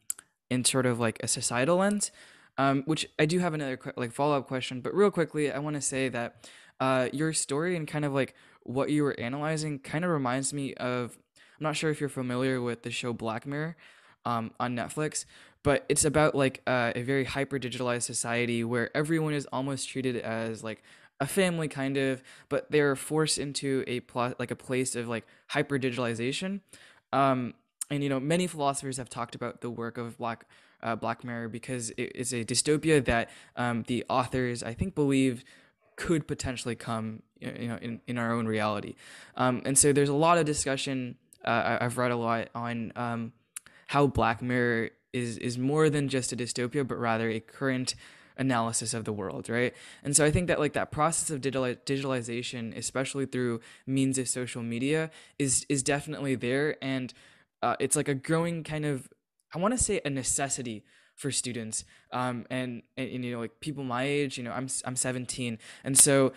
in 0.50 0.64
sort 0.64 0.86
of 0.86 1.00
like 1.00 1.20
a 1.22 1.28
societal 1.28 1.78
lens, 1.78 2.12
um, 2.58 2.84
which 2.86 3.10
I 3.20 3.26
do 3.26 3.40
have 3.40 3.54
another 3.54 3.78
like 3.98 4.14
follow 4.14 4.38
up 4.38 4.48
question. 4.48 4.80
But 4.80 4.96
real 4.96 5.12
quickly, 5.12 5.52
I 5.52 5.60
want 5.60 5.76
to 5.76 5.82
say 5.82 6.08
that 6.10 6.48
uh, 6.80 7.10
your 7.12 7.34
story 7.34 7.76
and 7.76 7.88
kind 7.88 8.06
of 8.06 8.14
like 8.14 8.34
what 8.64 8.90
you 8.90 9.04
were 9.04 9.20
analyzing 9.20 9.80
kind 9.80 10.06
of 10.06 10.12
reminds 10.12 10.54
me 10.54 10.74
of. 10.76 11.18
I'm 11.60 11.64
not 11.64 11.76
sure 11.76 11.90
if 11.90 12.00
you're 12.00 12.10
familiar 12.10 12.62
with 12.62 12.84
the 12.84 12.92
show 12.92 13.14
Black 13.14 13.46
Mirror 13.46 13.76
um, 14.26 14.52
on 14.60 14.76
Netflix. 14.76 15.26
But 15.62 15.86
it's 15.90 16.06
about 16.06 16.36
like 16.36 16.62
uh, 16.66 16.94
a 16.96 17.02
very 17.02 17.26
hyper 17.26 17.60
digitalized 17.60 18.04
society 18.04 18.64
where 18.64 18.96
everyone 18.96 19.34
is 19.34 19.46
almost 19.52 19.90
treated 19.90 20.16
as 20.16 20.64
like 20.64 20.82
a 21.20 21.28
family 21.28 21.68
kind 21.68 21.98
of, 21.98 22.24
but 22.48 22.72
they're 22.72 22.96
forced 22.96 23.38
into 23.38 23.84
a 23.88 24.00
pl- 24.02 24.36
like 24.40 24.52
a 24.52 24.56
place 24.56 24.96
of 24.96 25.10
like 25.10 25.26
hyper 25.48 25.78
digitalization. 25.78 26.62
Um, 27.12 27.56
and 27.92 28.04
you 28.04 28.10
know, 28.10 28.22
many 28.22 28.48
philosophers 28.48 28.98
have 28.98 29.10
talked 29.10 29.36
about 29.36 29.60
the 29.60 29.70
work 29.70 29.98
of 29.98 30.18
Black 30.18 30.46
uh, 30.82 30.96
Black 30.96 31.26
Mirror 31.26 31.50
because 31.50 31.90
it 31.98 32.14
is 32.16 32.32
a 32.32 32.46
dystopia 32.46 33.04
that 33.04 33.30
um, 33.58 33.84
the 33.88 34.06
authors 34.10 34.64
I 34.64 34.74
think 34.74 34.96
believe 34.96 35.44
could 35.98 36.26
potentially 36.26 36.76
come 36.76 37.22
you 37.42 37.68
know 37.68 37.78
in, 37.82 38.02
in 38.08 38.18
our 38.18 38.32
own 38.32 38.46
reality. 38.46 38.96
Um, 39.36 39.62
and 39.66 39.78
so 39.78 39.92
there's 39.92 40.10
a 40.10 40.14
lot 40.14 40.38
of 40.38 40.46
discussion. 40.46 41.18
Uh, 41.44 41.78
I've 41.82 41.98
read 41.98 42.12
a 42.12 42.16
lot 42.16 42.50
on 42.54 42.92
um, 42.96 43.34
how 43.88 44.08
Black 44.08 44.42
Mirror 44.42 44.92
is 45.14 45.38
is 45.38 45.58
more 45.58 45.90
than 45.90 46.10
just 46.10 46.32
a 46.32 46.36
dystopia, 46.36 46.88
but 46.88 47.00
rather 47.00 47.30
a 47.30 47.40
current 47.40 47.96
analysis 48.38 48.94
of 48.94 49.04
the 49.04 49.12
world, 49.12 49.50
right? 49.50 49.74
And 50.04 50.16
so 50.16 50.26
I 50.26 50.32
think 50.32 50.48
that 50.48 50.60
like 50.60 50.74
that 50.74 50.92
process 50.92 51.30
of 51.30 51.42
digital 51.42 51.64
digitalization, 51.64 52.76
especially 52.76 53.26
through 53.26 53.60
means 53.86 54.18
of 54.18 54.28
social 54.28 54.64
media, 54.64 55.12
is 55.38 55.66
is 55.70 55.84
definitely 55.84 56.36
there, 56.36 56.78
and 56.82 57.14
uh, 57.62 57.76
it's 57.80 57.96
like 57.96 58.08
a 58.08 58.16
growing 58.16 58.64
kind 58.64 58.86
of 58.86 59.10
I 59.54 59.60
want 59.60 59.78
to 59.78 59.84
say 59.84 60.02
a 60.06 60.10
necessity 60.10 60.84
for 61.16 61.32
students. 61.32 61.84
Um, 62.12 62.46
and, 62.50 62.82
and, 62.96 63.12
and 63.12 63.26
you 63.26 63.34
know 63.34 63.40
like 63.40 63.60
people 63.60 63.84
my 63.84 64.04
age 64.04 64.38
you 64.38 64.44
know 64.44 64.52
i'm 64.52 64.68
i'm 64.86 64.96
17 64.96 65.60
and 65.84 65.98
so 65.98 66.32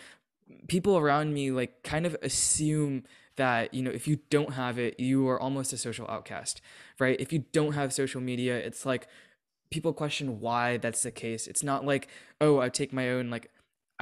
people 0.67 0.99
around 0.99 1.33
me 1.33 1.51
like 1.51 1.83
kind 1.83 2.05
of 2.05 2.17
assume 2.21 3.05
that 3.37 3.73
you 3.73 3.83
know 3.83 3.91
if 3.91 4.07
you 4.07 4.19
don't 4.31 4.55
have 4.55 4.79
it 4.79 4.99
you 4.99 5.29
are 5.29 5.41
almost 5.41 5.73
a 5.73 5.77
social 5.77 6.07
outcast 6.09 6.61
right? 6.99 7.21
If 7.21 7.33
you 7.33 7.45
don't 7.53 7.73
have 7.73 7.93
social 7.93 8.21
media 8.21 8.57
it's 8.57 8.85
like 8.87 9.09
people 9.71 9.93
question 9.93 10.41
why 10.41 10.77
that's 10.77 11.03
the 11.03 11.11
case. 11.11 11.47
It's 11.47 11.63
not 11.63 11.85
like 11.85 12.09
oh 12.41 12.61
i 12.61 12.69
take 12.69 12.93
my 12.93 13.09
own 13.11 13.31
like 13.31 13.51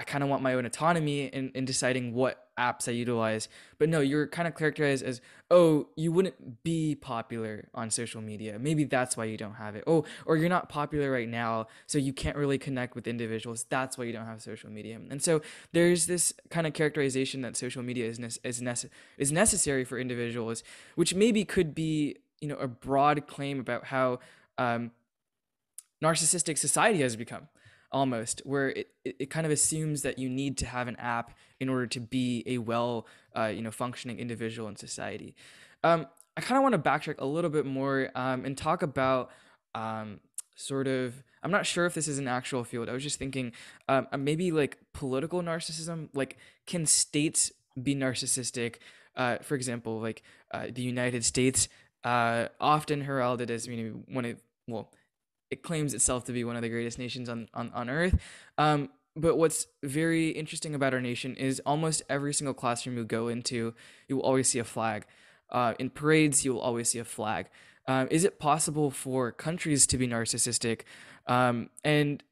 I 0.00 0.02
kind 0.02 0.24
of 0.24 0.30
want 0.30 0.42
my 0.42 0.54
own 0.54 0.64
autonomy 0.64 1.26
in, 1.26 1.52
in 1.54 1.66
deciding 1.66 2.14
what 2.14 2.48
apps 2.58 2.88
I 2.88 2.92
utilize. 2.92 3.50
But 3.78 3.90
no, 3.90 4.00
you're 4.00 4.26
kind 4.26 4.48
of 4.48 4.56
characterized 4.56 5.04
as, 5.04 5.20
oh, 5.50 5.88
you 5.94 6.10
wouldn't 6.10 6.62
be 6.62 6.94
popular 6.94 7.68
on 7.74 7.90
social 7.90 8.22
media. 8.22 8.58
Maybe 8.58 8.84
that's 8.84 9.14
why 9.18 9.26
you 9.26 9.36
don't 9.36 9.56
have 9.56 9.76
it. 9.76 9.84
Oh, 9.86 10.06
or 10.24 10.38
you're 10.38 10.48
not 10.48 10.70
popular 10.70 11.10
right 11.10 11.28
now, 11.28 11.66
so 11.86 11.98
you 11.98 12.14
can't 12.14 12.38
really 12.38 12.56
connect 12.56 12.94
with 12.94 13.06
individuals. 13.06 13.66
That's 13.68 13.98
why 13.98 14.04
you 14.04 14.14
don't 14.14 14.24
have 14.24 14.40
social 14.40 14.70
media. 14.70 14.98
And 15.10 15.22
so 15.22 15.42
there's 15.72 16.06
this 16.06 16.32
kind 16.48 16.66
of 16.66 16.72
characterization 16.72 17.42
that 17.42 17.54
social 17.54 17.82
media 17.82 18.06
is 18.06 18.18
ne- 18.18 18.40
is, 18.42 18.62
nece- 18.62 18.88
is 19.18 19.30
necessary 19.30 19.84
for 19.84 19.98
individuals, 19.98 20.64
which 20.94 21.14
maybe 21.14 21.44
could 21.44 21.74
be 21.74 22.16
you 22.40 22.48
know 22.48 22.56
a 22.56 22.66
broad 22.66 23.26
claim 23.26 23.60
about 23.60 23.84
how 23.84 24.18
um, 24.56 24.92
narcissistic 26.02 26.56
society 26.56 27.02
has 27.02 27.16
become 27.16 27.48
almost 27.92 28.42
where 28.44 28.70
it, 28.70 28.88
it, 29.04 29.30
kind 29.30 29.46
of 29.46 29.52
assumes 29.52 30.02
that 30.02 30.18
you 30.18 30.28
need 30.28 30.56
to 30.58 30.66
have 30.66 30.86
an 30.86 30.96
app 30.96 31.32
in 31.58 31.68
order 31.68 31.86
to 31.86 32.00
be 32.00 32.44
a 32.46 32.58
well 32.58 33.06
uh, 33.36 33.46
you 33.46 33.62
know 33.62 33.70
functioning 33.70 34.18
individual 34.18 34.68
in 34.68 34.76
society. 34.76 35.34
Um, 35.82 36.06
i 36.36 36.40
kind 36.40 36.56
of 36.56 36.62
want 36.62 36.72
to 36.72 36.90
backtrack 36.90 37.16
a 37.18 37.26
little 37.26 37.50
bit 37.50 37.66
more 37.66 38.10
um, 38.14 38.44
and 38.44 38.56
talk 38.56 38.82
about 38.82 39.30
um, 39.74 40.20
sort 40.56 40.86
of 40.86 41.22
i'm 41.42 41.50
not 41.50 41.66
sure 41.66 41.86
if 41.86 41.94
this 41.94 42.08
is 42.08 42.18
an 42.18 42.28
actual 42.28 42.64
field 42.64 42.88
i 42.88 42.92
was 42.92 43.02
just 43.02 43.18
thinking 43.18 43.52
um, 43.88 44.06
uh, 44.12 44.16
maybe 44.16 44.50
like 44.50 44.78
political 44.92 45.42
narcissism 45.42 46.08
like 46.14 46.36
can 46.66 46.86
states 46.86 47.52
be 47.80 47.94
narcissistic? 47.94 48.76
Uh, 49.16 49.38
for 49.42 49.54
example 49.54 50.00
like 50.00 50.22
uh, 50.52 50.66
the 50.72 50.82
united 50.82 51.24
states 51.24 51.68
uh, 52.04 52.46
often 52.60 53.02
heralded 53.02 53.50
as 53.50 53.66
you 53.66 53.76
know 53.76 54.02
one 54.08 54.24
of 54.24 54.36
well 54.66 54.90
it 55.50 55.62
claims 55.62 55.94
itself 55.94 56.24
to 56.24 56.32
be 56.32 56.44
one 56.44 56.56
of 56.56 56.62
the 56.62 56.68
greatest 56.68 56.98
nations 56.98 57.28
on 57.28 57.48
on, 57.54 57.70
on 57.74 57.90
earth. 57.90 58.18
Um, 58.58 58.90
but 59.16 59.36
what's 59.36 59.66
very 59.82 60.30
interesting 60.30 60.74
about 60.74 60.94
our 60.94 61.00
nation 61.00 61.34
is 61.36 61.60
almost 61.66 62.02
every 62.08 62.32
single 62.32 62.54
classroom 62.54 62.96
you 62.96 63.04
go 63.04 63.28
into, 63.28 63.74
you 64.08 64.16
will 64.16 64.22
always 64.22 64.48
see 64.48 64.58
a 64.58 64.64
flag. 64.64 65.04
Uh, 65.50 65.74
in 65.78 65.90
parades, 65.90 66.44
you 66.44 66.54
will 66.54 66.60
always 66.60 66.90
see 66.90 67.00
a 67.00 67.04
flag. 67.04 67.48
Um, 67.88 68.06
is 68.10 68.24
it 68.24 68.38
possible 68.38 68.90
for 68.90 69.32
countries 69.32 69.86
to 69.88 69.98
be 69.98 70.06
narcissistic? 70.06 70.82
Um, 71.26 71.70
and 71.82 72.22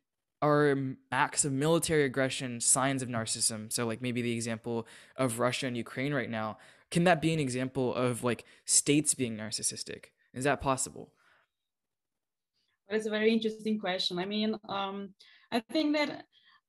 are 0.40 0.76
acts 1.10 1.44
of 1.44 1.52
military 1.52 2.04
aggression 2.04 2.60
signs 2.60 3.02
of 3.02 3.08
narcissism? 3.08 3.72
So, 3.72 3.86
like 3.86 4.00
maybe 4.00 4.22
the 4.22 4.32
example 4.32 4.86
of 5.16 5.40
Russia 5.40 5.66
and 5.66 5.76
Ukraine 5.76 6.14
right 6.14 6.30
now, 6.30 6.58
can 6.90 7.04
that 7.04 7.20
be 7.20 7.32
an 7.32 7.40
example 7.40 7.92
of 7.94 8.22
like 8.22 8.44
states 8.64 9.14
being 9.14 9.36
narcissistic? 9.36 10.06
Is 10.32 10.44
that 10.44 10.60
possible? 10.60 11.10
It's 12.90 13.06
a 13.06 13.10
very 13.10 13.32
interesting 13.32 13.78
question. 13.78 14.18
I 14.18 14.24
mean, 14.24 14.56
um, 14.68 15.10
I 15.52 15.60
think 15.60 15.96
that 15.96 16.24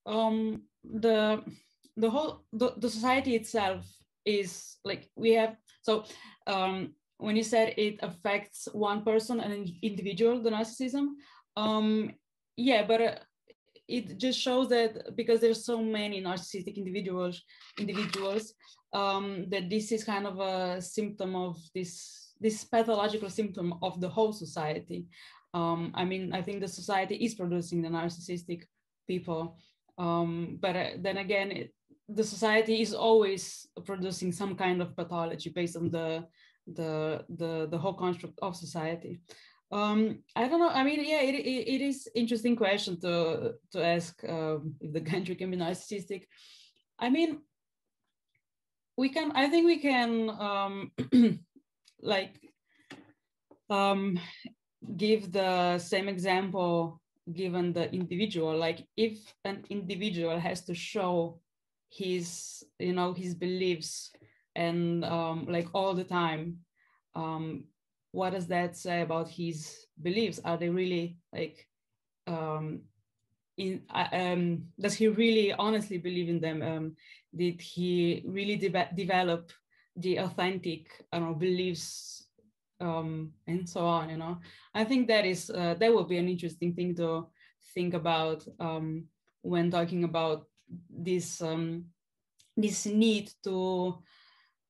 um, 0.06 0.64
the 0.84 1.44
the 1.98 2.10
whole 2.10 2.44
the, 2.54 2.74
the 2.78 2.90
society 2.90 3.36
itself 3.36 3.86
is 4.26 4.78
like 4.86 5.10
we 5.16 5.32
have 5.34 5.56
so 5.82 6.06
um, 6.48 6.94
when 7.18 7.36
you 7.36 7.44
said 7.44 7.74
it 7.78 8.00
affects 8.02 8.68
one 8.72 9.04
person 9.04 9.40
and 9.40 9.54
an 9.54 9.66
individual 9.82 10.42
the 10.42 10.50
narcissism 10.50 11.08
um, 11.58 12.12
yeah 12.56 12.86
but 12.86 13.02
uh, 13.02 13.16
it 13.88 14.18
just 14.18 14.40
shows 14.40 14.70
that 14.70 15.16
because 15.16 15.42
there's 15.42 15.66
so 15.66 15.82
many 15.82 16.22
narcissistic 16.22 16.76
individuals 16.76 17.42
individuals 17.78 18.54
um, 18.94 19.46
that 19.50 19.70
this 19.70 19.92
is 19.92 20.04
kind 20.04 20.26
of 20.26 20.40
a 20.40 20.82
symptom 20.82 21.36
of 21.36 21.58
this 21.76 22.34
this 22.40 22.64
pathological 22.64 23.30
symptom 23.30 23.74
of 23.82 24.00
the 24.00 24.08
whole 24.08 24.32
society 24.32 25.06
um, 25.54 25.92
I 25.96 26.06
mean, 26.06 26.34
I 26.34 26.42
think 26.42 26.62
the 26.62 26.68
society 26.68 27.16
is 27.16 27.36
producing 27.36 27.82
the 27.82 27.90
narcissistic 27.90 28.64
people, 29.08 29.58
um, 29.98 30.58
but 30.62 30.76
uh, 30.76 30.90
then 30.98 31.18
again, 31.18 31.52
it, 31.52 31.74
the 32.08 32.24
society 32.24 32.82
is 32.82 32.94
always 32.94 33.68
producing 33.86 34.32
some 34.32 34.56
kind 34.56 34.82
of 34.82 34.96
pathology 34.96 35.50
based 35.50 35.76
on 35.76 35.90
the 35.90 36.26
the 36.68 37.26
the, 37.30 37.68
the 37.70 37.78
whole 37.78 37.94
construct 37.94 38.38
of 38.42 38.56
society. 38.56 39.22
Um, 39.72 40.24
I 40.36 40.48
don't 40.48 40.60
know. 40.60 40.70
I 40.70 40.84
mean, 40.84 41.04
yeah, 41.06 41.22
it, 41.22 41.36
it, 41.36 41.68
it 41.76 41.82
is 41.82 42.08
interesting 42.16 42.56
question 42.56 43.00
to 43.02 43.54
to 43.72 43.86
ask 43.86 44.24
um, 44.28 44.76
if 44.82 44.94
the 44.94 45.02
country 45.12 45.36
can 45.36 45.52
be 45.52 45.58
narcissistic. 45.58 46.26
I 47.00 47.10
mean, 47.10 47.40
we 48.98 49.10
can. 49.10 49.32
I 49.34 49.50
think 49.50 49.66
we 49.66 49.80
can 49.80 50.30
um, 50.30 50.92
like 52.02 52.40
um, 53.70 54.20
give 54.98 55.32
the 55.32 55.78
same 55.80 56.08
example 56.08 57.02
given 57.34 57.74
the 57.74 57.92
individual. 57.94 58.58
Like 58.58 58.88
if 58.98 59.20
an 59.46 59.63
individual 59.70 60.39
has 60.39 60.62
to 60.65 60.74
show 60.74 61.39
his 61.92 62.63
you 62.78 62.94
know 62.94 63.13
his 63.13 63.34
beliefs 63.34 64.12
and 64.56 65.04
um, 65.06 65.48
like 65.50 65.68
all 65.74 65.94
the 65.96 66.04
time 66.04 66.60
um, 67.15 67.63
what 68.12 68.32
does 68.32 68.48
that 68.48 68.76
say 68.76 69.02
about 69.02 69.30
his 69.30 69.86
beliefs? 70.02 70.39
Are 70.44 70.58
they 70.58 70.70
really 70.70 71.18
like 71.34 71.68
um, 72.28 72.82
in 73.58 73.84
uh, 73.94 74.08
um, 74.12 74.63
does 74.80 74.96
he 74.96 75.08
really 75.08 75.54
honestly 75.54 75.98
believe 75.98 76.30
in 76.30 76.39
them? 76.39 76.62
Um, 76.62 76.96
did 77.36 77.62
he 77.62 78.24
really 78.26 78.56
de- 78.56 78.89
develop 78.96 79.52
the 79.96 80.18
authentic 80.18 80.88
know, 81.13 81.34
beliefs 81.34 82.26
um, 82.80 83.32
and 83.48 83.68
so 83.68 83.82
on. 83.86 84.10
You 84.10 84.18
know, 84.18 84.38
I 84.74 84.84
think 84.84 85.08
that 85.08 85.26
is 85.26 85.50
uh, 85.50 85.76
that 85.80 85.94
would 85.94 86.08
be 86.08 86.18
an 86.18 86.30
interesting 86.30 86.74
thing 86.74 86.96
to 86.96 87.28
think 87.74 87.94
about 87.94 88.48
um, 88.60 89.06
when 89.42 89.72
talking 89.72 90.04
about 90.04 90.46
this 90.89 91.42
um, 91.42 91.86
this 92.58 92.86
need 92.86 93.32
to 93.44 93.98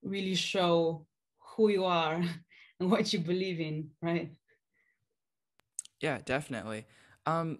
really 0.03 0.35
show 0.35 1.05
who 1.39 1.69
you 1.69 1.85
are 1.85 2.23
and 2.79 2.91
what 2.91 3.11
you 3.13 3.19
believe 3.19 3.59
in, 3.59 3.89
right? 4.01 4.31
Yeah, 5.99 6.19
definitely. 6.23 6.85
Um, 7.25 7.59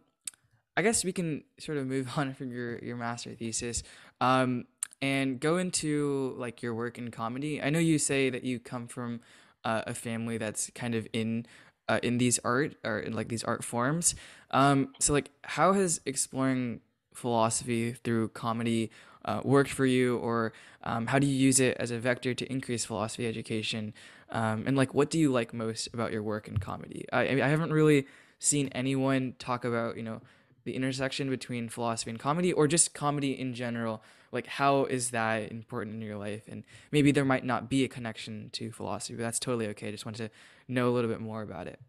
I 0.77 0.81
guess 0.81 1.03
we 1.03 1.11
can 1.11 1.43
sort 1.59 1.77
of 1.77 1.87
move 1.87 2.09
on 2.17 2.33
from 2.33 2.51
your 2.51 2.79
your 2.79 2.97
master 2.97 3.33
thesis 3.35 3.83
um, 4.21 4.65
and 5.01 5.39
go 5.39 5.57
into 5.57 6.35
like 6.37 6.61
your 6.61 6.73
work 6.73 6.97
in 6.97 7.11
comedy. 7.11 7.61
I 7.61 7.69
know 7.69 7.79
you 7.79 7.99
say 7.99 8.29
that 8.29 8.43
you 8.43 8.59
come 8.59 8.87
from 8.87 9.21
uh, 9.63 9.83
a 9.87 9.93
family 9.93 10.37
that's 10.37 10.69
kind 10.75 10.95
of 10.95 11.07
in 11.13 11.45
uh, 11.87 11.99
in 12.03 12.19
these 12.19 12.39
art 12.43 12.75
or 12.83 12.99
in 12.99 13.13
like 13.13 13.27
these 13.29 13.43
art 13.43 13.63
forms. 13.63 14.15
Um, 14.51 14.93
so 14.99 15.11
like, 15.11 15.31
how 15.43 15.73
has 15.73 15.99
exploring 16.05 16.81
philosophy 17.13 17.93
through 17.93 18.29
comedy 18.29 18.91
uh, 19.25 19.41
worked 19.43 19.71
for 19.71 19.85
you, 19.85 20.17
or 20.17 20.53
um, 20.83 21.07
how 21.07 21.19
do 21.19 21.27
you 21.27 21.35
use 21.35 21.59
it 21.59 21.75
as 21.77 21.91
a 21.91 21.99
vector 21.99 22.33
to 22.33 22.49
increase 22.51 22.85
philosophy 22.85 23.27
education? 23.27 23.93
Um, 24.29 24.63
and 24.65 24.77
like, 24.77 24.93
what 24.93 25.09
do 25.09 25.19
you 25.19 25.31
like 25.31 25.53
most 25.53 25.89
about 25.93 26.11
your 26.11 26.23
work 26.23 26.47
in 26.47 26.57
comedy? 26.57 27.05
I, 27.11 27.41
I 27.41 27.47
haven't 27.47 27.73
really 27.73 28.07
seen 28.37 28.69
anyone 28.69 29.35
talk 29.37 29.65
about 29.65 29.97
you 29.97 30.03
know 30.03 30.21
the 30.63 30.75
intersection 30.75 31.29
between 31.29 31.69
philosophy 31.69 32.11
and 32.11 32.19
comedy, 32.19 32.53
or 32.53 32.67
just 32.67 32.93
comedy 32.93 33.37
in 33.37 33.53
general 33.53 34.01
like 34.31 34.47
how 34.47 34.85
is 34.85 35.11
that 35.11 35.51
important 35.51 35.95
in 35.95 36.01
your 36.01 36.17
life? 36.17 36.43
And 36.47 36.63
maybe 36.91 37.11
there 37.11 37.25
might 37.25 37.45
not 37.45 37.69
be 37.69 37.83
a 37.83 37.87
connection 37.87 38.49
to 38.53 38.71
philosophy 38.71 39.15
but 39.15 39.23
that's 39.23 39.39
totally 39.39 39.67
okay. 39.67 39.91
Just 39.91 40.05
wanted 40.05 40.29
to 40.29 40.73
know 40.73 40.89
a 40.89 40.91
little 40.91 41.09
bit 41.09 41.21
more 41.21 41.41
about 41.41 41.67
it. 41.67 41.79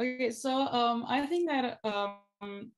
Okay 0.00 0.30
so 0.30 0.52
um 0.68 1.04
i 1.08 1.26
think 1.26 1.48
that 1.50 1.80
um 1.82 2.70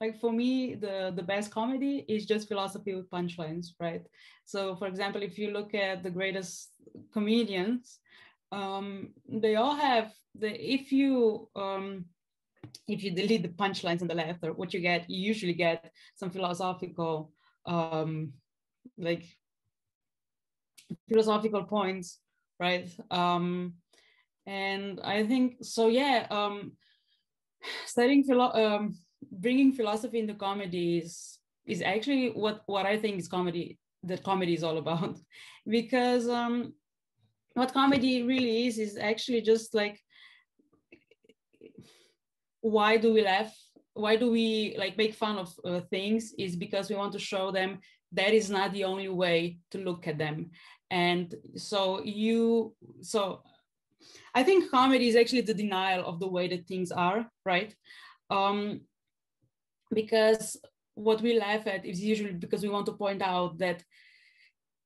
like 0.00 0.20
for 0.20 0.32
me 0.32 0.74
the 0.74 1.12
the 1.14 1.22
best 1.22 1.50
comedy 1.50 2.04
is 2.08 2.26
just 2.26 2.48
philosophy 2.48 2.94
with 2.94 3.08
punchlines 3.10 3.68
right? 3.80 4.02
So 4.44 4.74
for 4.76 4.86
example 4.88 5.22
if 5.22 5.38
you 5.38 5.52
look 5.52 5.74
at 5.74 6.02
the 6.02 6.10
greatest 6.10 6.70
comedians 7.12 8.00
um 8.52 9.14
they 9.28 9.54
all 9.54 9.74
have 9.74 10.12
the 10.34 10.50
if 10.50 10.92
you 10.92 11.48
um 11.54 12.04
if 12.88 13.02
you 13.02 13.10
delete 13.10 13.42
the 13.42 13.48
punchlines 13.48 14.02
on 14.02 14.08
the 14.08 14.38
or 14.42 14.52
what 14.52 14.74
you 14.74 14.80
get 14.80 15.08
you 15.08 15.20
usually 15.32 15.54
get 15.54 15.92
some 16.16 16.30
philosophical 16.30 17.32
um, 17.66 18.32
like 18.98 19.24
philosophical 21.08 21.64
points, 21.64 22.18
right? 22.60 22.88
Um, 23.10 23.74
and 24.46 25.00
I 25.02 25.26
think 25.26 25.56
so. 25.62 25.88
Yeah, 25.88 26.26
um, 26.30 26.72
studying 27.86 28.24
philo- 28.24 28.52
um, 28.52 28.98
bringing 29.30 29.72
philosophy 29.72 30.18
into 30.18 30.34
comedy 30.34 30.98
is 30.98 31.38
is 31.66 31.80
actually 31.82 32.28
what 32.30 32.62
what 32.66 32.86
I 32.86 32.98
think 32.98 33.18
is 33.18 33.28
comedy. 33.28 33.78
That 34.02 34.22
comedy 34.22 34.52
is 34.52 34.62
all 34.62 34.76
about, 34.76 35.18
because 35.66 36.28
um, 36.28 36.74
what 37.54 37.72
comedy 37.72 38.22
really 38.22 38.66
is 38.66 38.78
is 38.78 38.98
actually 38.98 39.40
just 39.40 39.74
like 39.74 39.98
why 42.60 42.96
do 42.96 43.12
we 43.12 43.22
laugh 43.22 43.54
why 43.94 44.16
do 44.16 44.30
we 44.30 44.74
like 44.78 44.96
make 44.96 45.14
fun 45.14 45.38
of 45.38 45.54
uh, 45.64 45.80
things 45.90 46.34
is 46.38 46.56
because 46.56 46.90
we 46.90 46.96
want 46.96 47.12
to 47.12 47.18
show 47.18 47.50
them 47.50 47.78
that 48.12 48.32
is 48.32 48.50
not 48.50 48.72
the 48.72 48.84
only 48.84 49.08
way 49.08 49.58
to 49.70 49.78
look 49.78 50.06
at 50.06 50.18
them. 50.18 50.50
And 50.90 51.34
so 51.56 52.02
you 52.04 52.74
so 53.00 53.42
i 54.34 54.42
think 54.42 54.70
comedy 54.70 55.08
is 55.08 55.16
actually 55.16 55.40
the 55.40 55.54
denial 55.54 56.04
of 56.04 56.20
the 56.20 56.28
way 56.28 56.46
that 56.48 56.66
things 56.66 56.92
are 56.92 57.26
right? 57.44 57.74
Um 58.30 58.82
because 59.92 60.56
what 60.94 61.20
we 61.20 61.38
laugh 61.38 61.66
at 61.66 61.84
is 61.84 62.00
usually 62.00 62.32
because 62.32 62.62
we 62.62 62.68
want 62.68 62.86
to 62.86 62.92
point 62.92 63.22
out 63.22 63.58
that 63.58 63.82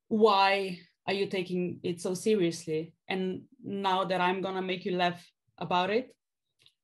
why 0.08 0.78
are 1.06 1.14
you 1.14 1.26
taking 1.26 1.80
it 1.82 2.00
so 2.00 2.14
seriously? 2.14 2.92
And 3.08 3.42
now 3.62 4.04
that 4.04 4.20
i'm 4.20 4.40
gonna 4.40 4.62
make 4.62 4.84
you 4.84 4.96
laugh 4.96 5.24
about 5.58 5.90
it 5.90 6.14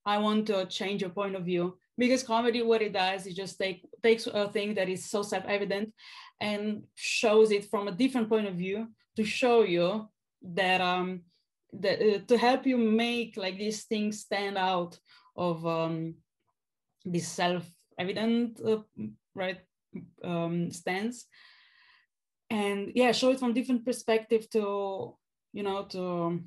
i 0.05 0.19
want 0.19 0.47
to 0.47 0.67
change 0.67 1.01
your 1.01 1.11
point 1.11 1.37
of 1.37 1.45
view 1.45 1.79
because 1.97 2.23
comedy 2.23 2.63
what 2.63 2.83
it 2.83 2.93
does 2.93 3.27
is 3.27 3.35
just 3.35 3.59
take 3.59 3.87
takes 4.03 4.27
a 4.27 4.49
thing 4.49 4.75
that 4.75 4.89
is 4.89 5.09
so 5.11 5.23
self-evident 5.23 5.93
and 6.41 6.83
shows 6.95 7.51
it 7.51 7.65
from 7.71 7.89
a 7.89 7.93
different 7.93 8.29
point 8.29 8.47
of 8.47 8.55
view 8.55 8.89
to 9.17 9.25
show 9.25 9.63
you 9.63 10.09
that 10.43 10.81
um 10.81 11.23
that 11.73 12.01
uh, 12.01 12.19
to 12.27 12.37
help 12.37 12.67
you 12.67 12.77
make 12.77 13.37
like 13.37 13.59
these 13.59 13.85
things 13.85 14.21
stand 14.21 14.59
out 14.59 14.99
of 15.37 15.67
um 15.67 16.15
this 17.05 17.29
self-evident 17.29 18.61
uh, 18.67 18.79
right 19.35 19.61
um 20.23 20.71
stance. 20.71 21.27
And 22.51 22.93
yeah 22.95 23.13
show 23.13 23.31
it 23.31 23.39
from 23.39 23.55
different 23.55 23.85
perspective 23.85 24.49
to 24.51 25.17
you 25.53 25.63
know 25.63 25.85
to 25.85 26.41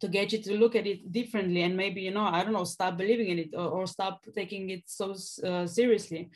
to 0.00 0.08
get 0.08 0.32
you 0.32 0.42
to 0.42 0.56
look 0.56 0.74
at 0.76 0.86
it 0.86 1.10
differently 1.12 1.62
and 1.62 1.76
maybe 1.76 2.00
you 2.00 2.10
know 2.10 2.24
i 2.24 2.42
don't 2.42 2.52
know 2.52 2.64
stop 2.64 2.96
believing 2.96 3.28
in 3.28 3.38
it 3.38 3.50
or, 3.54 3.68
or 3.68 3.86
stop 3.86 4.24
taking 4.34 4.70
it 4.70 4.82
so 4.86 5.14
uh, 5.44 5.66
seriously. 5.66 6.30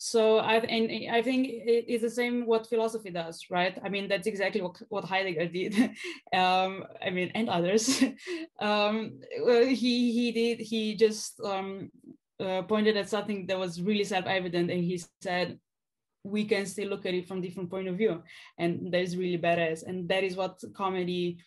So 0.00 0.38
i 0.38 0.54
and 0.58 1.10
i 1.10 1.20
think 1.22 1.48
it's 1.50 2.02
the 2.02 2.10
same 2.20 2.46
what 2.46 2.68
philosophy 2.68 3.10
does 3.10 3.36
right? 3.50 3.76
I 3.82 3.88
mean 3.88 4.06
that's 4.08 4.28
exactly 4.28 4.60
what, 4.60 4.80
what 4.88 5.04
heidegger 5.04 5.48
did. 5.48 5.74
Um, 6.32 6.84
i 7.02 7.10
mean 7.10 7.32
and 7.34 7.48
others. 7.48 8.04
Um, 8.60 9.20
he 9.82 10.12
he 10.18 10.26
did 10.32 10.58
he 10.60 10.94
just 10.94 11.40
um, 11.40 11.90
uh, 12.38 12.62
pointed 12.62 12.96
at 12.96 13.08
something 13.08 13.46
that 13.46 13.58
was 13.58 13.82
really 13.82 14.04
self-evident 14.04 14.70
and 14.70 14.84
he 14.84 15.02
said 15.20 15.58
we 16.24 16.44
can 16.44 16.66
still 16.66 16.88
look 16.88 17.06
at 17.06 17.14
it 17.14 17.26
from 17.26 17.40
different 17.40 17.70
point 17.70 17.88
of 17.88 17.96
view. 17.96 18.22
And 18.58 18.92
that 18.92 19.00
is 19.00 19.16
really 19.16 19.38
badass. 19.38 19.82
And 19.86 20.08
that 20.08 20.24
is 20.24 20.36
what 20.36 20.62
comedy 20.74 21.38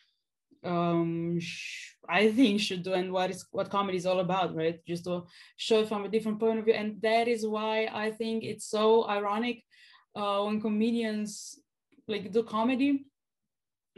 um 0.64 1.40
i 2.08 2.32
think 2.32 2.60
should 2.60 2.84
do 2.84 2.94
and 2.94 3.12
what 3.12 3.32
is 3.32 3.46
what 3.52 3.70
comedy 3.70 3.98
is 3.98 4.06
all 4.06 4.20
about 4.20 4.56
right? 4.56 4.80
Just 4.86 5.06
to 5.06 5.24
show 5.58 5.86
from 5.86 6.06
a 6.06 6.10
different 6.10 6.40
point 6.40 6.60
of 6.60 6.66
view. 6.66 6.74
And 6.74 7.02
that 7.02 7.28
is 7.28 7.46
why 7.46 7.90
i 7.94 8.12
think 8.12 8.44
it's 8.44 8.66
so 8.70 9.08
ironic 9.08 9.64
uh, 10.16 10.44
when 10.44 10.62
comedians 10.62 11.60
like 12.08 12.32
do 12.32 12.44
comedy 12.44 13.06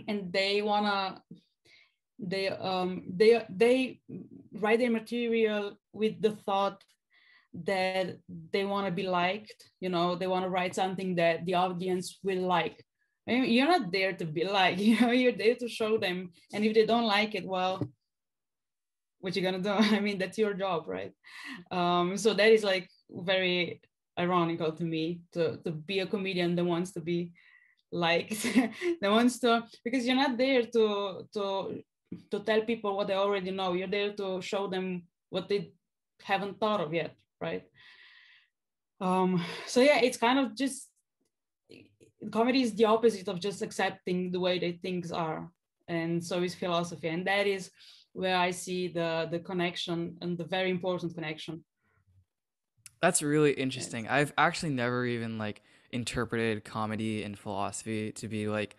and 0.08 0.32
they 0.32 0.62
wanna 0.62 1.21
they 2.19 2.47
um 2.49 3.04
they 3.10 3.43
they 3.49 3.99
write 4.54 4.80
their 4.80 4.91
material 4.91 5.78
with 5.91 6.21
the 6.21 6.32
thought 6.32 6.82
that 7.54 8.17
they 8.52 8.65
want 8.65 8.86
to 8.88 8.91
be 8.91 9.04
liked 9.04 9.69
you 9.80 9.89
know? 9.89 10.15
They 10.15 10.28
want 10.28 10.45
to 10.45 10.49
write 10.49 10.76
something 10.76 11.15
that 11.15 11.45
the 11.45 11.56
audience 11.56 12.19
will 12.23 12.41
like 12.47 12.84
you're 13.26 13.68
not 13.68 13.92
there 13.92 14.14
to 14.14 14.26
be 14.26 14.44
like 14.60 14.80
you 14.80 15.00
know 15.00 15.12
you're 15.12 15.32
there 15.32 15.56
to 15.56 15.68
show 15.68 15.98
them. 15.98 16.32
And 16.54 16.66
if 16.66 16.74
they 16.74 16.86
don't 16.86 17.06
like 17.06 17.36
it 17.36 17.46
well 17.46 17.82
what 19.20 19.36
you 19.38 19.42
gonna 19.42 19.60
do? 19.60 19.70
I 19.96 20.00
mean 20.00 20.18
that's 20.18 20.38
your 20.38 20.54
job 20.54 20.88
right? 20.88 21.14
Um 21.72 22.18
so 22.18 22.34
that 22.34 22.52
is 22.52 22.64
like 22.64 22.90
very 23.10 23.82
ironical 24.20 24.72
to 24.74 24.84
me 24.84 25.22
to 25.34 25.58
to 25.64 25.72
be 25.72 26.00
a 26.00 26.08
comedian 26.08 26.56
that 26.56 26.66
wants 26.66 26.92
to 26.94 27.02
be 27.02 27.32
liked 27.92 28.44
that 29.02 29.12
wants 29.12 29.40
to 29.40 29.64
because 29.84 30.06
you're 30.06 30.16
not 30.16 30.38
there 30.38 30.64
to 30.64 31.28
to 31.34 31.82
to 32.30 32.40
tell 32.42 32.62
people 32.62 32.96
what 32.96 33.08
they 33.08 33.16
already 33.16 33.52
know. 33.52 33.74
You're 33.74 33.88
there 33.88 34.14
to 34.14 34.42
show 34.42 34.68
them 34.68 35.04
what 35.30 35.48
they 35.50 35.72
haven't 36.22 36.60
thought 36.60 36.82
of 36.82 36.94
yet 36.94 37.16
right? 37.40 37.64
Um 39.00 39.44
so 39.68 39.80
yeah 39.80 40.00
it's 40.04 40.18
kind 40.18 40.40
of 40.40 40.56
just 40.56 40.90
comedy 42.32 42.62
is 42.62 42.74
the 42.76 42.86
opposite 42.86 43.28
of 43.28 43.40
just 43.40 43.62
accepting 43.62 44.32
the 44.32 44.40
way 44.40 44.60
that 44.60 44.82
things 44.82 45.12
are 45.12 45.50
and 45.88 46.24
so 46.24 46.42
is 46.44 46.56
philosophy. 46.56 47.10
And 47.10 47.26
that 47.28 47.48
is 47.48 47.70
where 48.14 48.38
i 48.38 48.52
see 48.52 48.88
the 48.88 49.28
the 49.32 49.40
connection 49.40 50.16
and 50.22 50.38
the 50.38 50.44
very 50.44 50.70
important 50.70 51.16
connection. 51.16 51.64
That's 53.02 53.22
really 53.22 53.52
interesting. 53.52 54.08
I've 54.08 54.32
actually 54.38 54.70
never 54.70 55.06
even 55.06 55.38
like 55.38 55.62
interpreted 55.92 56.64
comedy 56.64 57.24
and 57.24 57.38
philosophy 57.38 58.12
to 58.14 58.28
be 58.28 58.48
like 58.48 58.78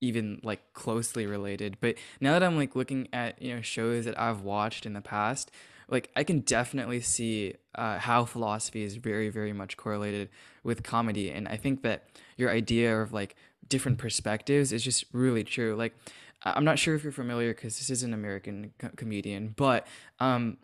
even 0.00 0.40
like 0.42 0.74
closely 0.74 1.26
related. 1.26 1.78
But 1.80 1.94
now 2.20 2.32
that 2.32 2.42
i'm 2.42 2.56
like 2.56 2.76
looking 2.76 3.08
at 3.12 3.40
you 3.40 3.54
know 3.54 3.62
shows 3.62 4.04
that 4.04 4.18
i've 4.18 4.42
watched 4.42 4.84
in 4.84 4.92
the 4.92 5.00
past 5.00 5.50
like 5.88 6.10
I 6.16 6.24
can 6.24 6.40
definitely 6.40 7.00
see 7.00 7.54
uh, 7.74 7.98
how 7.98 8.24
philosophy 8.24 8.82
is 8.82 8.96
very 8.96 9.28
very 9.28 9.52
much 9.52 9.76
correlated 9.76 10.28
with 10.64 10.82
comedy, 10.82 11.30
and 11.30 11.46
I 11.48 11.56
think 11.56 11.82
that 11.82 12.04
your 12.36 12.50
idea 12.50 13.00
of 13.00 13.12
like 13.12 13.36
different 13.68 13.98
perspectives 13.98 14.72
is 14.72 14.82
just 14.82 15.04
really 15.12 15.44
true. 15.44 15.76
Like 15.76 15.94
I'm 16.42 16.64
not 16.64 16.78
sure 16.78 16.94
if 16.94 17.02
you're 17.02 17.12
familiar 17.12 17.54
because 17.54 17.78
this 17.78 17.90
is 17.90 18.02
an 18.02 18.12
American 18.12 18.72
co- 18.78 18.90
comedian, 18.96 19.54
but 19.56 19.86
um, 20.20 20.58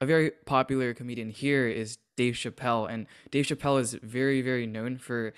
a 0.00 0.06
very 0.06 0.30
popular 0.46 0.94
comedian 0.94 1.30
here 1.30 1.68
is 1.68 1.98
Dave 2.16 2.34
Chappelle, 2.34 2.90
and 2.90 3.06
Dave 3.30 3.46
Chappelle 3.46 3.80
is 3.80 3.94
very 4.02 4.42
very 4.42 4.66
known 4.66 4.96
for 4.96 5.34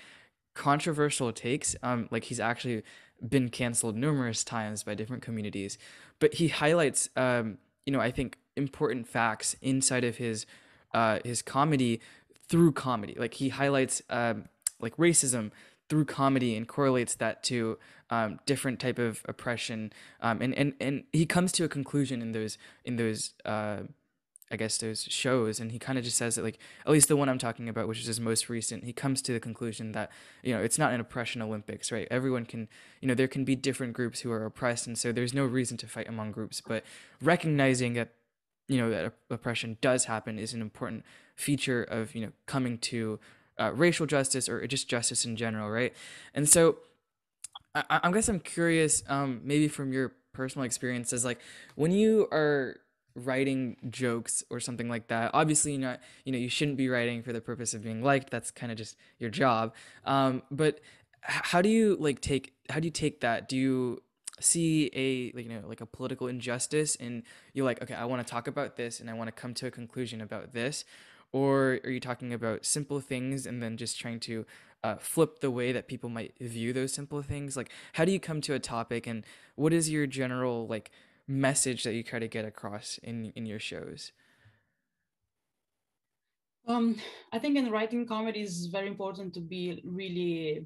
controversial 0.53 1.31
takes. 1.33 1.75
Um, 1.83 2.07
like 2.09 2.25
he's 2.25 2.39
actually 2.39 2.83
been 3.27 3.49
canceled 3.49 3.95
numerous 3.95 4.43
times 4.43 4.83
by 4.83 4.95
different 4.95 5.23
communities, 5.23 5.77
but 6.19 6.35
he 6.35 6.47
highlights 6.47 7.09
um, 7.17 7.57
you 7.85 7.91
know 7.91 7.99
I 7.99 8.11
think 8.11 8.37
important 8.55 9.07
facts 9.07 9.55
inside 9.61 10.03
of 10.03 10.17
his 10.17 10.45
uh, 10.93 11.19
his 11.23 11.41
comedy 11.41 11.99
through 12.47 12.71
comedy. 12.71 13.15
Like 13.17 13.35
he 13.35 13.49
highlights 13.49 14.01
um, 14.09 14.45
like 14.79 14.95
racism 14.97 15.51
through 15.89 16.05
comedy 16.05 16.55
and 16.55 16.67
correlates 16.67 17.15
that 17.15 17.43
to 17.43 17.77
um, 18.09 18.39
different 18.45 18.79
type 18.79 18.99
of 18.99 19.21
oppression. 19.25 19.91
Um, 20.21 20.41
and, 20.41 20.53
and 20.55 20.73
and 20.79 21.03
he 21.11 21.25
comes 21.25 21.51
to 21.53 21.63
a 21.63 21.67
conclusion 21.67 22.21
in 22.21 22.31
those 22.31 22.57
in 22.83 22.95
those 22.95 23.33
uh, 23.45 23.81
I 24.51 24.57
guess 24.57 24.77
those 24.77 25.03
shows, 25.03 25.59
and 25.59 25.71
he 25.71 25.79
kind 25.79 25.97
of 25.97 26.03
just 26.03 26.17
says 26.17 26.35
that 26.35 26.43
like 26.43 26.59
at 26.85 26.91
least 26.91 27.07
the 27.07 27.15
one 27.15 27.29
I'm 27.29 27.39
talking 27.39 27.67
about, 27.67 27.87
which 27.87 27.99
is 27.99 28.05
his 28.05 28.19
most 28.19 28.47
recent, 28.47 28.83
he 28.83 28.93
comes 28.93 29.21
to 29.23 29.33
the 29.33 29.39
conclusion 29.39 29.91
that 29.93 30.11
you 30.43 30.53
know 30.53 30.61
it's 30.61 30.77
not 30.77 30.93
an 30.93 30.99
oppression 30.99 31.41
Olympics, 31.41 31.91
right? 31.91 32.07
Everyone 32.11 32.45
can 32.45 32.67
you 33.01 33.07
know 33.07 33.15
there 33.15 33.27
can 33.27 33.43
be 33.43 33.55
different 33.55 33.93
groups 33.93 34.21
who 34.21 34.31
are 34.31 34.45
oppressed, 34.45 34.85
and 34.85 34.97
so 34.97 35.11
there's 35.11 35.33
no 35.33 35.45
reason 35.45 35.77
to 35.77 35.87
fight 35.87 36.07
among 36.07 36.31
groups, 36.31 36.61
but 36.61 36.83
recognizing 37.21 37.93
that 37.93 38.13
you 38.67 38.77
know 38.77 38.89
that 38.89 39.13
oppression 39.29 39.77
does 39.81 40.05
happen 40.05 40.39
is 40.39 40.53
an 40.53 40.61
important 40.61 41.03
feature 41.35 41.83
of 41.83 42.15
you 42.15 42.21
know 42.21 42.31
coming 42.45 42.77
to 42.79 43.19
uh, 43.59 43.71
racial 43.73 44.05
justice 44.05 44.49
or 44.49 44.65
just 44.67 44.89
justice 44.89 45.25
in 45.25 45.35
general, 45.35 45.69
right? 45.69 45.93
And 46.33 46.47
so 46.47 46.77
I, 47.73 47.99
I 48.03 48.11
guess 48.11 48.27
I'm 48.27 48.39
curious, 48.39 49.03
um, 49.07 49.41
maybe 49.43 49.67
from 49.67 49.93
your 49.93 50.13
personal 50.33 50.65
experiences, 50.65 51.23
like 51.23 51.39
when 51.75 51.91
you 51.91 52.27
are 52.31 52.77
writing 53.15 53.77
jokes 53.89 54.43
or 54.49 54.59
something 54.59 54.89
like 54.89 55.07
that 55.07 55.31
obviously 55.33 55.71
you 55.71 55.77
know 55.77 55.95
you 56.25 56.33
know 56.33 56.37
you 56.37 56.49
shouldn't 56.49 56.75
be 56.75 56.89
writing 56.89 57.23
for 57.23 57.31
the 57.31 57.39
purpose 57.39 57.73
of 57.73 57.81
being 57.81 58.03
liked 58.03 58.29
that's 58.29 58.51
kind 58.51 58.73
of 58.73 58.77
just 58.77 58.97
your 59.19 59.29
job 59.29 59.73
um, 60.03 60.43
but 60.51 60.81
how 61.21 61.61
do 61.61 61.69
you 61.69 61.95
like 61.97 62.19
take 62.19 62.53
how 62.69 62.77
do 62.77 62.85
you 62.85 62.91
take 62.91 63.21
that 63.21 63.47
do 63.47 63.55
you 63.55 64.03
see 64.39 64.91
a 64.93 65.39
you 65.39 65.49
know 65.49 65.61
like 65.67 65.79
a 65.81 65.85
political 65.85 66.27
injustice 66.27 66.97
and 66.97 67.23
you're 67.53 67.65
like 67.65 67.81
okay 67.81 67.93
i 67.93 68.03
want 68.03 68.25
to 68.25 68.29
talk 68.29 68.47
about 68.47 68.75
this 68.75 68.99
and 68.99 69.09
i 69.09 69.13
want 69.13 69.27
to 69.27 69.31
come 69.31 69.53
to 69.53 69.65
a 69.65 69.71
conclusion 69.71 70.19
about 70.19 70.51
this 70.51 70.83
or 71.35 71.79
are 71.83 71.89
you 71.89 71.99
talking 71.99 72.33
about 72.33 72.63
simple 72.63 73.01
things 73.01 73.45
and 73.45 73.61
then 73.61 73.75
just 73.75 73.99
trying 73.99 74.21
to 74.21 74.45
uh, 74.85 74.95
flip 74.95 75.39
the 75.39 75.51
way 75.51 75.73
that 75.73 75.87
people 75.87 76.09
might 76.09 76.33
view 76.39 76.71
those 76.71 76.93
simple 76.93 77.21
things? 77.21 77.57
Like 77.57 77.71
how 77.91 78.05
do 78.05 78.13
you 78.13 78.21
come 78.21 78.39
to 78.41 78.53
a 78.53 78.59
topic 78.59 79.05
and 79.05 79.25
what 79.55 79.73
is 79.73 79.89
your 79.89 80.07
general 80.07 80.65
like 80.65 80.91
message 81.27 81.83
that 81.83 81.93
you 81.93 82.03
try 82.03 82.19
to 82.19 82.29
get 82.29 82.45
across 82.45 82.99
in 83.03 83.33
in 83.35 83.45
your 83.45 83.59
shows? 83.59 84.13
Um 86.67 86.95
i 87.33 87.37
think 87.37 87.57
in 87.57 87.69
writing 87.69 88.07
comedy 88.07 88.41
is 88.41 88.67
very 88.67 88.87
important 88.87 89.33
to 89.33 89.41
be 89.41 89.81
really 89.83 90.65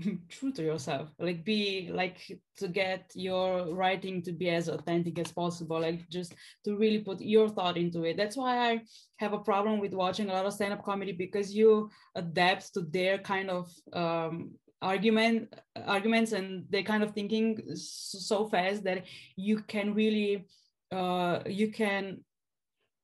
true 0.28 0.52
to 0.52 0.62
yourself. 0.62 1.08
Like 1.18 1.44
be 1.44 1.90
like 1.92 2.18
to 2.58 2.68
get 2.68 3.10
your 3.14 3.74
writing 3.74 4.22
to 4.22 4.32
be 4.32 4.50
as 4.50 4.68
authentic 4.68 5.18
as 5.18 5.32
possible 5.32 5.80
like 5.80 6.08
just 6.08 6.34
to 6.64 6.76
really 6.76 6.98
put 6.98 7.20
your 7.20 7.48
thought 7.48 7.76
into 7.76 8.04
it. 8.04 8.16
That's 8.16 8.36
why 8.36 8.70
i 8.70 8.80
have 9.16 9.32
a 9.32 9.38
problem 9.38 9.80
with 9.80 9.92
watching 9.92 10.30
a 10.30 10.32
lot 10.32 10.46
of 10.46 10.52
stand-up 10.52 10.84
comedy 10.84 11.12
because 11.12 11.54
you 11.54 11.90
adapt 12.14 12.72
to 12.74 12.80
their 12.80 13.18
kind 13.18 13.50
of 13.50 13.70
um, 13.92 14.52
argument 14.82 15.54
arguments 15.86 16.32
and 16.32 16.64
they 16.70 16.82
kind 16.82 17.02
of 17.02 17.12
thinking 17.12 17.60
so 17.74 18.46
fast 18.46 18.82
that 18.84 19.04
you 19.36 19.58
can 19.58 19.94
really 19.94 20.46
uh, 20.90 21.40
you 21.46 21.70
can 21.70 22.24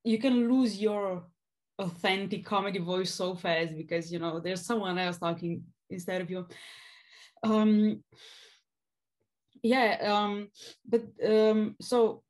you 0.04 0.18
can 0.18 0.48
lose 0.48 0.80
your 0.80 1.24
authentic 1.78 2.44
comedy 2.44 2.78
voice 2.78 3.12
so 3.12 3.34
fast 3.34 3.76
because 3.76 4.10
you 4.10 4.18
know 4.18 4.40
there's 4.40 4.64
someone 4.64 4.98
else 4.98 5.18
talking 5.18 5.62
instead 5.90 6.20
of 6.20 6.30
you 6.30 6.46
um 7.42 8.02
yeah 9.62 9.98
um 10.02 10.48
but 10.88 11.02
um 11.26 11.76
so 11.80 12.22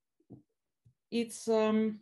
it's 1.10 1.48
um 1.48 1.98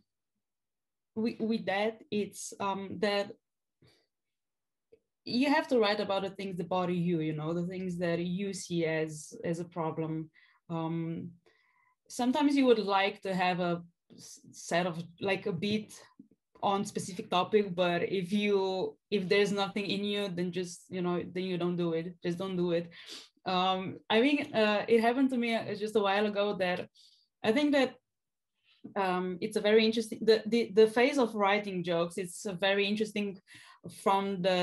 with, 1.14 1.38
with 1.40 1.66
that 1.66 2.02
it's 2.10 2.52
um 2.60 2.98
that 3.00 3.32
you 5.24 5.48
have 5.48 5.66
to 5.68 5.78
write 5.78 6.00
about 6.00 6.22
the 6.22 6.30
things 6.30 6.56
that 6.56 6.68
bother 6.68 6.92
you 6.92 7.20
you 7.20 7.32
know 7.32 7.54
the 7.54 7.66
things 7.66 7.96
that 7.98 8.18
you 8.18 8.52
see 8.52 8.84
as 8.84 9.32
as 9.44 9.60
a 9.60 9.64
problem. 9.64 10.30
Um 10.68 11.30
sometimes 12.08 12.56
you 12.56 12.66
would 12.66 12.78
like 12.78 13.22
to 13.22 13.34
have 13.34 13.60
a 13.60 13.82
set 14.16 14.86
of 14.86 15.02
like 15.20 15.46
a 15.46 15.52
beat 15.52 15.98
on 16.70 16.84
specific 16.84 17.30
topic 17.30 17.74
but 17.74 18.02
if 18.20 18.32
you 18.32 18.96
if 19.10 19.28
there's 19.28 19.52
nothing 19.52 19.86
in 19.86 20.02
you 20.12 20.28
then 20.28 20.50
just 20.50 20.84
you 20.88 21.02
know 21.02 21.22
then 21.34 21.44
you 21.44 21.58
don't 21.58 21.76
do 21.76 21.92
it. 21.92 22.14
Just 22.22 22.38
don't 22.38 22.56
do 22.56 22.72
it. 22.72 22.86
Um 23.54 23.80
i 24.08 24.20
mean 24.24 24.38
uh, 24.62 24.82
it 24.88 25.00
happened 25.06 25.30
to 25.30 25.38
me 25.44 25.54
uh, 25.54 25.74
just 25.84 25.96
a 25.96 26.04
while 26.06 26.26
ago 26.32 26.46
that 26.64 26.88
i 27.48 27.52
think 27.56 27.72
that 27.76 27.90
um 29.02 29.26
it's 29.44 29.58
a 29.60 29.66
very 29.68 29.84
interesting 29.84 30.18
the 30.28 30.36
the, 30.52 30.60
the 30.78 30.86
phase 30.96 31.18
of 31.24 31.34
writing 31.42 31.84
jokes 31.90 32.16
it's 32.22 32.46
a 32.46 32.54
very 32.66 32.86
interesting 32.92 33.28
from 34.02 34.40
the 34.46 34.60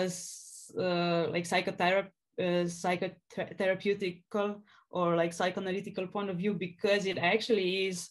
uh, 0.85 1.23
like 1.29 1.45
psychotherapy 1.45 2.09
uh, 2.39 2.65
psychotherapeutical 2.65 4.61
or 4.89 5.15
like 5.15 5.31
psychoanalytical 5.31 6.11
point 6.11 6.29
of 6.29 6.37
view 6.37 6.53
because 6.53 7.05
it 7.05 7.17
actually 7.17 7.87
is 7.87 8.09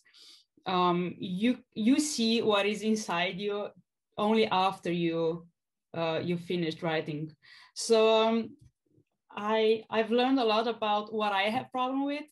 um, 0.66 1.14
you 1.18 1.58
you 1.74 1.98
see 1.98 2.42
what 2.42 2.66
is 2.66 2.82
inside 2.82 3.38
you 3.38 3.68
only 4.20 4.46
after 4.46 4.92
you 4.92 5.46
uh, 5.96 6.20
you 6.22 6.36
finished 6.36 6.82
writing. 6.82 7.34
So 7.74 7.96
um, 8.22 8.50
I 9.30 9.82
I've 9.90 10.10
learned 10.10 10.38
a 10.38 10.44
lot 10.44 10.68
about 10.68 11.12
what 11.12 11.32
I 11.32 11.44
have 11.54 11.72
problem 11.72 12.04
with 12.04 12.28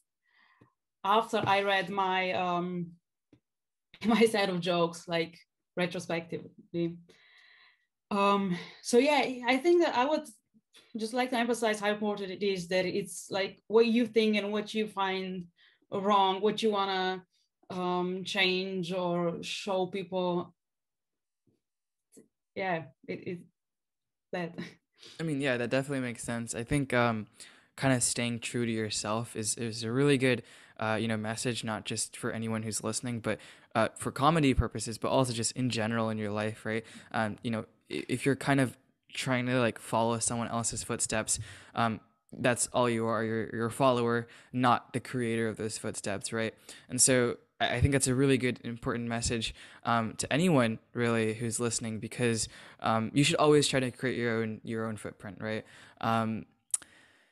after 1.04 1.42
I 1.44 1.62
read 1.62 1.90
my 1.90 2.32
um, 2.32 2.92
my 4.04 4.22
set 4.26 4.50
of 4.50 4.60
jokes 4.60 5.08
like 5.08 5.38
retrospectively. 5.76 6.96
Um, 8.10 8.56
so 8.82 8.98
yeah, 8.98 9.22
I 9.46 9.56
think 9.56 9.84
that 9.84 9.96
I 9.96 10.04
would 10.04 10.26
just 10.96 11.14
like 11.14 11.30
to 11.30 11.36
emphasize 11.38 11.80
how 11.80 11.90
important 11.90 12.30
it 12.30 12.42
is 12.42 12.68
that 12.68 12.84
it's 12.86 13.30
like 13.30 13.62
what 13.68 13.86
you 13.86 14.06
think 14.06 14.36
and 14.36 14.52
what 14.52 14.72
you 14.74 14.86
find 14.86 15.44
wrong, 15.92 16.40
what 16.40 16.62
you 16.62 16.70
wanna 16.70 17.22
um, 17.70 18.24
change 18.24 18.92
or 18.92 19.42
show 19.42 19.86
people. 19.86 20.54
Yeah, 22.58 22.82
it, 23.06 23.28
it 23.28 23.38
that. 24.32 24.58
I 25.20 25.22
mean, 25.22 25.40
yeah, 25.40 25.56
that 25.56 25.70
definitely 25.70 26.00
makes 26.00 26.24
sense. 26.24 26.56
I 26.56 26.64
think 26.64 26.92
um, 26.92 27.28
kind 27.76 27.94
of 27.94 28.02
staying 28.02 28.40
true 28.40 28.66
to 28.66 28.72
yourself 28.72 29.36
is 29.36 29.54
is 29.56 29.84
a 29.84 29.92
really 29.92 30.18
good 30.18 30.42
uh, 30.80 30.98
you 31.00 31.06
know 31.06 31.16
message, 31.16 31.62
not 31.62 31.84
just 31.84 32.16
for 32.16 32.32
anyone 32.32 32.64
who's 32.64 32.82
listening, 32.82 33.20
but 33.20 33.38
uh, 33.76 33.88
for 33.94 34.10
comedy 34.10 34.54
purposes, 34.54 34.98
but 34.98 35.08
also 35.08 35.32
just 35.32 35.52
in 35.52 35.70
general 35.70 36.10
in 36.10 36.18
your 36.18 36.32
life, 36.32 36.66
right? 36.66 36.84
Um, 37.12 37.36
you 37.44 37.52
know, 37.52 37.64
if 37.88 38.26
you're 38.26 38.36
kind 38.36 38.60
of 38.60 38.76
trying 39.14 39.46
to 39.46 39.60
like 39.60 39.78
follow 39.78 40.18
someone 40.18 40.48
else's 40.48 40.82
footsteps, 40.82 41.38
um, 41.76 42.00
that's 42.36 42.66
all 42.72 42.90
you 42.90 43.06
are. 43.06 43.22
You're, 43.22 43.50
you're 43.52 43.66
a 43.66 43.70
follower, 43.70 44.26
not 44.52 44.92
the 44.92 45.00
creator 45.00 45.48
of 45.48 45.56
those 45.56 45.78
footsteps, 45.78 46.32
right? 46.32 46.54
And 46.88 47.00
so 47.00 47.36
I 47.60 47.80
think 47.80 47.92
that's 47.92 48.06
a 48.06 48.14
really 48.14 48.38
good, 48.38 48.60
important 48.62 49.08
message 49.08 49.52
um, 49.84 50.14
to 50.18 50.32
anyone 50.32 50.78
really 50.94 51.34
who's 51.34 51.58
listening 51.58 51.98
because 51.98 52.48
um, 52.80 53.10
you 53.12 53.24
should 53.24 53.36
always 53.36 53.66
try 53.66 53.80
to 53.80 53.90
create 53.90 54.16
your 54.16 54.42
own 54.42 54.60
your 54.62 54.86
own 54.86 54.96
footprint, 54.96 55.38
right? 55.40 55.64
Um, 56.00 56.46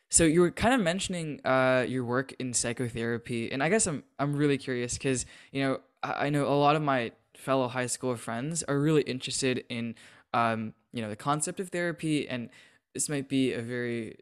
so 0.08 0.24
you 0.24 0.40
were 0.40 0.50
kind 0.50 0.74
of 0.74 0.80
mentioning 0.80 1.40
uh, 1.44 1.84
your 1.86 2.04
work 2.04 2.34
in 2.38 2.52
psychotherapy, 2.54 3.52
and 3.52 3.62
I 3.62 3.68
guess 3.68 3.86
I'm 3.86 4.02
I'm 4.18 4.34
really 4.34 4.58
curious 4.58 4.94
because 4.94 5.26
you 5.52 5.62
know 5.62 5.80
I, 6.02 6.26
I, 6.26 6.30
know 6.30 6.46
a 6.46 6.54
lot 6.54 6.74
of 6.74 6.82
my 6.82 7.12
fellow 7.36 7.68
high 7.68 7.86
school 7.86 8.16
friends 8.16 8.62
are 8.64 8.78
really 8.78 9.02
interested 9.02 9.64
in 9.68 9.94
um, 10.34 10.74
you 10.92 11.02
know 11.02 11.08
the 11.08 11.16
concept 11.16 11.60
of 11.60 11.68
therapy, 11.68 12.28
and 12.28 12.50
this 12.94 13.08
might 13.08 13.28
be 13.28 13.52
a 13.52 13.60
very 13.60 14.18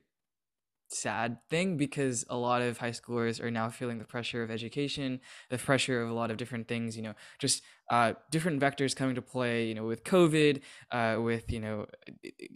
sad 0.95 1.39
thing 1.51 1.77
because 1.77 2.25
a 2.29 2.37
lot 2.37 2.63
of 2.63 2.79
high 2.79 2.91
schoolers 2.91 3.43
are 3.43 3.51
now 3.51 3.69
feeling 3.69 3.99
the 3.99 4.05
pressure 4.05 4.43
of 4.43 4.51
education, 4.51 5.21
the 5.51 5.59
pressure 5.59 6.03
of 6.03 6.11
a 6.11 6.15
lot 6.15 6.31
of 6.31 6.37
different 6.37 6.69
things, 6.69 6.97
you 6.97 7.03
know, 7.03 7.15
just 7.39 7.63
uh, 7.91 8.15
different 8.31 8.61
vectors 8.61 8.97
coming 8.97 9.15
to 9.15 9.23
play, 9.23 9.67
you 9.67 9.75
know, 9.75 9.85
with 9.85 10.05
COVID, 10.05 10.61
uh, 10.91 11.17
with, 11.21 11.51
you 11.53 11.61
know, 11.61 11.87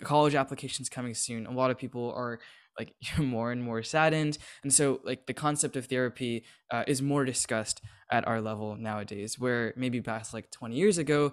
college 0.03 0.35
applications 0.35 0.89
coming 0.89 1.15
soon. 1.15 1.47
A 1.47 1.53
lot 1.53 1.71
of 1.71 1.79
people 1.79 2.13
are 2.17 2.39
like 2.79 2.95
more 3.19 3.53
and 3.53 3.63
more 3.63 3.83
saddened. 3.83 4.39
And 4.63 4.73
so, 4.73 5.01
like, 5.05 5.27
the 5.27 5.35
concept 5.35 5.77
of 5.77 5.87
therapy 5.87 6.45
uh, 6.71 6.85
is 6.87 7.03
more 7.03 7.25
discussed 7.25 7.83
at 8.11 8.27
our 8.27 8.41
level 8.41 8.77
nowadays, 8.77 9.39
where 9.39 9.75
maybe 9.77 10.01
past 10.01 10.33
like 10.33 10.51
20 10.51 10.75
years 10.75 10.99
ago, 10.99 11.33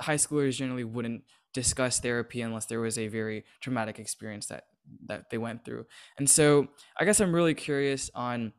high 0.00 0.16
schoolers 0.16 0.56
generally 0.56 0.84
wouldn't 0.84 1.22
discuss 1.52 2.00
therapy 2.00 2.40
unless 2.40 2.66
there 2.66 2.80
was 2.80 2.96
a 2.96 3.08
very 3.08 3.44
traumatic 3.60 3.98
experience 3.98 4.46
that 4.46 4.64
that 5.06 5.30
they 5.30 5.38
went 5.38 5.64
through. 5.64 5.86
And 6.18 6.28
so 6.28 6.68
I 6.98 7.04
guess 7.04 7.20
I'm 7.20 7.34
really 7.34 7.54
curious 7.54 8.10
on 8.14 8.52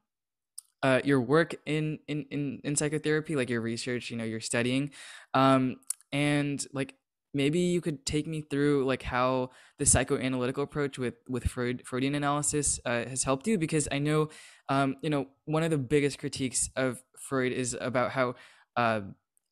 uh, 0.82 1.02
your 1.04 1.22
work 1.22 1.56
in, 1.66 2.00
in 2.08 2.26
in 2.30 2.60
in 2.64 2.76
psychotherapy, 2.76 3.36
like 3.36 3.50
your 3.50 3.62
research, 3.62 4.12
you 4.12 4.18
know, 4.18 4.26
you're 4.26 4.42
studying, 4.42 4.92
um, 5.34 5.78
and 6.12 6.66
like 6.74 6.96
maybe 7.34 7.60
you 7.60 7.82
could 7.82 8.06
take 8.06 8.28
me 8.28 8.42
through 8.42 8.86
like 8.86 9.02
how 9.02 9.50
the 9.80 9.86
psychoanalytical 9.86 10.62
approach 10.62 10.98
with 11.00 11.16
with 11.30 11.46
Freud, 11.46 11.84
Freudian 11.86 12.16
analysis 12.16 12.80
uh, 12.86 13.06
has 13.06 13.24
helped 13.24 13.48
you 13.48 13.58
because 13.58 13.88
I 13.92 14.00
know 14.00 14.30
um, 14.70 14.98
you 15.02 15.10
know 15.10 15.28
one 15.46 15.64
of 15.64 15.72
the 15.72 15.78
biggest 15.78 16.20
critiques 16.20 16.70
of 16.76 17.02
Freud 17.18 17.54
is 17.54 17.78
about 17.80 18.12
how 18.12 18.36
uh, 18.76 19.02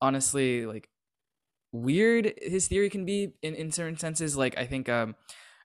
honestly 0.02 0.66
like 0.66 0.90
weird 1.72 2.34
his 2.42 2.68
theory 2.68 2.90
can 2.90 3.06
be 3.06 3.34
in 3.42 3.56
in 3.56 3.72
certain 3.72 3.98
senses 3.98 4.36
like 4.36 4.58
I 4.58 4.66
think 4.66 4.90
um, 4.90 5.16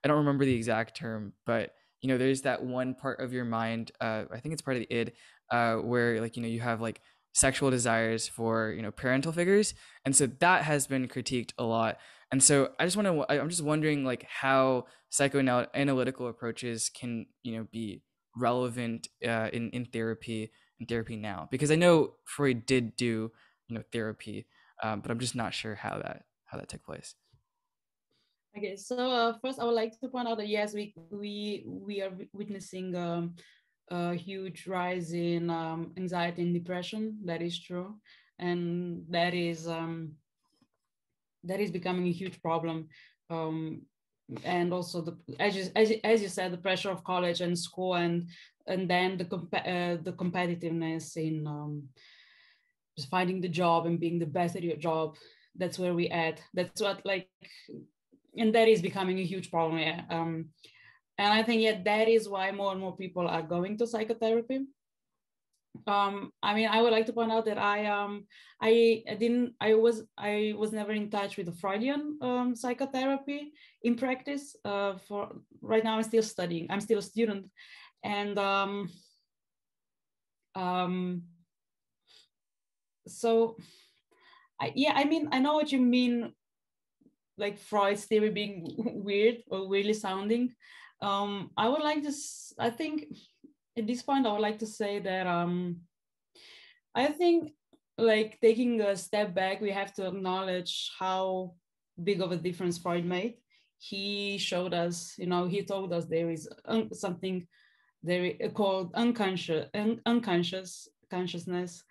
I 0.07 0.09
don't 0.09 0.19
remember 0.19 0.45
the 0.45 0.55
exact 0.55 0.97
term, 0.97 1.33
but 1.47 1.75
you 2.01 2.09
know, 2.09 2.17
there's 2.17 2.43
that 2.43 2.63
one 2.63 2.95
part 2.95 3.19
of 3.19 3.33
your 3.33 3.45
mind. 3.45 3.91
Uh, 4.01 4.23
I 4.33 4.39
think 4.39 4.53
it's 4.53 4.63
part 4.63 4.77
of 4.77 4.85
the 4.89 4.95
id, 4.95 5.13
uh, 5.51 5.75
where 5.79 6.21
like 6.21 6.37
you 6.37 6.43
know 6.43 6.49
you 6.49 6.61
have 6.61 6.81
like 6.81 7.01
sexual 7.33 7.71
desires 7.71 8.29
for 8.29 8.71
you 8.71 8.83
know 8.83 8.93
parental 8.93 9.33
figures, 9.33 9.75
and 10.05 10.15
so 10.15 10.29
that 10.39 10.63
has 10.63 10.87
been 10.87 11.09
critiqued 11.09 11.51
a 11.59 11.65
lot. 11.65 11.99
And 12.31 12.41
so 12.41 12.71
I 12.79 12.85
just 12.85 12.97
want 12.97 13.09
to. 13.09 13.41
I'm 13.41 13.49
just 13.49 13.65
wondering 13.65 14.05
like 14.05 14.25
how 14.29 14.87
psychoanalytical 15.11 16.31
approaches 16.31 16.89
can 16.89 17.27
you 17.43 17.57
know 17.57 17.67
be 17.73 18.03
relevant 18.37 19.09
uh, 19.27 19.51
in 19.53 19.71
in 19.71 19.87
therapy 19.87 20.53
in 20.79 20.87
therapy 20.87 21.17
now 21.17 21.49
because 21.51 21.73
I 21.73 21.77
know 21.77 22.13
Freud 22.25 22.67
did 22.67 22.95
do 22.95 23.33
you 23.67 23.75
know 23.75 23.83
therapy, 23.93 24.47
um, 24.81 25.01
but 25.01 25.11
I'm 25.11 25.19
just 25.19 25.35
not 25.35 25.55
sure 25.55 25.75
how 25.75 25.99
that 25.99 26.27
how 26.45 26.59
that 26.59 26.69
took 26.69 26.85
place. 26.85 27.17
Okay, 28.57 28.77
so 28.77 28.97
uh, 28.97 29.35
first 29.43 29.61
I 29.61 29.65
would 29.65 29.75
like 29.75 29.99
to 30.01 30.09
point 30.09 30.29
out 30.29 30.39
that 30.39 30.49
yes, 30.49 30.73
we 30.73 30.95
we 31.11 31.65
we 31.67 32.01
are 32.01 32.13
witnessing 32.33 32.97
um, 32.97 33.35
a 33.91 34.15
huge 34.15 34.67
rise 34.67 35.13
in 35.13 35.51
um, 35.51 35.93
anxiety 35.99 36.41
and 36.43 36.55
depression. 36.55 37.19
That 37.25 37.43
is 37.43 37.61
true, 37.61 37.97
and 38.39 39.05
that 39.11 39.35
is 39.35 39.69
um, 39.69 40.13
that 41.45 41.61
is 41.61 41.71
becoming 41.71 42.07
a 42.07 42.13
huge 42.13 42.41
problem. 42.41 42.89
Um, 43.29 43.83
and 44.43 44.73
also 44.73 45.03
the 45.03 45.19
as 45.39 45.55
you, 45.55 45.65
as, 45.77 45.93
as 46.03 46.23
you 46.23 46.29
said, 46.29 46.51
the 46.51 46.59
pressure 46.59 46.91
of 46.91 47.05
college 47.05 47.43
and 47.43 47.59
school, 47.59 47.95
and 47.95 48.31
and 48.67 48.89
then 48.89 49.19
the 49.19 49.27
comp- 49.27 49.55
uh, 49.55 49.97
the 50.03 50.15
competitiveness 50.17 51.19
in 51.19 51.47
um, 51.47 51.89
just 52.97 53.11
finding 53.11 53.43
the 53.43 53.51
job 53.51 53.85
and 53.85 54.01
being 54.01 54.19
the 54.19 54.33
best 54.39 54.57
at 54.57 54.63
your 54.63 54.77
job. 54.77 55.17
That's 55.55 55.79
where 55.79 55.95
we 55.95 56.09
at. 56.09 56.41
That's 56.55 56.81
what 56.81 57.05
like 57.05 57.29
and 58.37 58.55
that 58.55 58.69
is 58.69 58.83
becoming 58.83 59.19
a 59.19 59.25
huge 59.25 59.51
problem. 59.51 59.79
Yeah. 59.79 60.03
Um, 60.11 60.51
and 61.19 61.33
I 61.33 61.43
think 61.43 61.63
yeah, 61.63 61.81
that 61.85 62.09
is 62.09 62.29
why 62.29 62.53
more 62.53 62.73
and 62.73 62.81
more 62.81 62.97
people 62.97 63.27
are 63.27 63.43
going 63.43 63.79
to 63.79 63.87
psychotherapy. 63.87 64.67
Um, 65.87 66.33
I 66.43 66.55
mean, 66.55 66.69
I 66.69 66.81
would 66.81 66.93
like 66.93 67.07
to 67.07 67.13
point 67.13 67.33
out 67.33 67.45
that 67.47 67.59
I 67.59 67.87
um 67.87 68.27
I, 68.61 69.03
didn't 69.19 69.55
I 69.61 69.75
was 69.75 70.05
I 70.17 70.55
was 70.57 70.73
never 70.73 70.93
in 70.93 71.11
touch 71.11 71.37
with 71.37 71.47
the 71.47 71.53
Freudian 71.53 72.19
um, 72.23 72.57
psychotherapy 72.57 73.53
in 73.83 73.97
practice. 73.97 74.57
Uh, 74.65 74.97
for 75.07 75.37
right 75.61 75.85
now, 75.85 75.97
I'm 75.97 76.03
still 76.03 76.23
studying. 76.23 76.67
I'm 76.71 76.81
still 76.81 76.99
a 76.99 77.03
student, 77.03 77.51
and 78.03 78.39
um, 78.39 78.91
um, 80.55 81.23
so 83.07 83.57
I, 84.61 84.73
yeah, 84.75 84.93
I 84.95 85.05
mean, 85.05 85.29
I 85.33 85.39
know 85.39 85.55
what 85.55 85.73
you 85.73 85.81
mean 85.81 86.33
like 87.39 87.59
Freud's 87.59 88.05
theory 88.05 88.31
being 88.31 88.75
weird 89.05 89.43
or 89.51 89.69
weirdly 89.69 89.93
sounding. 89.95 90.55
Um, 91.03 91.51
I 91.57 91.69
would 91.69 91.83
like 91.83 92.03
to, 92.03 92.13
I 92.59 92.71
think 92.71 93.07
at 93.77 93.87
this 93.87 94.03
point, 94.03 94.27
I 94.27 94.33
would 94.33 94.41
like 94.41 94.59
to 94.61 94.67
say 94.67 94.99
that 95.01 95.27
um, 95.27 95.81
I 96.95 97.07
think 97.07 97.53
like 97.99 98.39
taking 98.41 98.81
a 98.81 98.97
step 98.97 99.35
back, 99.35 99.61
we 99.61 99.71
have 99.71 99.93
to 99.95 100.07
acknowledge 100.07 100.91
how 100.99 101.55
big 102.03 102.21
of 102.21 102.33
a 102.33 102.37
difference 102.37 102.79
Freud 102.79 103.05
made. 103.05 103.35
He 103.79 104.39
showed 104.39 104.73
us, 104.73 105.15
you 105.19 105.27
know, 105.27 105.47
he 105.47 105.63
told 105.63 105.93
us 105.93 106.07
there 106.07 106.31
is 106.31 106.49
un- 106.65 106.93
something 106.95 107.47
there 108.03 108.33
called 108.55 108.93
unconscious 108.95 109.69
un- 109.75 110.01
unconscious 110.07 110.89
consciousness 111.11 111.83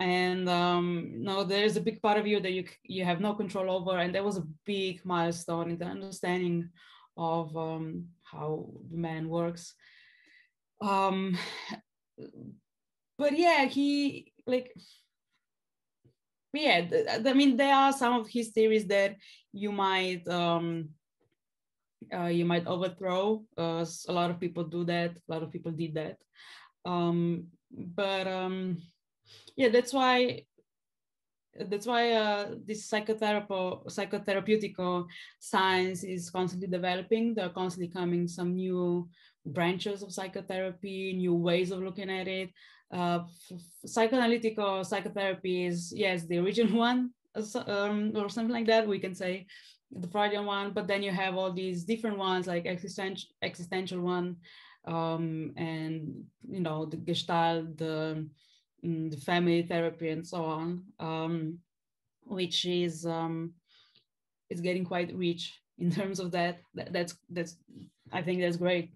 and 0.00 0.48
um 0.48 1.12
no 1.22 1.44
there's 1.44 1.76
a 1.76 1.80
big 1.80 2.02
part 2.02 2.18
of 2.18 2.26
you 2.26 2.40
that 2.40 2.52
you 2.52 2.64
you 2.84 3.04
have 3.04 3.20
no 3.20 3.34
control 3.34 3.70
over. 3.70 3.98
And 3.98 4.14
that 4.14 4.24
was 4.24 4.38
a 4.38 4.46
big 4.64 5.04
milestone 5.04 5.70
in 5.70 5.78
the 5.78 5.86
understanding 5.86 6.70
of 7.16 7.56
um 7.56 8.06
how 8.22 8.70
the 8.90 8.96
man 8.96 9.28
works. 9.28 9.74
Um 10.80 11.38
but 13.18 13.38
yeah 13.38 13.64
he 13.66 14.32
like 14.46 14.74
yeah 16.52 16.86
i 17.26 17.32
mean 17.32 17.56
there 17.56 17.74
are 17.74 17.92
some 17.92 18.20
of 18.20 18.28
his 18.28 18.50
theories 18.50 18.86
that 18.86 19.16
you 19.52 19.72
might 19.72 20.26
um 20.28 20.88
uh, 22.12 22.26
you 22.26 22.44
might 22.44 22.66
overthrow. 22.66 23.42
Uh, 23.56 23.84
a 24.08 24.12
lot 24.12 24.30
of 24.30 24.38
people 24.38 24.62
do 24.64 24.84
that. 24.84 25.12
A 25.16 25.32
lot 25.32 25.42
of 25.42 25.50
people 25.50 25.72
did 25.72 25.94
that. 25.94 26.18
Um 26.84 27.46
but 27.70 28.28
um 28.28 28.78
yeah 29.56 29.68
that's 29.68 29.92
why 29.92 30.44
that's 31.68 31.86
why 31.86 32.12
uh, 32.12 32.48
this 32.66 32.84
psychotherapy 32.86 33.54
psychotherapeutical 33.86 35.06
science 35.38 36.02
is 36.02 36.30
constantly 36.30 36.66
developing. 36.66 37.34
There 37.34 37.46
are 37.46 37.60
constantly 37.60 37.92
coming 37.92 38.26
some 38.26 38.54
new 38.54 39.08
branches 39.46 40.02
of 40.02 40.12
psychotherapy 40.12 41.12
new 41.16 41.34
ways 41.34 41.70
of 41.70 41.80
looking 41.80 42.10
at 42.10 42.28
it. 42.28 42.50
Uh, 42.92 43.20
psychoanalytical 43.86 44.84
psychotherapy 44.84 45.66
is 45.66 45.92
yes 45.94 46.26
the 46.26 46.38
original 46.38 46.78
one 46.88 47.10
um, 47.66 48.12
or 48.14 48.28
something 48.28 48.52
like 48.52 48.66
that 48.66 48.86
we 48.86 48.98
can 48.98 49.14
say 49.14 49.46
the 49.90 50.06
Freudian 50.08 50.44
one 50.46 50.70
but 50.72 50.86
then 50.86 51.02
you 51.02 51.10
have 51.10 51.34
all 51.36 51.52
these 51.52 51.84
different 51.84 52.18
ones 52.18 52.46
like 52.46 52.66
existential 52.66 53.28
existential 53.42 54.00
one 54.00 54.36
um, 54.86 55.52
and 55.56 56.24
you 56.48 56.60
know 56.60 56.84
the 56.84 56.96
gestalt 56.98 57.76
the 57.78 58.28
the 58.84 59.16
family 59.16 59.62
therapy 59.62 60.10
and 60.10 60.26
so 60.26 60.44
on, 60.44 60.82
um, 61.00 61.58
which 62.24 62.66
is 62.66 63.06
um, 63.06 63.54
it's 64.50 64.60
getting 64.60 64.84
quite 64.84 65.14
rich 65.14 65.60
in 65.78 65.90
terms 65.90 66.20
of 66.20 66.30
that. 66.32 66.60
that. 66.74 66.92
That's 66.92 67.16
that's 67.30 67.56
I 68.12 68.22
think 68.22 68.40
that's 68.40 68.56
great. 68.56 68.92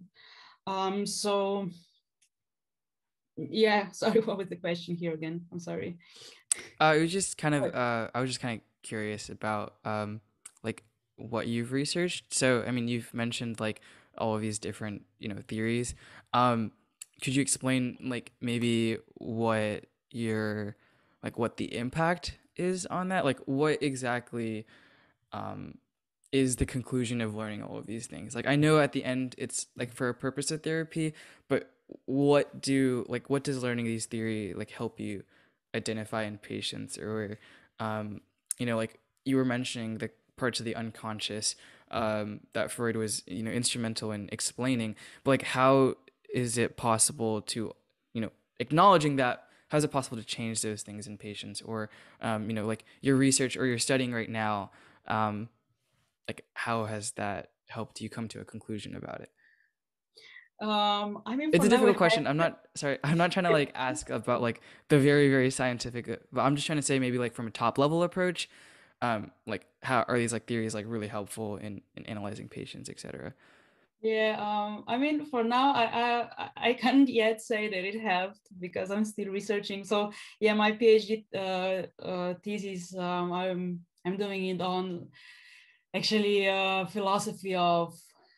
Um, 0.67 1.07
so 1.07 1.71
yeah, 3.37 3.89
sorry, 3.93 4.21
what 4.21 4.37
was 4.37 4.49
the 4.49 4.57
question 4.57 4.95
here 4.95 5.15
again? 5.15 5.47
I'm 5.51 5.61
sorry. 5.61 5.99
Uh, 6.81 6.95
it 6.97 7.03
was 7.03 7.13
just 7.13 7.39
kind 7.39 7.55
of 7.55 7.75
uh, 7.75 8.09
I 8.15 8.21
was 8.21 8.31
just 8.31 8.41
kind 8.41 8.61
of 8.61 8.65
curious 8.83 9.31
about 9.31 9.77
um, 9.85 10.21
like 10.63 10.85
what 11.17 11.47
you've 11.47 11.73
researched. 11.73 12.35
So 12.35 12.63
I 12.67 12.73
mean, 12.73 12.89
you've 12.89 13.13
mentioned 13.15 13.59
like 13.59 13.81
all 14.19 14.35
of 14.35 14.43
these 14.43 14.59
different 14.59 15.07
you 15.19 15.29
know 15.29 15.39
theories. 15.49 15.95
Um, 16.35 16.73
could 17.23 17.35
you 17.35 17.43
explain 17.43 17.99
like 18.01 18.33
maybe 18.41 18.99
what 19.15 19.87
your 20.11 20.77
like 21.23 21.39
what 21.39 21.57
the 21.57 21.77
impact 21.77 22.39
is 22.57 22.87
on 22.87 23.09
that? 23.09 23.25
Like 23.25 23.41
what 23.47 23.83
exactly 23.83 24.67
um 25.33 25.79
is 26.31 26.57
the 26.57 26.67
conclusion 26.67 27.21
of 27.21 27.35
learning 27.35 27.63
all 27.63 27.79
of 27.79 27.87
these 27.87 28.07
things? 28.07 28.35
Like 28.35 28.47
i 28.47 28.57
know 28.57 28.79
at 28.81 28.93
the 28.93 29.05
end 29.05 29.35
it's 29.39 29.67
like 29.77 29.93
for 29.93 30.09
a 30.09 30.15
purpose 30.15 30.51
of 30.51 30.63
therapy 30.63 31.15
but 31.49 31.71
what 32.05 32.61
do 32.61 33.05
like 33.09 33.31
what 33.31 33.45
does 33.45 33.63
learning 33.63 33.87
these 33.87 34.07
theory 34.07 34.53
like 34.55 34.71
help 34.71 35.01
you 35.01 35.25
identify 35.75 36.23
in 36.25 36.39
patients? 36.39 36.99
Or 36.99 37.39
um 37.81 38.21
you 38.59 38.67
know 38.67 38.77
like 38.77 39.01
you 39.25 39.37
were 39.37 39.45
mentioning 39.45 39.99
the 39.99 40.11
parts 40.37 40.61
of 40.61 40.65
the 40.65 40.77
unconscious 40.77 41.57
um 41.91 42.41
that 42.53 42.71
freud 42.71 42.97
was 42.97 43.23
you 43.27 43.43
know 43.43 43.51
instrumental 43.51 44.13
in 44.13 44.29
explaining 44.31 44.95
but 45.25 45.31
like 45.33 45.43
how 45.43 45.95
is 46.35 46.59
it 46.59 46.77
possible 46.77 47.43
to 47.43 47.73
you 48.13 48.21
know 48.21 48.31
acknowledging 48.61 49.17
that 49.17 49.45
how 49.69 49.79
is 49.79 49.85
it 49.85 49.93
possible 49.93 50.17
to 50.17 50.25
change 50.25 50.63
those 50.63 50.83
things 50.83 51.07
in 51.07 51.19
patients? 51.19 51.61
Or 51.61 51.91
um, 52.21 52.49
you 52.49 52.55
know 52.55 52.67
like 52.67 52.85
your 53.01 53.17
research 53.17 53.57
or 53.57 53.67
your 53.67 53.79
studying 53.79 54.13
right 54.13 54.31
now 54.31 54.71
um, 55.07 55.49
like 56.27 56.45
how 56.55 56.85
has 56.85 57.13
that 57.13 57.51
helped 57.69 58.01
you 58.01 58.09
come 58.09 58.29
to 58.29 58.41
a 58.41 58.45
conclusion 58.45 58.95
about 58.95 59.21
it? 59.21 59.31
Um 60.61 61.23
i 61.25 61.37
mean 61.37 61.51
it's 61.53 61.65
a 61.65 61.69
difficult 61.69 61.97
question. 61.97 62.27
I'm 62.27 62.37
not 62.37 62.59
sorry 62.75 62.99
i'm 63.05 63.17
not 63.17 63.31
trying 63.31 63.45
to 63.45 63.53
like 63.53 63.71
ask 63.77 64.11
about 64.11 64.43
like 64.43 64.61
the 64.89 64.99
very 64.99 65.31
very 65.31 65.51
scientific 65.51 66.09
uh, 66.09 66.17
but 66.33 66.41
i'm 66.41 66.57
just 66.57 66.67
trying 66.67 66.79
to 66.79 66.83
say 66.83 66.99
maybe 66.99 67.17
like 67.17 67.33
from 67.33 67.47
a 67.47 67.51
top 67.51 67.79
level 67.79 68.03
approach 68.03 68.51
um 69.01 69.31
like 69.47 69.67
how 69.85 70.05
are 70.09 70.19
these 70.19 70.33
like 70.33 70.47
theories 70.47 70.75
like 70.75 70.85
really 70.89 71.07
helpful 71.07 71.59
in 71.59 71.81
in 71.97 72.05
analyzing 72.07 72.49
patients 72.49 72.91
etc 72.91 73.35
yeah, 74.01 74.37
um, 74.39 74.85
I 74.87 74.97
mean, 74.97 75.27
for 75.27 75.43
now, 75.43 75.73
I, 75.75 75.85
I 76.39 76.51
I 76.57 76.73
can't 76.75 77.09
yet 77.09 77.41
say 77.41 77.69
that 77.69 77.85
it 77.85 78.01
helped 78.01 78.41
because 78.61 78.91
I'm 78.91 79.05
still 79.05 79.29
researching. 79.29 79.85
So 79.85 80.13
yeah, 80.41 80.55
my 80.55 80.73
PhD 80.73 81.25
uh, 81.35 81.87
uh, 82.03 82.35
thesis, 82.45 82.95
um, 82.97 83.33
I'm 83.33 83.81
I'm 84.07 84.17
doing 84.17 84.47
it 84.47 84.61
on 84.61 85.09
actually 85.95 86.49
uh, 86.49 86.87
philosophy 86.87 87.55
of 87.55 87.95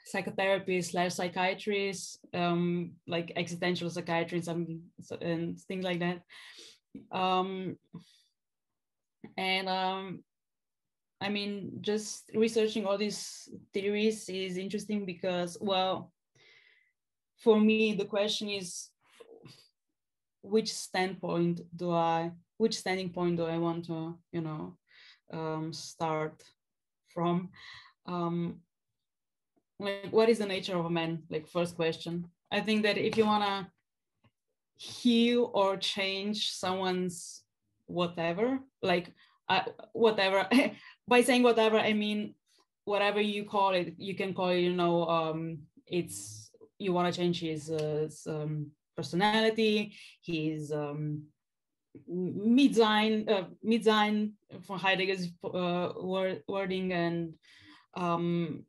psychotherapy 0.06 0.82
slash 0.82 1.14
psychiatrists, 1.14 2.18
um, 2.34 2.92
like 3.06 3.32
existential 3.36 3.90
psychiatry 3.90 4.42
and, 4.46 4.80
and 5.20 5.60
things 5.60 5.84
like 5.84 6.00
that. 6.00 6.22
Um, 7.12 7.76
and 9.36 9.68
um, 9.68 10.24
I 11.20 11.28
mean, 11.28 11.78
just 11.80 12.30
researching 12.34 12.86
all 12.86 12.96
these 12.96 13.48
theories 13.74 14.28
is 14.28 14.56
interesting 14.56 15.04
because, 15.04 15.58
well, 15.60 16.12
for 17.36 17.60
me, 17.60 17.94
the 17.94 18.06
question 18.06 18.48
is 18.48 18.88
which 20.42 20.72
standpoint 20.72 21.60
do 21.76 21.92
I, 21.92 22.32
which 22.56 22.78
standing 22.78 23.10
point 23.10 23.36
do 23.36 23.44
I 23.44 23.58
want 23.58 23.86
to, 23.86 24.18
you 24.32 24.40
know, 24.40 24.76
um, 25.32 25.72
start 25.72 26.42
from? 27.08 27.50
Um, 28.06 28.60
like, 29.78 30.10
what 30.12 30.28
is 30.28 30.38
the 30.38 30.46
nature 30.46 30.76
of 30.76 30.86
a 30.86 30.90
man? 30.90 31.22
Like, 31.28 31.48
first 31.48 31.76
question. 31.76 32.26
I 32.50 32.60
think 32.60 32.82
that 32.82 32.98
if 32.98 33.16
you 33.16 33.26
want 33.26 33.44
to 33.44 33.70
heal 34.76 35.50
or 35.52 35.76
change 35.76 36.50
someone's 36.52 37.42
whatever, 37.86 38.60
like, 38.82 39.12
uh, 39.48 39.64
whatever 39.92 40.48
by 41.10 41.20
saying 41.20 41.42
whatever 41.42 41.78
i 41.90 41.92
mean 41.92 42.34
whatever 42.84 43.20
you 43.20 43.44
call 43.44 43.70
it 43.80 43.94
you 43.98 44.14
can 44.14 44.32
call 44.32 44.50
it 44.50 44.60
you 44.60 44.72
know 44.72 45.06
um 45.18 45.58
it's 45.86 46.50
you 46.78 46.92
want 46.94 47.12
to 47.12 47.20
change 47.20 47.40
his, 47.40 47.70
uh, 47.70 48.06
his 48.06 48.26
um, 48.26 48.70
personality 48.96 49.92
his 50.22 50.72
um 50.72 51.22
Mitsein, 52.08 53.28
uh, 53.28 53.46
Mitsein 53.66 54.32
from 54.64 54.78
Heidegger's 54.78 55.26
uh, 55.42 55.92
word, 56.00 56.42
wording 56.46 56.92
and 56.92 57.34
um, 57.94 58.64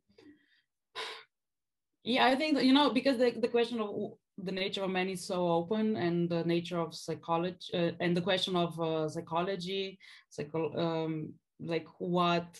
yeah, 2.02 2.26
I 2.26 2.34
think 2.34 2.60
you 2.62 2.72
know 2.72 2.90
because 2.90 3.18
the, 3.18 3.30
the 3.30 3.48
question 3.48 3.80
of 3.80 4.14
the 4.38 4.50
nature 4.50 4.82
of 4.82 4.90
man 4.90 5.08
is 5.08 5.24
so 5.24 5.46
open 5.46 5.96
and 5.96 6.28
the 6.28 6.42
nature 6.44 6.80
of 6.80 6.94
psychology 6.94 7.70
uh, 7.74 7.92
and 8.00 8.16
the 8.16 8.20
question 8.20 8.56
of 8.56 8.78
uh, 8.80 9.08
psychology, 9.08 9.98
psycho 10.28 10.74
um, 10.76 11.32
like 11.64 11.86
what 11.98 12.58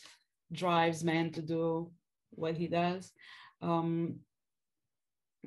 drives 0.53 1.03
man 1.05 1.31
to 1.33 1.43
do 1.43 1.91
what 2.31 2.57
he 2.57 2.67
does. 2.67 3.13
Um, 3.61 4.21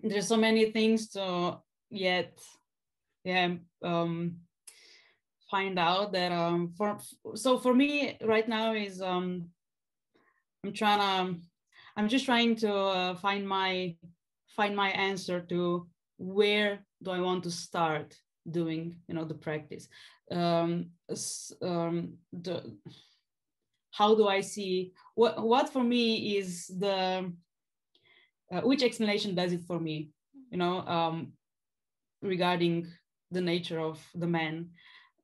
there's 0.03 0.27
so 0.27 0.37
many 0.37 0.71
things 0.71 1.09
to 1.09 1.59
yet, 1.89 2.39
yeah, 3.23 3.55
um, 3.81 4.37
find 5.49 5.79
out 5.79 6.11
that 6.13 6.31
um, 6.31 6.73
for 6.77 6.97
so 7.35 7.57
for 7.57 7.73
me 7.73 8.17
right 8.21 8.47
now 8.47 8.73
is 8.73 9.01
um, 9.01 9.49
I'm 10.63 10.73
trying 10.73 10.99
to 10.99 11.41
I'm 11.97 12.09
just 12.09 12.25
trying 12.25 12.55
to 12.57 12.73
uh, 12.73 13.15
find 13.15 13.47
my 13.47 13.95
find 14.55 14.75
my 14.75 14.89
answer 14.89 15.41
to 15.41 15.87
where 16.17 16.79
do 17.03 17.11
I 17.11 17.19
want 17.19 17.43
to 17.43 17.51
start 17.51 18.15
doing 18.49 18.97
you 19.07 19.15
know 19.15 19.25
the 19.25 19.33
practice 19.33 19.87
um, 20.31 20.89
um, 21.61 22.13
the 22.33 22.77
how 23.95 24.13
do 24.13 24.27
I 24.27 24.41
see? 24.41 24.91
What 25.15 25.41
what 25.41 25.71
for 25.71 25.83
me 25.83 26.37
is 26.37 26.67
the 26.67 27.31
uh, 28.51 28.61
which 28.61 28.83
explanation 28.83 29.33
does 29.33 29.53
it 29.53 29.63
for 29.65 29.79
me, 29.79 30.11
you 30.51 30.57
know, 30.57 30.85
um, 30.85 31.31
regarding 32.21 32.87
the 33.31 33.41
nature 33.41 33.79
of 33.79 34.05
the 34.13 34.27
man. 34.27 34.69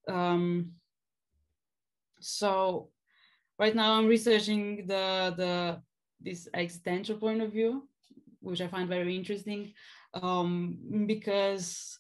Um, 0.08 0.72
so 2.22 2.90
right 3.60 3.76
now 3.76 3.98
I'm 3.98 4.08
researching 4.08 4.88
the 4.88 5.36
the 5.36 5.82
this 6.22 6.48
existential 6.54 7.18
point 7.18 7.42
of 7.42 7.52
view, 7.52 7.90
which 8.40 8.62
I 8.62 8.68
find 8.68 8.88
very 8.88 9.18
interesting 9.18 9.74
um, 10.14 10.78
because 11.08 12.00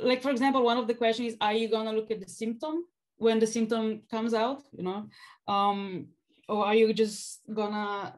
like 0.00 0.22
for 0.22 0.30
example 0.30 0.62
one 0.62 0.78
of 0.78 0.86
the 0.86 0.94
questions 0.94 1.32
is 1.32 1.36
are 1.40 1.52
you 1.52 1.68
to 1.68 1.90
look 1.90 2.10
at 2.10 2.20
the 2.20 2.28
symptom 2.28 2.84
when 3.24 3.38
the 3.38 3.46
symptom 3.46 4.02
comes 4.10 4.34
out 4.34 4.62
you 4.76 4.84
know? 4.84 5.08
Um, 5.48 6.08
or 6.48 6.66
are 6.66 6.74
you 6.74 6.92
just 6.92 7.40
gonna 7.52 8.14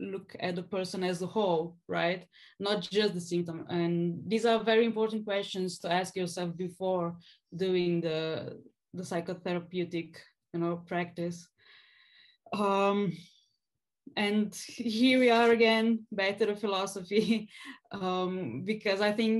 look 0.00 0.34
at 0.40 0.54
the 0.56 0.62
person 0.62 1.04
as 1.04 1.20
a 1.22 1.26
whole 1.26 1.76
right? 1.86 2.24
Not 2.58 2.82
just 2.82 3.14
the 3.14 3.20
symptom. 3.20 3.66
And 3.68 4.22
these 4.26 4.46
are 4.46 4.70
very 4.72 4.84
important 4.84 5.24
questions 5.24 5.78
to 5.80 5.92
ask 5.92 6.16
yourself 6.16 6.56
before 6.56 7.16
doing 7.54 8.00
the 8.00 8.56
the 8.94 9.02
psychotherapeutic 9.02 10.16
you 10.52 10.60
know 10.60 10.76
practice. 10.86 11.46
Um 12.52 13.12
and 14.16 14.54
here 14.54 15.18
we 15.20 15.30
are 15.30 15.50
again 15.50 16.06
back 16.10 16.38
to 16.38 16.46
the 16.46 16.56
philosophy. 16.56 17.48
Um 17.90 18.64
because 18.70 19.00
i 19.00 19.12
think 19.12 19.34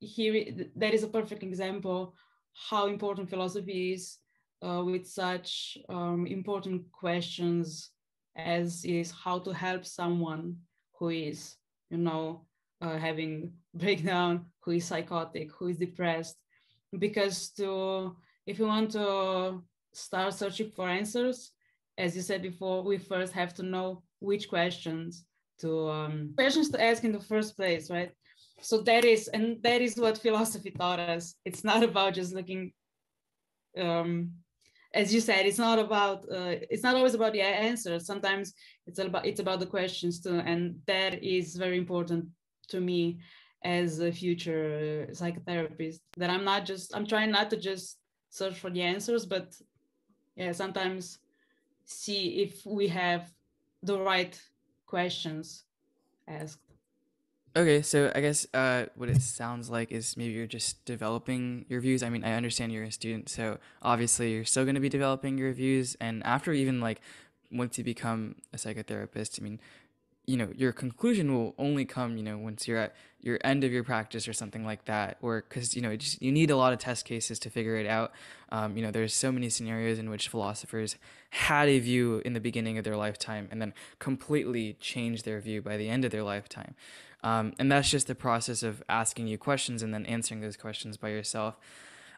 here 0.00 0.34
that 0.76 0.92
is 0.94 1.02
a 1.02 1.08
perfect 1.08 1.42
example 1.42 2.14
how 2.54 2.86
important 2.86 3.28
philosophy 3.28 3.92
is 3.92 4.18
uh, 4.64 4.82
with 4.84 5.06
such 5.06 5.76
um, 5.88 6.26
important 6.26 6.90
questions 6.92 7.90
as 8.36 8.84
is 8.84 9.10
how 9.12 9.38
to 9.38 9.52
help 9.52 9.84
someone 9.84 10.56
who 10.98 11.10
is, 11.10 11.56
you 11.90 11.98
know, 11.98 12.46
uh, 12.80 12.96
having 12.98 13.52
breakdown, 13.74 14.46
who 14.60 14.72
is 14.72 14.84
psychotic, 14.84 15.50
who 15.52 15.68
is 15.68 15.78
depressed. 15.78 16.36
Because 16.98 17.50
to 17.50 18.16
if 18.46 18.58
you 18.58 18.66
want 18.66 18.92
to 18.92 19.62
start 19.92 20.34
searching 20.34 20.70
for 20.70 20.88
answers, 20.88 21.52
as 21.96 22.14
you 22.14 22.22
said 22.22 22.42
before, 22.42 22.82
we 22.82 22.98
first 22.98 23.32
have 23.32 23.54
to 23.54 23.62
know 23.62 24.02
which 24.20 24.48
questions 24.48 25.24
to 25.60 25.88
um, 25.88 26.32
questions 26.36 26.68
to 26.70 26.82
ask 26.82 27.04
in 27.04 27.12
the 27.12 27.20
first 27.20 27.56
place, 27.56 27.90
right? 27.90 28.12
So 28.64 28.80
that 28.82 29.04
is, 29.04 29.28
and 29.28 29.62
that 29.62 29.80
is 29.82 29.96
what 29.96 30.18
philosophy 30.18 30.70
taught 30.70 30.98
us. 30.98 31.34
It's 31.44 31.64
not 31.64 31.82
about 31.82 32.14
just 32.14 32.34
looking 32.34 32.72
um, 33.76 34.32
as 34.94 35.12
you 35.12 35.20
said, 35.20 35.44
it's 35.44 35.58
not 35.58 35.78
about 35.78 36.24
uh, 36.30 36.54
it's 36.70 36.82
not 36.82 36.94
always 36.94 37.14
about 37.14 37.32
the 37.32 37.42
answers. 37.42 38.06
Sometimes 38.06 38.54
it's 38.86 38.98
about 39.00 39.26
it's 39.26 39.40
about 39.40 39.60
the 39.60 39.66
questions 39.66 40.20
too, 40.20 40.38
and 40.38 40.76
that 40.86 41.22
is 41.22 41.56
very 41.56 41.76
important 41.76 42.26
to 42.68 42.80
me 42.80 43.18
as 43.64 43.98
a 43.98 44.12
future 44.12 45.08
psychotherapist. 45.10 45.98
That 46.16 46.30
I'm 46.30 46.44
not 46.44 46.64
just 46.64 46.94
I'm 46.94 47.06
trying 47.06 47.32
not 47.32 47.50
to 47.50 47.56
just 47.56 47.98
search 48.30 48.54
for 48.58 48.70
the 48.70 48.82
answers, 48.82 49.26
but 49.26 49.54
yeah, 50.36 50.52
sometimes 50.52 51.18
see 51.84 52.42
if 52.42 52.64
we 52.64 52.86
have 52.88 53.30
the 53.82 53.98
right 54.00 54.40
questions 54.86 55.64
asked. 56.28 56.63
Okay, 57.56 57.82
so 57.82 58.10
I 58.12 58.20
guess 58.20 58.48
uh, 58.52 58.86
what 58.96 59.08
it 59.08 59.22
sounds 59.22 59.70
like 59.70 59.92
is 59.92 60.16
maybe 60.16 60.32
you're 60.32 60.44
just 60.44 60.84
developing 60.84 61.66
your 61.68 61.80
views. 61.80 62.02
I 62.02 62.08
mean, 62.08 62.24
I 62.24 62.32
understand 62.32 62.72
you're 62.72 62.82
a 62.82 62.90
student, 62.90 63.28
so 63.28 63.58
obviously 63.80 64.32
you're 64.32 64.44
still 64.44 64.64
going 64.64 64.74
to 64.74 64.80
be 64.80 64.88
developing 64.88 65.38
your 65.38 65.52
views. 65.52 65.96
And 66.00 66.24
after 66.24 66.52
even 66.52 66.80
like 66.80 67.00
once 67.52 67.78
you 67.78 67.84
become 67.84 68.34
a 68.52 68.56
psychotherapist, 68.56 69.40
I 69.40 69.44
mean, 69.44 69.60
you 70.26 70.36
know, 70.36 70.48
your 70.56 70.72
conclusion 70.72 71.32
will 71.32 71.54
only 71.56 71.84
come, 71.84 72.16
you 72.16 72.24
know, 72.24 72.38
once 72.38 72.66
you're 72.66 72.78
at 72.78 72.96
your 73.20 73.38
end 73.44 73.62
of 73.62 73.70
your 73.70 73.84
practice 73.84 74.26
or 74.26 74.32
something 74.32 74.64
like 74.64 74.86
that, 74.86 75.18
or 75.22 75.44
because 75.48 75.76
you 75.76 75.82
know, 75.82 75.94
just, 75.94 76.20
you 76.20 76.32
need 76.32 76.50
a 76.50 76.56
lot 76.56 76.72
of 76.72 76.80
test 76.80 77.04
cases 77.04 77.38
to 77.38 77.50
figure 77.50 77.76
it 77.76 77.86
out. 77.86 78.10
Um, 78.48 78.76
you 78.76 78.82
know, 78.82 78.90
there's 78.90 79.14
so 79.14 79.30
many 79.30 79.48
scenarios 79.48 80.00
in 80.00 80.10
which 80.10 80.28
philosophers 80.28 80.96
had 81.30 81.68
a 81.68 81.78
view 81.78 82.20
in 82.24 82.32
the 82.32 82.40
beginning 82.40 82.78
of 82.78 82.84
their 82.84 82.96
lifetime 82.96 83.46
and 83.52 83.62
then 83.62 83.74
completely 84.00 84.76
changed 84.80 85.24
their 85.24 85.40
view 85.40 85.62
by 85.62 85.76
the 85.76 85.88
end 85.88 86.04
of 86.04 86.10
their 86.10 86.24
lifetime. 86.24 86.74
Um, 87.24 87.54
and 87.58 87.72
that's 87.72 87.90
just 87.90 88.06
the 88.06 88.14
process 88.14 88.62
of 88.62 88.82
asking 88.88 89.28
you 89.28 89.38
questions 89.38 89.82
and 89.82 89.94
then 89.94 90.04
answering 90.04 90.42
those 90.42 90.58
questions 90.58 90.98
by 90.98 91.08
yourself. 91.08 91.56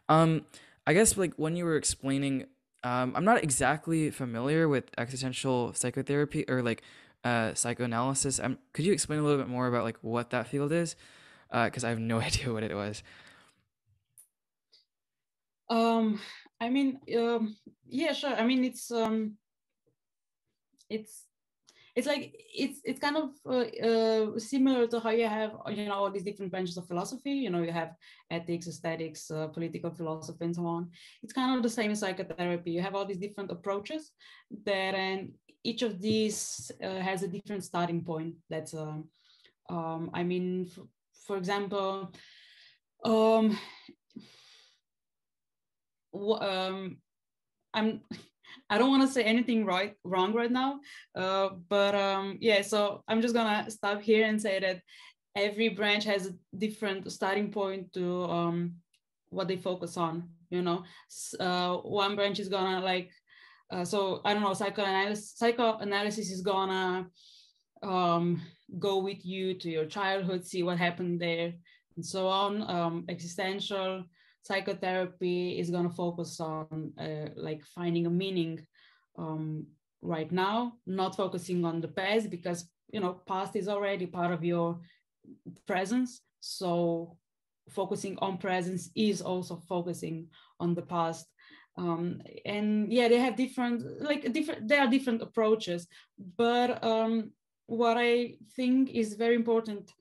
Um, 0.09 0.45
I 0.85 0.93
guess 0.93 1.15
like 1.17 1.33
when 1.35 1.55
you 1.55 1.63
were 1.63 1.77
explaining, 1.77 2.47
um, 2.83 3.13
I'm 3.15 3.23
not 3.23 3.41
exactly 3.41 4.11
familiar 4.11 4.67
with 4.67 4.91
existential 4.97 5.73
psychotherapy 5.73 6.43
or 6.49 6.61
like 6.61 6.83
uh, 7.23 7.53
psychoanalysis. 7.53 8.37
Um, 8.41 8.59
could 8.73 8.83
you 8.83 8.91
explain 8.91 9.19
a 9.19 9.23
little 9.23 9.37
bit 9.37 9.47
more 9.47 9.67
about 9.67 9.85
like 9.85 9.97
what 10.01 10.29
that 10.31 10.47
field 10.47 10.73
is? 10.73 10.97
Because 11.49 11.85
uh, 11.85 11.87
I 11.87 11.89
have 11.89 11.99
no 11.99 12.19
idea 12.27 12.51
what 12.51 12.63
it 12.63 12.75
was. 12.75 13.01
Um, 15.69 16.19
I 16.59 16.69
mean, 16.69 16.99
um, 17.17 17.55
yeah, 17.87 18.11
sure. 18.11 18.33
I 18.33 18.45
mean, 18.45 18.65
it's 18.65 18.91
um, 18.91 19.37
it's 20.89 21.26
it's 21.97 22.07
like 22.07 22.25
it's 22.63 22.79
it's 22.89 22.99
kind 23.05 23.17
of 23.17 23.27
uh, 23.55 23.67
uh, 23.89 24.39
similar 24.39 24.85
to 24.87 24.99
how 24.99 25.09
you 25.09 25.27
have 25.27 25.51
you 25.77 25.85
know 25.85 25.97
all 25.99 26.11
these 26.11 26.27
different 26.29 26.51
branches 26.51 26.77
of 26.77 26.87
philosophy. 26.87 27.31
You 27.45 27.49
know 27.49 27.63
you 27.67 27.71
have 27.71 27.91
ethics 28.29 28.67
aesthetics 28.67 29.31
uh, 29.31 29.47
political 29.47 29.91
philosophy 29.99 30.45
and 30.45 30.55
so 30.55 30.65
on. 30.65 30.91
It's 31.23 31.33
kind 31.33 31.57
of 31.57 31.63
the 31.63 31.73
same 31.77 31.89
in 31.89 31.95
psychotherapy. 31.95 32.71
You 32.71 32.83
have 32.83 32.95
all 32.95 33.05
these 33.05 33.23
different 33.25 33.49
approaches 33.51 34.11
that 34.65 34.93
and 34.93 35.33
each 35.63 35.81
of 35.81 35.99
these 35.99 36.71
uh, 36.83 36.99
has 36.99 37.23
a 37.23 37.27
different 37.27 37.63
starting 37.63 38.01
point 38.03 38.35
that's 38.49 38.73
um, 38.73 39.09
um, 39.69 40.09
i 40.13 40.23
mean 40.23 40.65
for, 40.65 40.83
for 41.25 41.37
example 41.37 42.11
um, 43.03 43.57
um, 46.13 46.97
i'm 47.73 48.01
I 48.69 48.77
don't 48.77 48.89
want 48.89 49.03
to 49.03 49.13
say 49.13 49.23
anything 49.23 49.65
right 49.65 49.93
wrong 50.03 50.33
right 50.33 50.51
now, 50.51 50.79
uh, 51.15 51.49
but 51.69 51.95
um, 51.95 52.37
yeah. 52.41 52.61
So 52.61 53.03
I'm 53.07 53.21
just 53.21 53.33
gonna 53.33 53.69
stop 53.69 54.01
here 54.01 54.25
and 54.25 54.41
say 54.41 54.59
that 54.59 54.81
every 55.35 55.69
branch 55.69 56.03
has 56.05 56.27
a 56.27 56.57
different 56.57 57.11
starting 57.11 57.51
point 57.51 57.93
to 57.93 58.23
um, 58.23 58.73
what 59.29 59.47
they 59.47 59.57
focus 59.57 59.97
on. 59.97 60.29
You 60.49 60.61
know, 60.61 60.83
uh, 61.39 61.77
one 61.77 62.15
branch 62.15 62.39
is 62.39 62.49
gonna 62.49 62.83
like, 62.83 63.11
uh, 63.71 63.85
so 63.85 64.21
I 64.25 64.33
don't 64.33 64.43
know, 64.43 64.53
psychoanalysis. 64.53 65.33
Psychoanalysis 65.37 66.31
is 66.31 66.41
gonna 66.41 67.07
um, 67.83 68.41
go 68.79 68.99
with 68.99 69.25
you 69.25 69.53
to 69.55 69.69
your 69.69 69.85
childhood, 69.85 70.45
see 70.45 70.63
what 70.63 70.77
happened 70.77 71.19
there, 71.19 71.53
and 71.95 72.05
so 72.05 72.27
on. 72.27 72.69
Um, 72.69 73.05
existential 73.09 74.03
psychotherapy 74.47 75.59
is 75.59 75.69
going 75.69 75.87
to 75.87 75.95
focus 75.95 76.39
on 76.39 76.93
uh, 76.99 77.29
like 77.35 77.63
finding 77.65 78.05
a 78.05 78.09
meaning 78.09 78.59
um, 79.17 79.65
right 80.01 80.31
now 80.31 80.73
not 80.85 81.15
focusing 81.15 81.65
on 81.65 81.81
the 81.81 81.87
past 81.87 82.29
because 82.29 82.69
you 82.93 82.99
know 82.99 83.13
past 83.27 83.55
is 83.55 83.67
already 83.67 84.05
part 84.05 84.31
of 84.31 84.43
your 84.43 84.79
presence. 85.65 86.21
So 86.39 87.17
focusing 87.69 88.17
on 88.19 88.37
presence 88.37 88.89
is 88.95 89.21
also 89.21 89.57
focusing 89.67 90.27
on 90.59 90.73
the 90.73 90.83
past. 90.83 91.27
Um, 91.77 92.21
and 92.45 92.91
yeah 92.91 93.07
they 93.07 93.19
have 93.19 93.35
different 93.35 94.01
like 94.01 94.33
different 94.33 94.67
there 94.67 94.81
are 94.81 94.89
different 94.89 95.21
approaches. 95.21 95.87
But 96.37 96.83
um, 96.83 97.31
what 97.67 97.97
i 97.97 98.33
think 98.55 98.89
is 98.91 99.13
very 99.13 99.35
important 99.35 99.91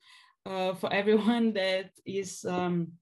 uh, 0.46 0.72
for 0.74 0.92
everyone 1.00 1.52
that 1.52 1.90
is 2.06 2.44
um, 2.44 2.92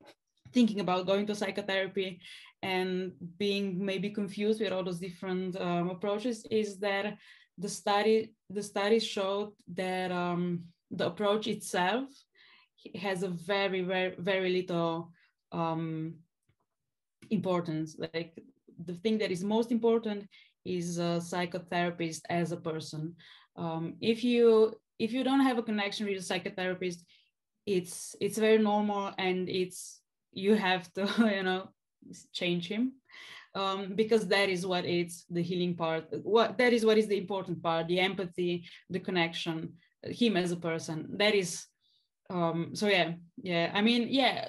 thinking 0.55 0.81
about 0.81 1.07
going 1.07 1.27
to 1.27 1.35
psychotherapy 1.35 2.21
and 2.63 3.13
being 3.39 3.85
maybe 3.85 4.09
confused 4.11 4.61
with 4.61 4.73
all 4.73 4.85
those 4.85 5.01
different 5.01 5.61
um, 5.61 5.91
approaches 5.91 6.47
is 6.51 6.79
that 6.79 7.19
the 7.59 7.69
study 7.69 8.33
the 8.51 8.63
studies 8.63 9.05
showed 9.05 9.53
that 9.75 10.11
um, 10.11 10.65
the 10.91 11.07
approach 11.07 11.47
itself 11.47 12.09
has 12.95 13.23
a 13.23 13.29
very 13.29 13.83
very 13.83 14.15
very 14.19 14.51
little 14.51 15.11
um, 15.53 16.15
importance. 17.31 17.97
Like 17.99 18.39
the 18.85 18.95
thing 18.95 19.19
that 19.19 19.31
is 19.31 19.45
most 19.45 19.71
important 19.71 20.27
is 20.65 20.99
a 20.99 21.21
psychotherapist 21.31 22.23
as 22.31 22.53
a 22.53 22.57
person. 22.57 23.15
Um, 23.57 23.95
if 24.01 24.25
you 24.25 24.75
if 24.99 25.13
you 25.13 25.23
don't 25.25 25.47
have 25.49 25.59
a 25.59 25.63
connection 25.63 26.07
with 26.07 26.19
a 26.19 26.29
psychotherapist 26.31 27.01
it's 27.67 28.15
it's 28.21 28.39
very 28.39 28.59
normal 28.59 29.13
and 29.19 29.49
it's 29.49 30.01
you 30.35 30.55
have 30.55 30.93
to 30.95 31.03
you 31.37 31.43
know 31.43 31.69
change 32.33 32.69
him. 32.69 32.93
Um, 33.57 33.95
because 33.95 34.27
that 34.29 34.49
is 34.49 34.67
what 34.67 34.85
it's 34.85 35.27
the 35.31 35.41
healing 35.41 35.77
part 35.77 36.07
what 36.25 36.59
that 36.59 36.73
is 36.73 36.85
what 36.85 36.99
is 36.99 37.07
the 37.07 37.17
important 37.17 37.63
part 37.63 37.87
the 37.87 38.01
empathy 38.01 38.67
the 38.91 38.99
connection 38.99 39.75
him 40.03 40.37
as 40.37 40.51
a 40.51 40.57
person. 40.57 41.17
That 41.17 41.35
is 41.35 41.65
um, 42.31 42.75
so 42.75 42.89
yeah 42.89 43.13
yeah. 43.43 43.71
I 43.73 43.81
mean 43.81 44.09
yeah 44.11 44.49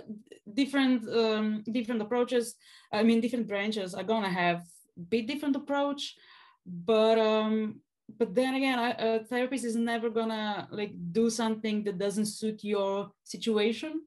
different 0.54 1.08
um, 1.10 1.64
different 1.72 2.02
approaches 2.02 2.56
i 2.94 3.02
mean 3.02 3.20
different 3.20 3.48
branches 3.48 3.96
are 3.96 4.04
gonna 4.04 4.30
have 4.30 4.64
bit 5.10 5.28
different 5.28 5.56
approach 5.56 6.16
but 6.66 7.18
um 7.18 7.82
but 8.18 8.36
then 8.36 8.56
again 8.56 8.80
a, 8.80 8.96
a 9.00 9.24
therapist 9.26 9.66
is 9.66 9.76
never 9.76 10.10
gonna 10.10 10.68
like 10.72 10.94
do 11.12 11.30
something 11.30 11.84
that 11.84 11.98
doesn't 11.98 12.28
suit 12.28 12.64
your 12.64 13.12
situation. 13.24 14.02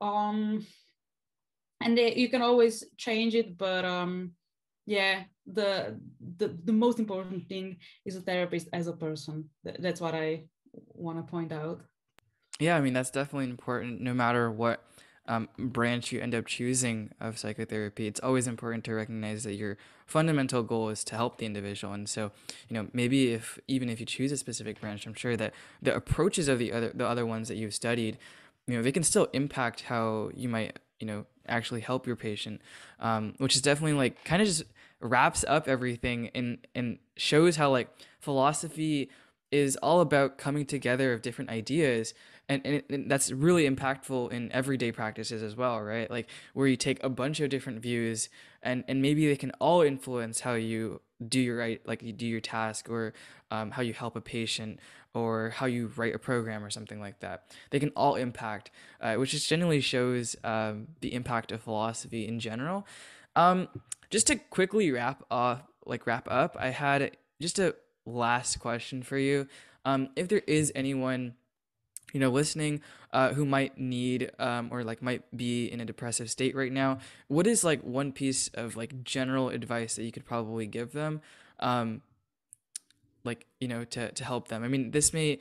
Um 0.00 0.66
and 1.80 1.96
they, 1.96 2.14
you 2.14 2.28
can 2.28 2.42
always 2.42 2.84
change 2.96 3.34
it 3.34 3.56
but 3.56 3.84
um 3.84 4.32
yeah 4.86 5.22
the, 5.46 5.98
the 6.36 6.56
the 6.64 6.72
most 6.72 6.98
important 6.98 7.48
thing 7.48 7.76
is 8.04 8.16
a 8.16 8.20
therapist 8.20 8.68
as 8.72 8.86
a 8.86 8.92
person 8.92 9.48
that's 9.78 10.00
what 10.00 10.14
i 10.14 10.42
want 10.94 11.18
to 11.18 11.30
point 11.30 11.52
out 11.52 11.80
yeah 12.58 12.76
i 12.76 12.80
mean 12.80 12.92
that's 12.92 13.10
definitely 13.10 13.48
important 13.48 14.00
no 14.00 14.14
matter 14.14 14.50
what 14.50 14.84
um, 15.30 15.48
branch 15.58 16.10
you 16.10 16.20
end 16.20 16.34
up 16.34 16.46
choosing 16.46 17.10
of 17.20 17.38
psychotherapy, 17.38 18.08
it's 18.08 18.18
always 18.18 18.48
important 18.48 18.82
to 18.84 18.94
recognize 18.94 19.44
that 19.44 19.54
your 19.54 19.76
fundamental 20.04 20.64
goal 20.64 20.88
is 20.88 21.04
to 21.04 21.14
help 21.14 21.38
the 21.38 21.46
individual. 21.46 21.92
And 21.94 22.08
so, 22.08 22.32
you 22.68 22.74
know, 22.74 22.88
maybe 22.92 23.32
if 23.32 23.56
even 23.68 23.88
if 23.88 24.00
you 24.00 24.06
choose 24.06 24.32
a 24.32 24.36
specific 24.36 24.80
branch, 24.80 25.06
I'm 25.06 25.14
sure 25.14 25.36
that 25.36 25.54
the 25.80 25.94
approaches 25.94 26.48
of 26.48 26.58
the 26.58 26.72
other 26.72 26.90
the 26.92 27.06
other 27.06 27.24
ones 27.24 27.46
that 27.46 27.56
you've 27.56 27.74
studied, 27.74 28.18
you 28.66 28.76
know, 28.76 28.82
they 28.82 28.90
can 28.90 29.04
still 29.04 29.28
impact 29.32 29.82
how 29.82 30.30
you 30.34 30.48
might, 30.48 30.80
you 30.98 31.06
know, 31.06 31.26
actually 31.50 31.80
help 31.80 32.06
your 32.06 32.16
patient, 32.16 32.60
um, 33.00 33.34
which 33.38 33.56
is 33.56 33.62
definitely 33.62 33.94
like 33.94 34.24
kind 34.24 34.40
of 34.40 34.48
just 34.48 34.64
wraps 35.00 35.44
up 35.48 35.68
everything 35.68 36.30
and 36.34 36.58
and 36.74 36.98
shows 37.16 37.56
how 37.56 37.70
like 37.70 37.88
philosophy 38.20 39.10
is 39.50 39.76
all 39.76 40.00
about 40.00 40.38
coming 40.38 40.64
together 40.64 41.12
of 41.12 41.22
different 41.22 41.50
ideas. 41.50 42.14
And, 42.48 42.62
and, 42.66 42.82
and, 42.90 43.10
that's 43.10 43.30
really 43.30 43.68
impactful 43.68 44.32
in 44.32 44.50
everyday 44.50 44.90
practices 44.90 45.40
as 45.40 45.54
well 45.54 45.80
right? 45.80 46.10
Like 46.10 46.28
where 46.52 46.66
you 46.66 46.76
take 46.76 47.02
a 47.04 47.08
bunch 47.08 47.38
of 47.38 47.48
different 47.48 47.80
views 47.80 48.28
and 48.62 48.84
and 48.88 49.02
maybe 49.02 49.26
they 49.26 49.36
can 49.36 49.50
all 49.60 49.82
influence 49.82 50.40
how 50.40 50.54
you 50.54 51.00
do 51.28 51.40
your 51.40 51.58
right 51.58 51.80
like 51.86 52.02
you 52.02 52.12
do 52.12 52.26
your 52.26 52.40
task 52.40 52.88
or 52.88 53.12
um, 53.50 53.70
how 53.70 53.82
you 53.82 53.92
help 53.92 54.16
a 54.16 54.20
patient 54.20 54.78
or 55.12 55.50
how 55.50 55.66
you 55.66 55.90
write 55.96 56.14
a 56.14 56.18
program 56.18 56.64
or 56.64 56.70
something 56.70 57.00
like 57.00 57.20
that 57.20 57.44
they 57.70 57.78
can 57.78 57.90
all 57.90 58.14
impact 58.14 58.70
uh, 59.00 59.14
which 59.14 59.32
just 59.32 59.48
generally 59.48 59.80
shows 59.80 60.36
um, 60.44 60.86
the 61.00 61.12
impact 61.12 61.52
of 61.52 61.60
philosophy 61.60 62.26
in 62.26 62.40
general 62.40 62.86
um, 63.36 63.68
just 64.08 64.26
to 64.26 64.36
quickly 64.36 64.90
wrap 64.90 65.22
off 65.30 65.62
like 65.84 66.06
wrap 66.06 66.26
up 66.30 66.56
i 66.58 66.70
had 66.70 67.16
just 67.40 67.58
a 67.58 67.74
last 68.06 68.60
question 68.60 69.02
for 69.02 69.18
you. 69.18 69.46
Um, 69.84 70.10
if 70.16 70.28
there 70.28 70.42
is 70.46 70.72
anyone, 70.74 71.34
you 72.12 72.20
know, 72.20 72.30
listening 72.30 72.80
uh, 73.12 73.32
who 73.32 73.44
might 73.44 73.78
need 73.78 74.30
um, 74.38 74.68
or 74.70 74.84
like 74.84 75.02
might 75.02 75.22
be 75.36 75.66
in 75.66 75.80
a 75.80 75.84
depressive 75.84 76.30
state 76.30 76.54
right 76.54 76.72
now, 76.72 76.98
what 77.28 77.46
is 77.46 77.64
like 77.64 77.82
one 77.82 78.12
piece 78.12 78.48
of 78.54 78.76
like 78.76 79.02
general 79.04 79.48
advice 79.48 79.96
that 79.96 80.04
you 80.04 80.12
could 80.12 80.24
probably 80.24 80.66
give 80.66 80.92
them, 80.92 81.20
um, 81.60 82.02
like 83.24 83.46
you 83.60 83.68
know, 83.68 83.84
to 83.84 84.10
to 84.12 84.24
help 84.24 84.48
them? 84.48 84.62
I 84.64 84.68
mean, 84.68 84.90
this 84.90 85.12
may 85.12 85.38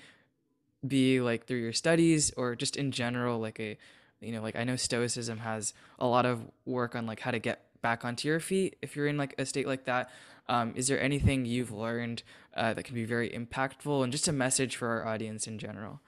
be 0.88 1.20
like 1.22 1.46
through 1.46 1.60
your 1.60 1.74
studies 1.74 2.32
or 2.38 2.56
just 2.56 2.78
in 2.78 2.92
general, 2.92 3.40
like 3.40 3.60
a 3.60 3.78
you 4.22 4.32
know, 4.32 4.42
like 4.42 4.56
I 4.56 4.64
know 4.64 4.76
Stoicism 4.76 5.40
has 5.40 5.74
a 5.98 6.06
lot 6.06 6.26
of 6.26 6.42
work 6.66 6.96
on 6.96 7.06
like 7.06 7.22
how 7.22 7.32
to 7.32 7.40
get 7.40 7.66
back 7.82 8.04
onto 8.04 8.28
your 8.28 8.40
feet 8.40 8.76
if 8.82 8.96
you're 8.96 9.08
in 9.08 9.18
like 9.18 9.34
a 9.38 9.46
state 9.46 9.68
like 9.68 9.86
that. 9.86 10.10
Um, 10.48 10.74
is 10.76 10.88
there 10.88 11.00
anything 11.00 11.46
you've 11.46 11.72
learned 11.72 12.24
uh, 12.56 12.74
that 12.74 12.84
can 12.84 12.96
be 12.96 13.06
very 13.06 13.30
impactful 13.30 14.04
and 14.04 14.12
just 14.12 14.28
a 14.28 14.34
message 14.34 14.76
for 14.76 14.88
our 14.88 15.08
audience 15.08 15.48
in 15.48 15.60
general? 15.60 16.02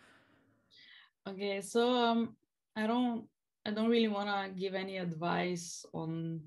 Okay, 1.27 1.61
so 1.61 1.93
um, 1.95 2.35
I 2.75 2.87
don't 2.87 3.25
I 3.65 3.71
don't 3.71 3.89
really 3.89 4.07
want 4.07 4.27
to 4.29 4.59
give 4.59 4.73
any 4.73 4.97
advice 4.97 5.85
on 5.93 6.41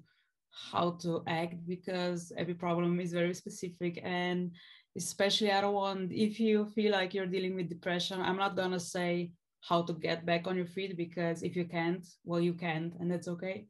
how 0.73 0.93
to 1.03 1.23
act 1.29 1.65
because 1.67 2.33
every 2.37 2.55
problem 2.55 2.99
is 2.99 3.13
very 3.13 3.35
specific 3.35 4.01
and 4.03 4.51
especially 4.97 5.53
I 5.53 5.61
don't 5.61 5.75
want 5.75 6.13
if 6.13 6.41
you 6.41 6.67
feel 6.67 6.93
like 6.93 7.15
you're 7.15 7.27
dealing 7.27 7.55
with 7.55 7.69
depression, 7.69 8.21
I'm 8.21 8.37
not 8.37 8.57
gonna 8.57 8.81
say 8.81 9.31
how 9.61 9.83
to 9.83 9.93
get 9.93 10.27
back 10.27 10.47
on 10.49 10.57
your 10.57 10.67
feet 10.67 10.97
because 10.97 11.43
if 11.45 11.55
you 11.55 11.67
can't, 11.67 12.05
well 12.25 12.41
you 12.41 12.55
can't 12.55 12.95
and 12.99 13.11
that's 13.11 13.29
okay. 13.29 13.67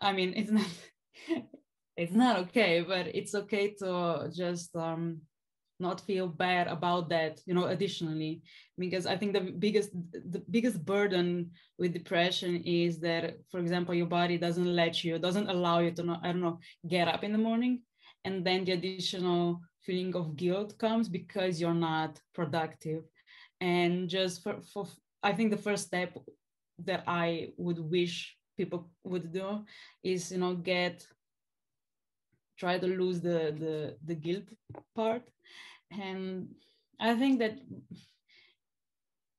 I 0.00 0.12
mean 0.12 0.32
it's 0.36 0.50
not 0.52 0.70
it's 1.96 2.12
not 2.12 2.38
okay 2.38 2.84
but 2.86 3.08
it's 3.08 3.34
okay 3.34 3.74
to 3.80 4.30
just 4.32 4.76
um, 4.76 5.22
not 5.78 6.00
feel 6.00 6.26
bad 6.26 6.66
about 6.68 7.08
that 7.10 7.40
you 7.46 7.54
know 7.54 7.66
additionally. 7.66 8.42
Because 8.78 9.06
i 9.06 9.16
think 9.16 9.32
the 9.32 9.40
biggest 9.40 9.90
the 10.30 10.42
biggest 10.50 10.84
burden 10.84 11.50
with 11.78 11.92
depression 11.92 12.62
is 12.64 12.98
that 13.00 13.36
for 13.50 13.60
example 13.60 13.94
your 13.94 14.06
body 14.06 14.38
doesn't 14.38 14.74
let 14.74 15.04
you 15.04 15.18
doesn't 15.18 15.48
allow 15.48 15.78
you 15.80 15.90
to 15.92 16.02
not, 16.02 16.20
i 16.22 16.28
don't 16.28 16.40
know 16.40 16.58
get 16.88 17.08
up 17.08 17.24
in 17.24 17.32
the 17.32 17.38
morning. 17.38 17.82
And 18.24 18.44
then 18.44 18.64
the 18.64 18.72
additional 18.72 19.60
feeling 19.82 20.16
of 20.16 20.34
guilt 20.36 20.76
comes 20.78 21.08
because 21.08 21.60
you're 21.60 21.82
not 21.92 22.18
productive. 22.34 23.04
And 23.60 24.08
just 24.08 24.42
for, 24.42 24.60
for 24.72 24.86
i 25.22 25.32
think 25.32 25.50
the 25.50 25.64
first 25.66 25.86
step 25.86 26.16
that 26.84 27.02
i 27.06 27.48
would 27.56 27.78
wish 27.78 28.36
people 28.56 28.90
would 29.04 29.32
do 29.32 29.64
is 30.02 30.32
you 30.32 30.38
know 30.38 30.54
get 30.54 31.06
try 32.58 32.78
to 32.78 32.86
lose 32.86 33.20
the 33.20 33.54
the 33.62 33.96
the 34.04 34.14
guilt 34.14 34.48
part 34.94 35.22
and 35.90 36.48
i 37.00 37.14
think 37.14 37.38
that 37.38 37.58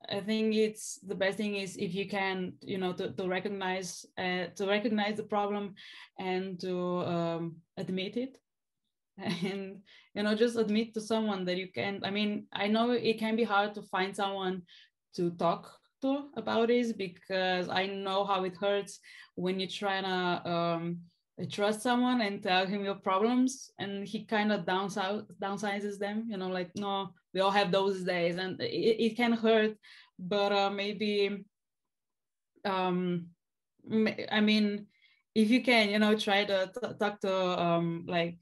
i 0.09 0.19
think 0.19 0.55
it's 0.55 0.99
the 0.99 1.15
best 1.15 1.37
thing 1.37 1.55
is 1.55 1.75
if 1.77 1.93
you 1.93 2.07
can 2.07 2.53
you 2.61 2.77
know 2.77 2.93
to, 2.93 3.11
to 3.11 3.27
recognize 3.27 4.05
uh, 4.17 4.45
to 4.55 4.65
recognize 4.65 5.17
the 5.17 5.23
problem 5.23 5.75
and 6.19 6.59
to 6.59 6.99
um, 7.05 7.55
admit 7.77 8.17
it. 8.17 8.37
And 9.17 9.81
you 10.17 10.23
know 10.23 10.35
just 10.35 10.57
admit 10.57 10.93
to 10.93 11.01
someone 11.01 11.45
that 11.45 11.57
you 11.57 11.67
can 11.71 12.01
i 12.03 12.11
mean 12.11 12.47
i 12.51 12.67
know 12.67 12.91
it 12.91 13.19
can 13.19 13.35
be 13.35 13.43
hard 13.43 13.73
to 13.75 13.81
find 13.81 14.15
someone 14.15 14.63
to 15.15 15.31
talk 15.31 15.71
to 16.01 16.29
about 16.35 16.67
this 16.67 16.91
because 16.91 17.69
i 17.69 17.85
know 17.85 18.25
how 18.25 18.43
it 18.43 18.55
hurts 18.57 18.99
when 19.35 19.59
you're 19.59 19.69
trying 19.69 20.03
to 20.03 20.49
um, 20.49 20.99
trust 21.45 21.81
someone 21.81 22.21
and 22.21 22.41
tell 22.41 22.65
him 22.65 22.83
your 22.83 22.95
problems 22.95 23.71
and 23.77 24.07
he 24.07 24.25
kind 24.25 24.51
of 24.51 24.65
downsize, 24.65 25.23
downsizes 25.39 25.99
them 25.99 26.25
you 26.29 26.37
know 26.37 26.47
like 26.47 26.71
no 26.75 27.09
we 27.33 27.41
all 27.41 27.51
have 27.51 27.71
those 27.71 28.03
days 28.03 28.37
and 28.37 28.59
it, 28.59 29.03
it 29.03 29.17
can 29.17 29.33
hurt 29.33 29.77
but 30.17 30.51
uh, 30.51 30.69
maybe 30.69 31.45
um 32.65 33.27
i 34.31 34.41
mean 34.41 34.87
if 35.35 35.49
you 35.51 35.61
can 35.61 35.89
you 35.89 35.99
know 35.99 36.17
try 36.17 36.43
to 36.43 36.71
t- 36.73 36.93
talk 36.99 37.19
to 37.21 37.31
um 37.61 38.03
like 38.07 38.39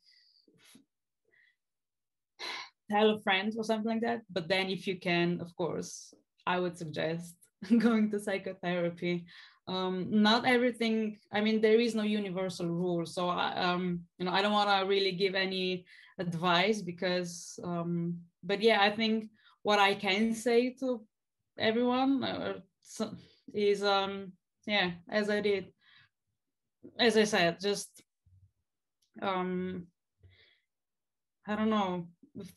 tell 2.89 3.10
a 3.10 3.22
friend 3.22 3.54
or 3.58 3.64
something 3.64 3.91
like 3.91 4.02
that 4.02 4.22
but 4.32 4.48
then 4.48 4.70
if 4.70 4.88
you 4.88 4.98
can 4.98 5.41
of 5.41 5.54
course 5.58 6.14
i 6.48 6.58
would 6.60 6.78
suggest 6.78 7.36
going 7.80 8.10
to 8.10 8.20
psychotherapy 8.20 9.26
um, 9.68 10.07
not 10.09 10.45
everything 10.45 11.18
i 11.32 11.41
mean 11.41 11.61
there 11.61 11.80
is 11.80 11.95
no 11.95 12.03
universal 12.03 12.68
rule 12.68 13.05
so 13.05 13.30
I, 13.30 13.53
um, 13.55 14.01
you 14.18 14.26
know 14.26 14.32
i 14.32 14.41
don't 14.41 14.53
want 14.53 14.70
to 14.70 14.88
really 14.88 15.11
give 15.11 15.36
any 15.36 15.86
advice 16.20 16.82
because 16.82 17.59
um, 17.63 18.20
but 18.43 18.61
yeah 18.61 18.82
i 18.82 18.89
think 18.89 19.30
what 19.63 19.80
i 19.80 19.95
can 19.95 20.34
say 20.34 20.72
to 20.80 21.05
everyone 21.57 22.24
uh, 22.24 22.59
is 23.53 23.84
um 23.84 24.32
yeah 24.68 24.91
as 25.09 25.30
i 25.30 25.41
did 25.41 25.72
as 26.99 27.18
i 27.18 27.24
said 27.24 27.59
just 27.59 28.03
um 29.22 29.88
i 31.47 31.55
don't 31.55 31.70
know 31.70 32.07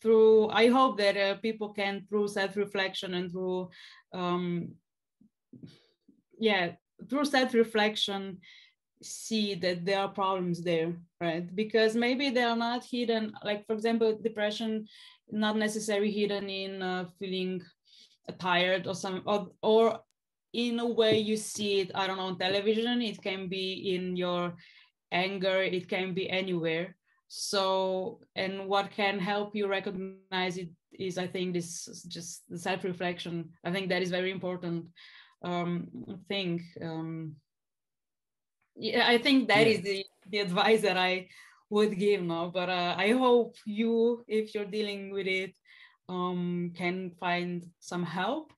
through 0.03 0.49
i 0.51 0.67
hope 0.67 0.99
that 0.99 1.17
uh, 1.17 1.37
people 1.37 1.73
can 1.73 2.05
through 2.09 2.27
self-reflection 2.27 3.15
and 3.15 3.31
through 3.31 3.69
um 4.13 4.75
yeah 6.39 6.73
through 7.09 7.25
self-reflection 7.25 8.39
see 9.01 9.55
that 9.55 9.85
there 9.85 10.01
are 10.01 10.09
problems 10.09 10.63
there 10.63 10.97
right? 11.21 11.55
Because 11.55 11.95
maybe 11.95 12.31
they 12.31 12.43
are 12.43 12.57
not 12.57 12.85
hidden 12.85 13.33
like 13.45 13.67
for 13.67 13.75
example 13.75 14.19
depression 14.21 14.87
not 15.31 15.57
necessarily 15.57 16.11
hidden 16.11 16.49
in 16.49 16.83
uh, 16.83 17.05
feeling 17.19 17.63
tired 18.39 18.87
or 18.87 18.95
some 18.95 19.23
or, 19.27 19.49
or 19.63 20.01
in 20.53 20.81
a 20.81 20.87
way 20.87 21.19
you 21.19 21.37
see 21.37 21.81
it 21.81 21.91
i 21.95 22.07
don't 22.07 22.17
know 22.17 22.25
on 22.25 22.39
television 22.39 23.03
it 23.03 23.21
can 23.23 23.49
be 23.49 23.95
in 23.95 24.17
your 24.17 24.55
anger 25.13 25.63
it 25.63 25.89
can 25.89 26.15
be 26.15 26.29
anywhere. 26.29 26.97
So 27.29 28.21
and 28.37 28.67
what 28.67 28.91
can 28.91 29.19
help 29.19 29.55
you 29.55 29.67
recognize 29.67 30.57
it 30.57 30.71
is 30.93 31.19
i 31.19 31.27
think 31.27 31.53
this 31.53 32.05
just 32.09 32.43
self-reflection. 32.57 33.51
I 33.65 33.71
think 33.71 33.89
that 33.89 34.03
is 34.03 34.11
very 34.11 34.31
important 34.31 34.87
um, 35.43 35.89
thing. 36.29 36.65
Um, 36.81 37.37
yeah, 38.77 39.07
I 39.09 39.19
think 39.19 39.49
that 39.49 39.67
yeah. 39.67 39.73
is 39.73 39.83
the, 39.83 40.05
the 40.31 40.39
advice 40.39 40.83
that 40.83 40.97
I 40.97 41.29
would 41.71 41.99
give 41.99 42.23
now. 42.23 42.51
But 42.53 42.69
uh, 42.69 42.95
I 42.97 43.13
hope 43.13 43.57
you, 43.67 44.25
if 44.29 44.55
you're 44.55 44.65
dealing 44.65 45.11
with 45.11 45.27
it, 45.27 45.55
um, 46.09 46.73
can 46.77 47.11
find 47.21 47.67
some 47.81 48.03
help. 48.03 48.53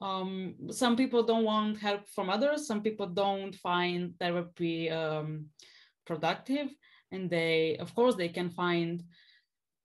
Um, 0.00 0.54
some 0.70 0.96
people 0.96 1.22
don't 1.22 1.44
want 1.44 1.78
help 1.78 2.08
from 2.08 2.28
others. 2.28 2.66
Some 2.66 2.82
people 2.82 3.06
don't 3.06 3.54
find 3.54 4.14
therapy 4.18 4.90
um, 4.90 5.46
productive, 6.06 6.68
and 7.12 7.30
they, 7.30 7.76
of 7.78 7.94
course, 7.94 8.16
they 8.16 8.28
can 8.28 8.50
find 8.50 9.02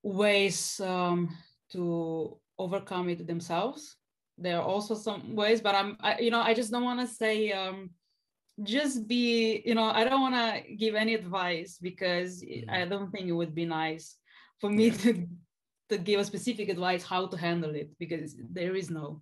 ways 0.02 0.80
um, 0.84 1.36
to 1.72 2.40
overcome 2.58 3.10
it 3.10 3.28
themselves 3.28 3.98
there 4.38 4.58
are 4.58 4.64
also 4.64 4.96
some 4.96 5.36
ways 5.36 5.62
but 5.62 5.76
i'm 5.76 5.98
I, 6.02 6.20
you 6.20 6.32
know 6.32 6.42
i 6.42 6.54
just 6.54 6.72
don't 6.72 6.84
want 6.84 7.00
to 7.00 7.08
say 7.08 7.52
um 7.52 7.90
just 8.64 9.08
be 9.08 9.62
you 9.66 9.76
know 9.76 9.86
i 9.86 10.04
don't 10.04 10.22
want 10.22 10.36
to 10.36 10.76
give 10.76 10.96
any 10.96 11.14
advice 11.14 11.78
because 11.82 12.42
mm-hmm. 12.42 12.70
i 12.70 12.86
don't 12.86 13.12
think 13.12 13.28
it 13.28 13.34
would 13.34 13.54
be 13.54 13.66
nice 13.66 14.16
for 14.60 14.70
me 14.70 14.88
yeah. 14.88 14.98
to 14.98 15.28
to 15.90 15.98
give 15.98 16.20
a 16.20 16.26
specific 16.26 16.70
advice 16.70 17.04
how 17.04 17.26
to 17.28 17.38
handle 17.38 17.74
it 17.74 17.90
because 18.00 18.36
there 18.52 18.76
is 18.76 18.90
no 18.90 19.22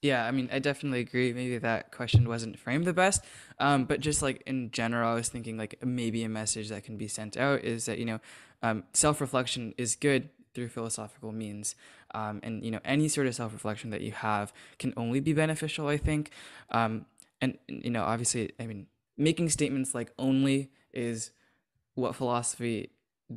Yeah, 0.00 0.24
I 0.24 0.30
mean, 0.30 0.48
I 0.52 0.60
definitely 0.60 1.00
agree. 1.00 1.32
Maybe 1.32 1.58
that 1.58 1.90
question 1.90 2.28
wasn't 2.28 2.58
framed 2.58 2.86
the 2.86 2.92
best. 2.92 3.24
Um, 3.58 3.84
but 3.84 3.98
just 4.00 4.22
like 4.22 4.42
in 4.46 4.70
general, 4.70 5.10
I 5.10 5.14
was 5.14 5.28
thinking 5.28 5.58
like 5.58 5.74
maybe 5.82 6.22
a 6.22 6.28
message 6.28 6.68
that 6.68 6.84
can 6.84 6.96
be 6.96 7.08
sent 7.08 7.36
out 7.36 7.64
is 7.64 7.86
that, 7.86 7.98
you 7.98 8.04
know, 8.04 8.20
um, 8.62 8.84
self 8.92 9.20
reflection 9.20 9.74
is 9.76 9.96
good 9.96 10.30
through 10.54 10.68
philosophical 10.68 11.32
means. 11.32 11.74
Um, 12.14 12.40
and, 12.42 12.64
you 12.64 12.70
know, 12.70 12.80
any 12.84 13.08
sort 13.08 13.26
of 13.26 13.34
self 13.34 13.52
reflection 13.52 13.90
that 13.90 14.00
you 14.00 14.12
have 14.12 14.52
can 14.78 14.94
only 14.96 15.20
be 15.20 15.32
beneficial, 15.32 15.88
I 15.88 15.96
think. 15.96 16.30
Um, 16.70 17.06
and, 17.40 17.58
you 17.68 17.90
know, 17.90 18.02
obviously, 18.02 18.52
I 18.58 18.66
mean, 18.66 18.86
making 19.16 19.48
statements 19.50 19.94
like 19.94 20.12
only 20.18 20.70
is 20.92 21.30
what 21.94 22.14
philosophy 22.14 22.90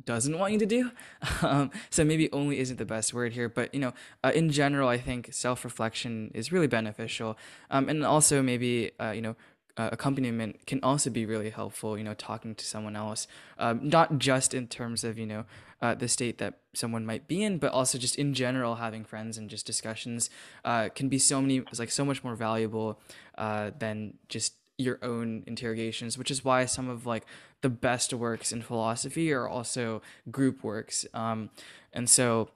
doesn't 0.04 0.38
want 0.38 0.52
you 0.52 0.58
to 0.58 0.66
do. 0.66 0.90
Um, 1.42 1.72
so 1.90 2.04
maybe 2.04 2.30
only 2.32 2.60
isn't 2.60 2.76
the 2.76 2.84
best 2.84 3.12
word 3.12 3.32
here, 3.32 3.48
but 3.48 3.74
you 3.74 3.80
know, 3.80 3.92
uh, 4.22 4.30
in 4.32 4.50
general, 4.50 4.88
I 4.88 4.96
think 4.96 5.32
self-reflection 5.32 6.30
is 6.34 6.52
really 6.52 6.68
beneficial, 6.68 7.36
um, 7.68 7.88
and 7.88 8.04
also 8.04 8.42
maybe 8.42 8.92
uh, 9.00 9.10
you 9.10 9.20
know. 9.22 9.36
Uh, 9.78 9.88
accompaniment 9.90 10.66
can 10.66 10.78
also 10.82 11.08
be 11.08 11.24
really 11.24 11.48
helpful, 11.48 11.96
you 11.96 12.04
know, 12.04 12.12
talking 12.12 12.54
to 12.54 12.64
someone 12.64 12.94
else, 12.94 13.26
um, 13.58 13.88
not 13.88 14.18
just 14.18 14.52
in 14.52 14.66
terms 14.66 15.02
of, 15.02 15.18
you 15.18 15.24
know, 15.24 15.46
uh, 15.80 15.94
the 15.94 16.08
state 16.08 16.36
that 16.36 16.58
someone 16.74 17.06
might 17.06 17.26
be 17.26 17.42
in, 17.42 17.56
but 17.56 17.72
also 17.72 17.96
just 17.96 18.16
in 18.16 18.34
general, 18.34 18.74
having 18.74 19.02
friends 19.02 19.38
and 19.38 19.48
just 19.48 19.64
discussions 19.64 20.28
uh, 20.64 20.90
can 20.94 21.08
be 21.08 21.18
so 21.18 21.40
many, 21.40 21.62
like 21.78 21.90
so 21.90 22.04
much 22.04 22.22
more 22.22 22.36
valuable 22.36 23.00
uh, 23.38 23.70
than 23.78 24.14
just 24.28 24.54
your 24.78 24.98
own 25.02 25.42
interrogations, 25.46 26.18
which 26.18 26.30
is 26.30 26.44
why 26.44 26.64
some 26.64 26.88
of 26.88 27.06
like 27.06 27.24
the 27.62 27.68
best 27.68 28.12
works 28.12 28.52
in 28.52 28.62
philosophy 28.62 29.32
are 29.32 29.48
also 29.48 30.02
group 30.30 30.62
works. 30.62 31.06
Um, 31.14 31.50
and 31.92 32.08
so, 32.08 32.50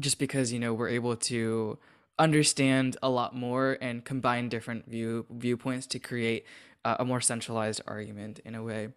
just 0.00 0.18
because 0.18 0.52
you 0.52 0.58
know 0.58 0.72
we're 0.72 0.88
able 0.88 1.16
to 1.16 1.78
understand 2.20 2.96
a 3.02 3.08
lot 3.08 3.34
more 3.34 3.78
and 3.80 4.04
combine 4.04 4.48
different 4.48 4.88
view 4.88 5.26
viewpoints 5.30 5.86
to 5.88 5.98
create 5.98 6.46
uh, 6.84 6.96
a 7.00 7.04
more 7.04 7.20
centralized 7.20 7.80
argument 7.86 8.40
in 8.44 8.54
a 8.54 8.62
way. 8.62 8.90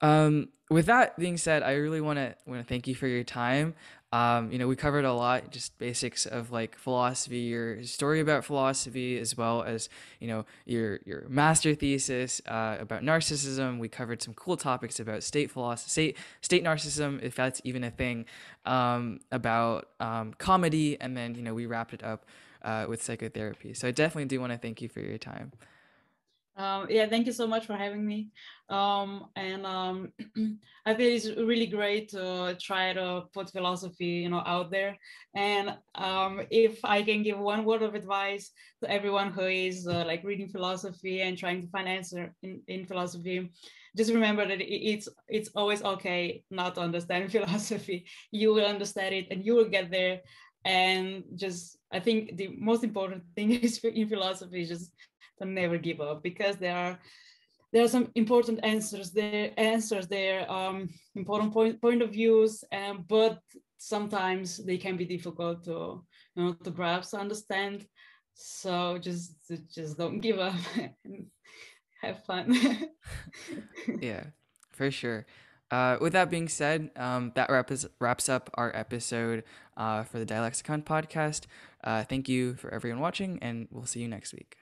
Um, 0.00 0.50
with 0.70 0.86
that 0.86 1.18
being 1.18 1.38
said, 1.38 1.62
I 1.62 1.74
really 1.74 2.00
want 2.00 2.18
to 2.18 2.36
want 2.46 2.60
to 2.60 2.68
thank 2.68 2.86
you 2.86 2.94
for 2.94 3.06
your 3.06 3.24
time. 3.24 3.74
Um, 4.14 4.52
you 4.52 4.60
know, 4.60 4.68
we 4.68 4.76
covered 4.76 5.04
a 5.04 5.12
lot, 5.12 5.50
just 5.50 5.76
basics 5.76 6.24
of 6.24 6.52
like 6.52 6.76
philosophy, 6.76 7.38
your 7.38 7.82
story 7.82 8.20
about 8.20 8.44
philosophy, 8.44 9.18
as 9.18 9.36
well 9.36 9.64
as 9.64 9.88
you 10.20 10.28
know 10.28 10.46
your 10.66 11.00
your 11.04 11.24
master 11.28 11.74
thesis 11.74 12.40
uh, 12.46 12.76
about 12.78 13.02
narcissism. 13.02 13.80
We 13.80 13.88
covered 13.88 14.22
some 14.22 14.32
cool 14.34 14.56
topics 14.56 15.00
about 15.00 15.24
state 15.24 15.50
philosophy, 15.50 15.90
state 15.90 16.16
state 16.42 16.62
narcissism, 16.62 17.20
if 17.24 17.34
that's 17.34 17.60
even 17.64 17.82
a 17.82 17.90
thing, 17.90 18.26
um, 18.64 19.18
about 19.32 19.88
um, 19.98 20.32
comedy, 20.38 20.96
and 21.00 21.16
then 21.16 21.34
you 21.34 21.42
know 21.42 21.52
we 21.52 21.66
wrapped 21.66 21.92
it 21.92 22.04
up 22.04 22.24
uh, 22.62 22.86
with 22.88 23.02
psychotherapy. 23.02 23.74
So 23.74 23.88
I 23.88 23.90
definitely 23.90 24.26
do 24.26 24.40
want 24.40 24.52
to 24.52 24.58
thank 24.58 24.80
you 24.80 24.88
for 24.88 25.00
your 25.00 25.18
time. 25.18 25.50
Um, 26.56 26.86
yeah, 26.88 27.06
thank 27.08 27.26
you 27.26 27.32
so 27.32 27.48
much 27.48 27.66
for 27.66 27.74
having 27.74 28.06
me. 28.06 28.28
Um, 28.68 29.26
and 29.34 29.66
um, 29.66 30.12
I 30.86 30.94
feel 30.94 31.12
it's 31.16 31.26
really 31.36 31.66
great 31.66 32.10
to 32.10 32.56
try 32.60 32.92
to 32.92 33.24
put 33.34 33.50
philosophy, 33.50 34.22
you 34.22 34.28
know, 34.28 34.42
out 34.46 34.70
there. 34.70 34.96
And 35.34 35.76
um, 35.96 36.42
if 36.50 36.78
I 36.84 37.02
can 37.02 37.24
give 37.24 37.38
one 37.38 37.64
word 37.64 37.82
of 37.82 37.94
advice 37.96 38.52
to 38.82 38.90
everyone 38.90 39.32
who 39.32 39.46
is 39.46 39.88
uh, 39.88 40.04
like 40.06 40.22
reading 40.22 40.48
philosophy 40.48 41.22
and 41.22 41.36
trying 41.36 41.60
to 41.62 41.68
find 41.68 41.88
answer 41.88 42.32
in, 42.42 42.60
in 42.68 42.86
philosophy, 42.86 43.50
just 43.96 44.12
remember 44.12 44.46
that 44.46 44.60
it's 44.60 45.08
it's 45.28 45.50
always 45.54 45.82
okay 45.82 46.44
not 46.50 46.74
to 46.76 46.80
understand 46.82 47.32
philosophy. 47.32 48.06
You 48.30 48.54
will 48.54 48.64
understand 48.64 49.14
it, 49.14 49.26
and 49.30 49.44
you 49.44 49.54
will 49.56 49.68
get 49.68 49.90
there. 49.90 50.20
And 50.66 51.24
just, 51.34 51.76
I 51.92 52.00
think 52.00 52.36
the 52.38 52.48
most 52.58 52.84
important 52.84 53.22
thing 53.36 53.50
is 53.62 53.78
in 53.84 54.08
philosophy 54.08 54.62
is 54.62 54.68
just 54.68 54.92
to 55.38 55.44
never 55.44 55.78
give 55.78 56.00
up 56.00 56.22
because 56.22 56.56
there 56.56 56.76
are 56.76 56.98
there 57.72 57.82
are 57.82 57.88
some 57.88 58.10
important 58.14 58.60
answers 58.62 59.10
there 59.10 59.50
answers 59.56 60.06
there 60.06 60.50
um, 60.50 60.88
important 61.14 61.52
point 61.52 61.80
point 61.80 62.02
of 62.02 62.12
views 62.12 62.64
um, 62.72 63.04
but 63.08 63.40
sometimes 63.78 64.64
they 64.64 64.78
can 64.78 64.96
be 64.96 65.04
difficult 65.04 65.64
to 65.64 66.02
you 66.36 66.42
know 66.42 66.52
to 66.52 66.70
grasp 66.70 67.14
understand 67.14 67.86
so 68.34 68.98
just 68.98 69.36
just 69.74 69.98
don't 69.98 70.20
give 70.20 70.38
up 70.38 70.54
and 71.04 71.26
have 72.00 72.22
fun 72.24 72.56
yeah 74.00 74.24
for 74.72 74.90
sure 74.90 75.26
uh, 75.70 75.96
with 76.00 76.12
that 76.12 76.30
being 76.30 76.48
said, 76.48 76.90
um, 76.94 77.32
that 77.34 77.50
wraps, 77.50 77.84
wraps 77.98 78.28
up 78.28 78.48
our 78.54 78.74
episode 78.76 79.42
uh, 79.76 80.04
for 80.04 80.20
the 80.20 80.26
Dialexicon 80.26 80.84
podcast. 80.84 81.46
Uh, 81.82 82.04
thank 82.04 82.28
you 82.28 82.54
for 82.54 82.72
everyone 82.72 83.00
watching, 83.00 83.40
and 83.42 83.66
we'll 83.72 83.86
see 83.86 84.00
you 84.00 84.06
next 84.06 84.32
week. 84.32 84.56